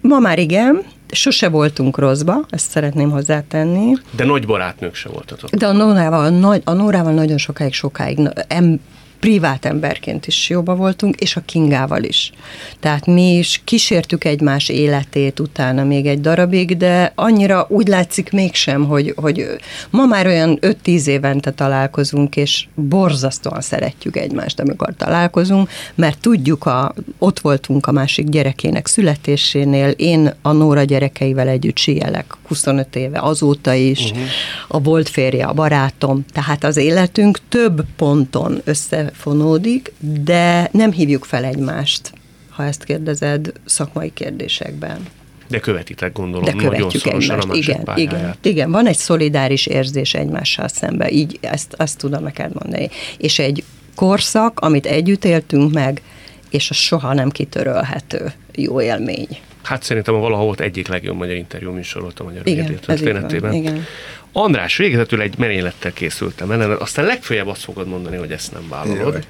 Ma 0.00 0.18
már 0.18 0.38
igen, 0.38 0.82
sose 1.10 1.48
voltunk 1.48 1.98
rosszba, 1.98 2.46
ezt 2.50 2.70
szeretném 2.70 3.10
hozzátenni. 3.10 3.92
De 4.16 4.24
nagy 4.24 4.46
barátnők 4.46 4.94
se 4.94 5.08
voltatok. 5.08 5.50
De 5.50 5.66
a 5.66 5.72
Nórával, 5.72 6.28
nagy, 6.28 6.62
a 6.64 6.72
Nórával 6.72 7.12
nagyon 7.12 7.38
sokáig, 7.38 7.72
sokáig 7.72 8.18
em, 8.48 8.80
privát 9.24 9.64
emberként 9.64 10.26
is 10.26 10.48
jóba 10.48 10.74
voltunk, 10.74 11.20
és 11.20 11.36
a 11.36 11.40
Kingával 11.44 12.02
is. 12.02 12.32
Tehát 12.80 13.06
mi 13.06 13.36
is 13.36 13.60
kísértük 13.64 14.24
egymás 14.24 14.68
életét 14.68 15.40
utána 15.40 15.84
még 15.84 16.06
egy 16.06 16.20
darabig, 16.20 16.76
de 16.76 17.12
annyira 17.14 17.66
úgy 17.68 17.88
látszik 17.88 18.32
mégsem, 18.32 18.84
hogy, 18.84 19.12
hogy 19.16 19.46
ma 19.90 20.06
már 20.06 20.26
olyan 20.26 20.58
5-10 20.60 21.06
évente 21.06 21.50
találkozunk, 21.50 22.36
és 22.36 22.66
borzasztóan 22.74 23.60
szeretjük 23.60 24.16
egymást, 24.16 24.60
amikor 24.60 24.94
találkozunk, 24.96 25.70
mert 25.94 26.18
tudjuk, 26.20 26.66
a, 26.66 26.94
ott 27.18 27.40
voltunk 27.40 27.86
a 27.86 27.92
másik 27.92 28.28
gyerekének 28.28 28.86
születésénél, 28.86 29.88
én 29.90 30.34
a 30.42 30.52
Nóra 30.52 30.82
gyerekeivel 30.82 31.48
együtt 31.48 31.76
síelek 31.76 32.34
25 32.48 32.96
éve, 32.96 33.18
azóta 33.20 33.72
is, 33.72 34.00
uh-huh. 34.00 34.22
a 34.68 34.80
volt 34.80 35.08
férje, 35.08 35.46
a 35.46 35.52
barátom, 35.52 36.24
tehát 36.32 36.64
az 36.64 36.76
életünk 36.76 37.38
több 37.48 37.84
ponton 37.96 38.60
össze 38.64 39.12
fonódik, 39.14 39.92
de 40.24 40.68
nem 40.72 40.92
hívjuk 40.92 41.24
fel 41.24 41.44
egymást, 41.44 42.12
ha 42.50 42.64
ezt 42.64 42.84
kérdezed 42.84 43.52
szakmai 43.64 44.12
kérdésekben. 44.14 45.06
De 45.48 45.58
követitek, 45.60 46.12
gondolom, 46.12 46.44
De 46.44 46.52
követjük 46.52 47.04
nagyon 47.04 47.20
egymást. 47.22 47.48
a 47.50 47.54
igen, 47.54 47.82
igen, 47.96 48.34
igen, 48.42 48.70
van 48.70 48.86
egy 48.86 48.96
szolidáris 48.96 49.66
érzés 49.66 50.14
egymással 50.14 50.68
szemben, 50.68 51.08
így 51.08 51.38
ezt, 51.40 51.72
azt 51.72 51.98
tudom 51.98 52.22
neked 52.22 52.52
mondani. 52.54 52.88
És 53.18 53.38
egy 53.38 53.64
korszak, 53.94 54.60
amit 54.60 54.86
együtt 54.86 55.24
éltünk 55.24 55.72
meg, 55.72 56.02
és 56.50 56.70
az 56.70 56.76
soha 56.76 57.14
nem 57.14 57.30
kitörölhető 57.30 58.32
jó 58.54 58.80
élmény. 58.80 59.28
Hát 59.62 59.82
szerintem 59.82 60.14
a 60.14 60.18
valaha 60.18 60.44
volt 60.44 60.60
egyik 60.60 60.88
legjobb 60.88 61.16
magyar 61.16 61.34
interjú 61.34 61.70
műsor 61.70 62.02
volt 62.02 62.20
a 62.20 62.24
magyar 62.24 62.46
igen, 62.46 62.78
történetében. 62.86 63.52
Igen. 63.52 63.84
András, 64.36 64.76
végezetül 64.76 65.20
egy 65.20 65.38
merénylettel 65.38 65.92
készültem 65.92 66.50
ellen, 66.50 66.70
aztán 66.70 67.04
legfőjebb 67.04 67.46
azt 67.46 67.64
fogod 67.64 67.88
mondani, 67.88 68.16
hogy 68.16 68.30
ezt 68.30 68.52
nem 68.52 68.68
vállalod. 68.68 69.12
Jaj. 69.12 69.22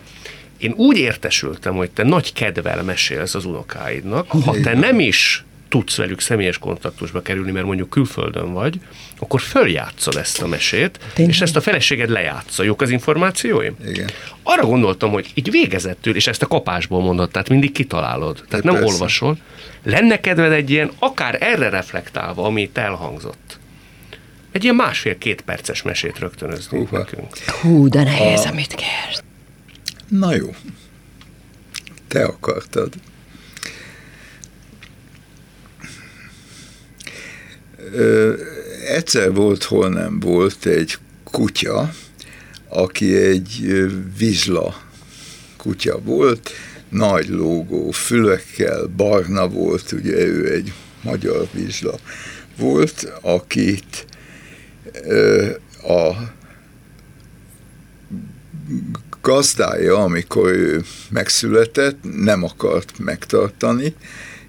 Én 0.59 0.73
úgy 0.77 0.99
értesültem, 0.99 1.75
hogy 1.75 1.91
te 1.91 2.03
nagy 2.03 2.33
kedvel 2.33 2.83
mesélsz 2.83 3.35
az 3.35 3.45
unokáidnak, 3.45 4.31
ha 4.31 4.55
te 4.63 4.75
nem 4.75 5.01
is 5.01 5.45
tudsz 5.69 5.97
velük 5.97 6.21
személyes 6.21 6.59
kontaktusba 6.59 7.23
kerülni, 7.23 7.51
mert 7.51 7.67
mondjuk 7.67 7.91
külföldön 7.91 8.53
vagy, 8.53 8.81
akkor 9.19 9.41
följátszod 9.41 10.17
ezt 10.17 10.43
a 10.43 10.47
mesét, 10.47 10.99
Tényleg? 11.15 11.35
és 11.35 11.41
ezt 11.41 11.57
a 11.57 11.61
feleséged 11.61 12.09
lejátsza. 12.11 12.63
Jók 12.63 12.83
az 12.83 12.91
információim? 12.91 13.77
Igen. 13.87 14.11
Arra 14.43 14.67
gondoltam, 14.67 15.11
hogy 15.11 15.31
így 15.35 15.51
végezettől, 15.51 16.15
és 16.15 16.27
ezt 16.27 16.43
a 16.43 16.47
kapásból 16.47 17.03
mondod, 17.03 17.31
tehát 17.31 17.49
mindig 17.49 17.73
kitalálod, 17.73 18.45
tehát 18.49 18.65
De 18.65 18.71
nem 18.71 18.81
persze. 18.81 18.93
olvasol. 18.93 19.37
Lenne 19.83 20.21
kedved 20.21 20.53
egy 20.53 20.71
ilyen, 20.71 20.91
akár 20.99 21.37
erre 21.41 21.69
reflektálva, 21.69 22.45
ami 22.45 22.63
itt 22.63 22.79
elhangzott, 22.79 23.59
egy 24.55 24.63
ilyen 24.63 24.75
másfél-két 24.75 25.41
perces 25.41 25.83
mesét 25.83 26.19
rögtönözni 26.19 26.79
Húha. 26.79 26.99
nekünk. 26.99 27.39
Hú, 27.39 27.89
de 27.89 28.03
nehéz, 28.03 28.41
a... 28.41 28.49
amit 28.49 28.75
kérsz. 28.75 29.23
Na 30.09 30.35
jó. 30.35 30.55
Te 32.09 32.25
akartad. 32.25 32.95
Ö, 37.93 38.35
egyszer 38.89 39.33
volt, 39.33 39.63
hol 39.63 39.89
nem 39.89 40.21
volt 40.21 40.67
egy 40.67 40.99
kutya, 41.25 41.91
aki 42.69 43.17
egy 43.17 43.83
vizsla 44.19 44.83
kutya 45.57 45.99
volt, 45.99 46.51
nagy 46.89 47.29
lógó 47.29 47.91
fülekkel, 47.91 48.87
barna 48.87 49.49
volt, 49.49 49.93
ugye 49.93 50.17
ő 50.17 50.53
egy 50.53 50.73
magyar 51.03 51.49
vizsla 51.53 51.99
volt, 52.57 53.13
akit 53.21 54.07
a 55.83 56.33
gazdája, 59.21 59.97
amikor 59.97 60.51
ő 60.51 60.85
megszületett, 61.11 61.99
nem 62.03 62.43
akart 62.43 62.99
megtartani, 62.99 63.95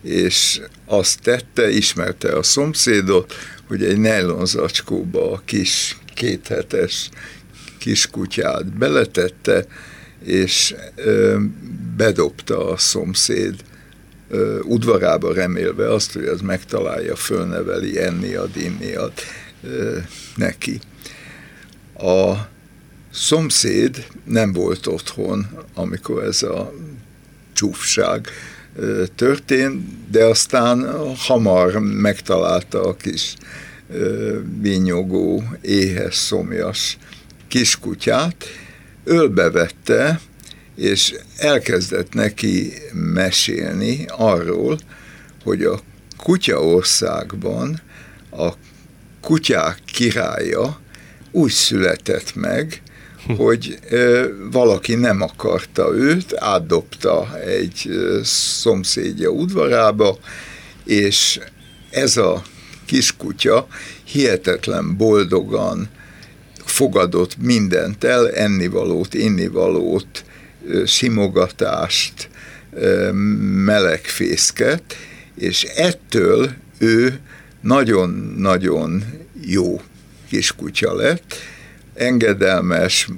és 0.02 0.62
azt 0.86 1.22
tette, 1.22 1.70
ismerte 1.70 2.38
a 2.38 2.44
szomszédot, 2.44 3.34
hogy 3.68 3.84
egy 3.84 3.98
nejlonzacskóba 3.98 5.32
a 5.32 5.42
kis 5.46 5.98
kéthetes 6.14 7.10
kiskutyát 7.78 8.78
beletette, 8.78 9.66
és 10.26 10.76
bedobta 11.98 12.70
a 12.70 12.78
szomszéd 12.78 13.56
udvarába 14.64 15.34
remélve 15.34 15.94
azt, 15.94 16.14
hogy 16.14 16.26
az 16.26 16.42
megtalálja, 16.42 17.16
fölneveli, 17.16 18.00
enni 18.00 18.34
ad, 18.34 18.58
inni 18.58 18.94
ad 18.94 19.12
ö, 19.16 19.45
neki. 20.36 20.80
A 21.98 22.34
szomszéd 23.12 24.08
nem 24.24 24.54
volt 24.54 24.88
otthon, 24.88 25.48
amikor 25.74 26.24
ez 26.24 26.44
a 26.44 26.74
csúfság 27.54 28.28
történt, 29.16 30.10
de 30.10 30.24
aztán 30.26 31.06
hamar 31.18 31.80
megtalálta 31.80 32.84
a 32.84 32.96
kis 32.96 33.36
vinyogó, 34.62 35.44
éhes, 35.62 36.16
szomjas 36.16 36.98
kiskutyát, 37.48 38.46
ölbevette, 39.04 40.20
és 40.76 41.14
elkezdett 41.38 42.14
neki 42.14 42.74
mesélni 42.94 44.06
arról, 44.08 44.78
hogy 45.44 45.64
a 45.64 45.80
kutyaországban 46.18 47.82
a 48.32 48.50
kutyák 49.26 49.80
királya 49.86 50.80
úgy 51.32 51.52
született 51.52 52.36
meg, 52.36 52.82
hogy 53.38 53.80
valaki 54.52 54.96
nem 54.96 55.22
akarta 55.22 55.94
őt, 55.94 56.36
átdobta 56.36 57.40
egy 57.40 57.90
szomszédja 58.24 59.30
udvarába, 59.30 60.18
és 60.84 61.40
ez 61.90 62.18
a 62.18 62.44
kiskutya 62.86 63.68
hihetetlen 64.04 64.98
boldogan 64.98 65.90
fogadott 66.66 67.38
mindent 67.38 68.04
el, 68.04 68.32
ennivalót, 68.32 69.14
innivalót, 69.14 70.26
simogatást, 70.86 72.30
melegfészket, 73.66 74.96
és 75.36 75.64
ettől 75.64 76.52
ő 76.78 77.20
nagyon-nagyon 77.66 79.04
jó 79.42 79.82
kiskutya 80.30 80.94
lett, 80.94 81.36
engedelmes, 81.94 83.10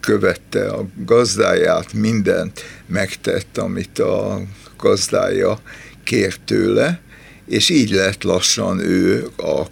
követte 0.00 0.68
a 0.68 0.86
gazdáját, 1.04 1.92
mindent 1.92 2.64
megtett, 2.86 3.58
amit 3.58 3.98
a 3.98 4.40
gazdája 4.76 5.60
kért 6.04 6.40
tőle, 6.40 7.00
és 7.46 7.68
így 7.68 7.90
lett 7.90 8.22
lassan 8.22 8.78
ő 8.78 9.28
a 9.36 9.62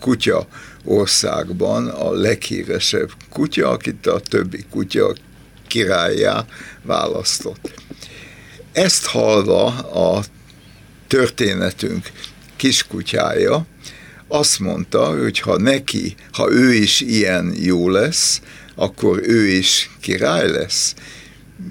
kutya 0.00 0.46
országban 0.84 1.88
a 1.88 2.12
leghíresebb 2.12 3.10
kutya, 3.30 3.70
akit 3.70 4.06
a 4.06 4.20
többi 4.20 4.64
kutya 4.70 5.14
királyá 5.66 6.44
választott. 6.82 7.74
Ezt 8.72 9.06
hallva 9.06 9.66
a 9.78 10.24
történetünk 11.06 12.10
kiskutyája 12.56 13.66
azt 14.28 14.58
mondta, 14.58 15.20
hogy 15.20 15.40
ha 15.40 15.58
neki, 15.58 16.14
ha 16.32 16.50
ő 16.50 16.72
is 16.72 17.00
ilyen 17.00 17.54
jó 17.56 17.88
lesz, 17.88 18.40
akkor 18.74 19.20
ő 19.22 19.46
is 19.46 19.90
király 20.00 20.50
lesz. 20.50 20.94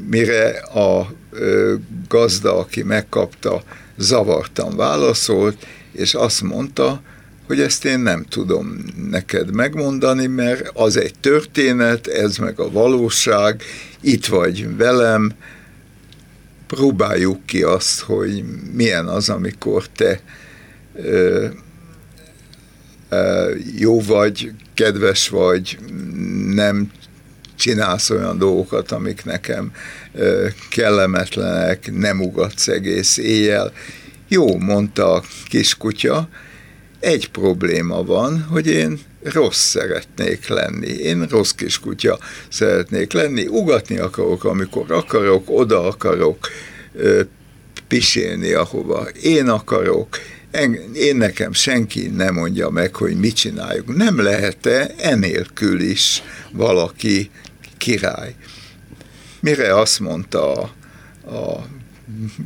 Mire 0.09 0.49
a 0.59 1.13
ö, 1.31 1.75
gazda, 2.07 2.57
aki 2.57 2.83
megkapta, 2.83 3.63
zavartan 3.97 4.75
válaszolt, 4.75 5.65
és 5.91 6.13
azt 6.13 6.41
mondta, 6.41 7.01
hogy 7.47 7.59
ezt 7.59 7.85
én 7.85 7.99
nem 7.99 8.25
tudom 8.29 8.83
neked 9.09 9.53
megmondani, 9.53 10.25
mert 10.25 10.71
az 10.73 10.97
egy 10.97 11.13
történet, 11.19 12.07
ez 12.07 12.37
meg 12.37 12.59
a 12.59 12.71
valóság, 12.71 13.63
itt 14.01 14.25
vagy 14.25 14.75
velem, 14.77 15.31
próbáljuk 16.67 17.45
ki 17.45 17.63
azt, 17.63 17.99
hogy 17.99 18.43
milyen 18.73 19.07
az, 19.07 19.29
amikor 19.29 19.87
te 19.87 20.21
jó 23.77 24.01
vagy, 24.01 24.51
kedves 24.73 25.29
vagy, 25.29 25.77
nem 26.53 26.91
csinálsz 27.55 28.09
olyan 28.09 28.37
dolgokat, 28.37 28.91
amik 28.91 29.25
nekem 29.25 29.71
kellemetlenek, 30.69 31.91
nem 31.91 32.21
ugatsz 32.21 32.67
egész 32.67 33.17
éjjel. 33.17 33.73
Jó, 34.27 34.57
mondta 34.57 35.13
a 35.13 35.23
kiskutya, 35.47 36.29
egy 36.99 37.29
probléma 37.29 38.03
van, 38.03 38.41
hogy 38.41 38.67
én 38.67 38.99
rossz 39.23 39.69
szeretnék 39.69 40.47
lenni. 40.47 40.87
Én 40.87 41.25
rossz 41.29 41.51
kiskutya 41.51 42.19
szeretnék 42.49 43.13
lenni, 43.13 43.47
ugatni 43.47 43.97
akarok, 43.97 44.43
amikor 44.43 44.91
akarok, 44.91 45.43
oda 45.49 45.87
akarok, 45.87 46.49
pisélni, 47.87 48.51
ahova 48.51 49.07
én 49.21 49.49
akarok, 49.49 50.19
én 50.93 51.15
nekem 51.15 51.53
senki 51.53 52.07
nem 52.07 52.33
mondja 52.33 52.69
meg, 52.69 52.95
hogy 52.95 53.15
mit 53.15 53.35
csináljuk. 53.35 53.95
Nem 53.95 54.21
lehet-e 54.21 54.93
enélkül 54.97 55.81
is 55.81 56.23
valaki 56.51 57.29
király? 57.77 58.35
Mire 59.39 59.79
azt 59.79 59.99
mondta 59.99 60.61
a, 60.61 60.71
a 61.35 61.67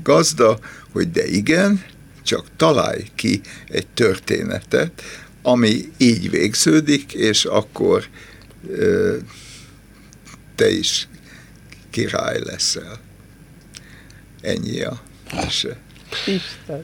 gazda, 0.04 0.60
hogy 0.92 1.12
de 1.12 1.28
igen, 1.28 1.84
csak 2.24 2.46
találj 2.58 3.04
ki 3.16 3.42
egy 3.68 3.88
történetet, 3.88 5.02
ami 5.42 5.92
így 5.98 6.30
végződik, 6.30 7.14
és 7.14 7.46
akkor 7.46 8.08
ö, 8.70 9.18
te 10.56 10.70
is 10.70 11.08
király 11.90 12.40
leszel. 12.44 13.00
Ennyi 14.42 14.82
a 14.82 15.02
mese. 15.34 15.78
Isten. 16.26 16.84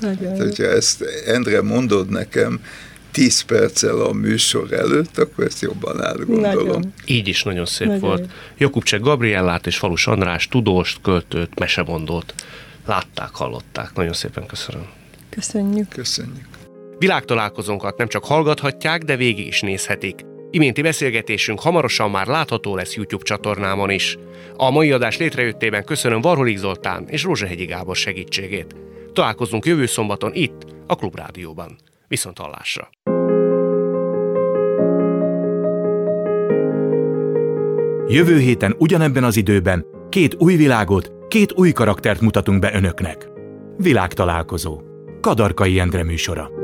Nagyon 0.00 0.28
hát, 0.28 0.38
hogyha 0.38 0.64
ezt 0.64 1.04
Endre 1.26 1.62
mondod 1.62 2.08
nekem, 2.08 2.60
10 3.10 3.40
perccel 3.40 4.00
a 4.00 4.12
műsor 4.12 4.72
előtt, 4.72 5.18
akkor 5.18 5.44
ezt 5.44 5.62
jobban 5.62 6.04
átgondolom. 6.04 6.66
Nagyon. 6.66 6.92
Így 7.04 7.28
is 7.28 7.42
nagyon 7.42 7.66
szép 7.66 7.86
nagyon. 7.86 8.02
volt. 8.02 8.30
Jakubcsek 8.58 9.00
Gabriellát 9.00 9.66
és 9.66 9.76
Falus 9.76 10.06
András 10.06 10.48
tudóst, 10.48 11.00
költőt, 11.02 11.58
mesemondót 11.58 12.34
látták, 12.86 13.30
hallották. 13.32 13.90
Nagyon 13.94 14.12
szépen 14.12 14.46
köszönöm. 14.46 14.86
Köszönjük. 15.30 15.88
Köszönjük. 15.88 16.46
Világtalálkozónkat 16.98 17.96
nem 17.96 18.08
csak 18.08 18.24
hallgathatják, 18.24 19.02
de 19.02 19.16
végig 19.16 19.46
is 19.46 19.60
nézhetik. 19.60 20.20
Iménti 20.50 20.82
beszélgetésünk 20.82 21.60
hamarosan 21.60 22.10
már 22.10 22.26
látható 22.26 22.76
lesz 22.76 22.94
YouTube 22.94 23.24
csatornámon 23.24 23.90
is. 23.90 24.16
A 24.56 24.70
mai 24.70 24.92
adás 24.92 25.16
létrejöttében 25.16 25.84
köszönöm 25.84 26.20
Varholik 26.20 26.56
Zoltán 26.58 27.04
és 27.08 27.22
Rózsahegyi 27.22 27.64
Gábor 27.64 27.96
segítségét. 27.96 28.74
Találkozunk 29.18 29.66
jövő 29.66 29.86
szombaton 29.86 30.30
itt, 30.34 30.66
a 30.86 30.94
Klubrádióban. 30.94 31.76
Viszont 32.08 32.38
hallásra! 32.38 32.88
Jövő 38.06 38.38
héten 38.38 38.74
ugyanebben 38.78 39.24
az 39.24 39.36
időben 39.36 39.86
két 40.08 40.34
új 40.34 40.56
világot, 40.56 41.12
két 41.28 41.52
új 41.52 41.72
karaktert 41.72 42.20
mutatunk 42.20 42.60
be 42.60 42.74
önöknek. 42.74 43.28
Világtalálkozó. 43.76 44.80
Kadarkai 45.20 45.78
Endre 45.78 46.04
műsora. 46.04 46.57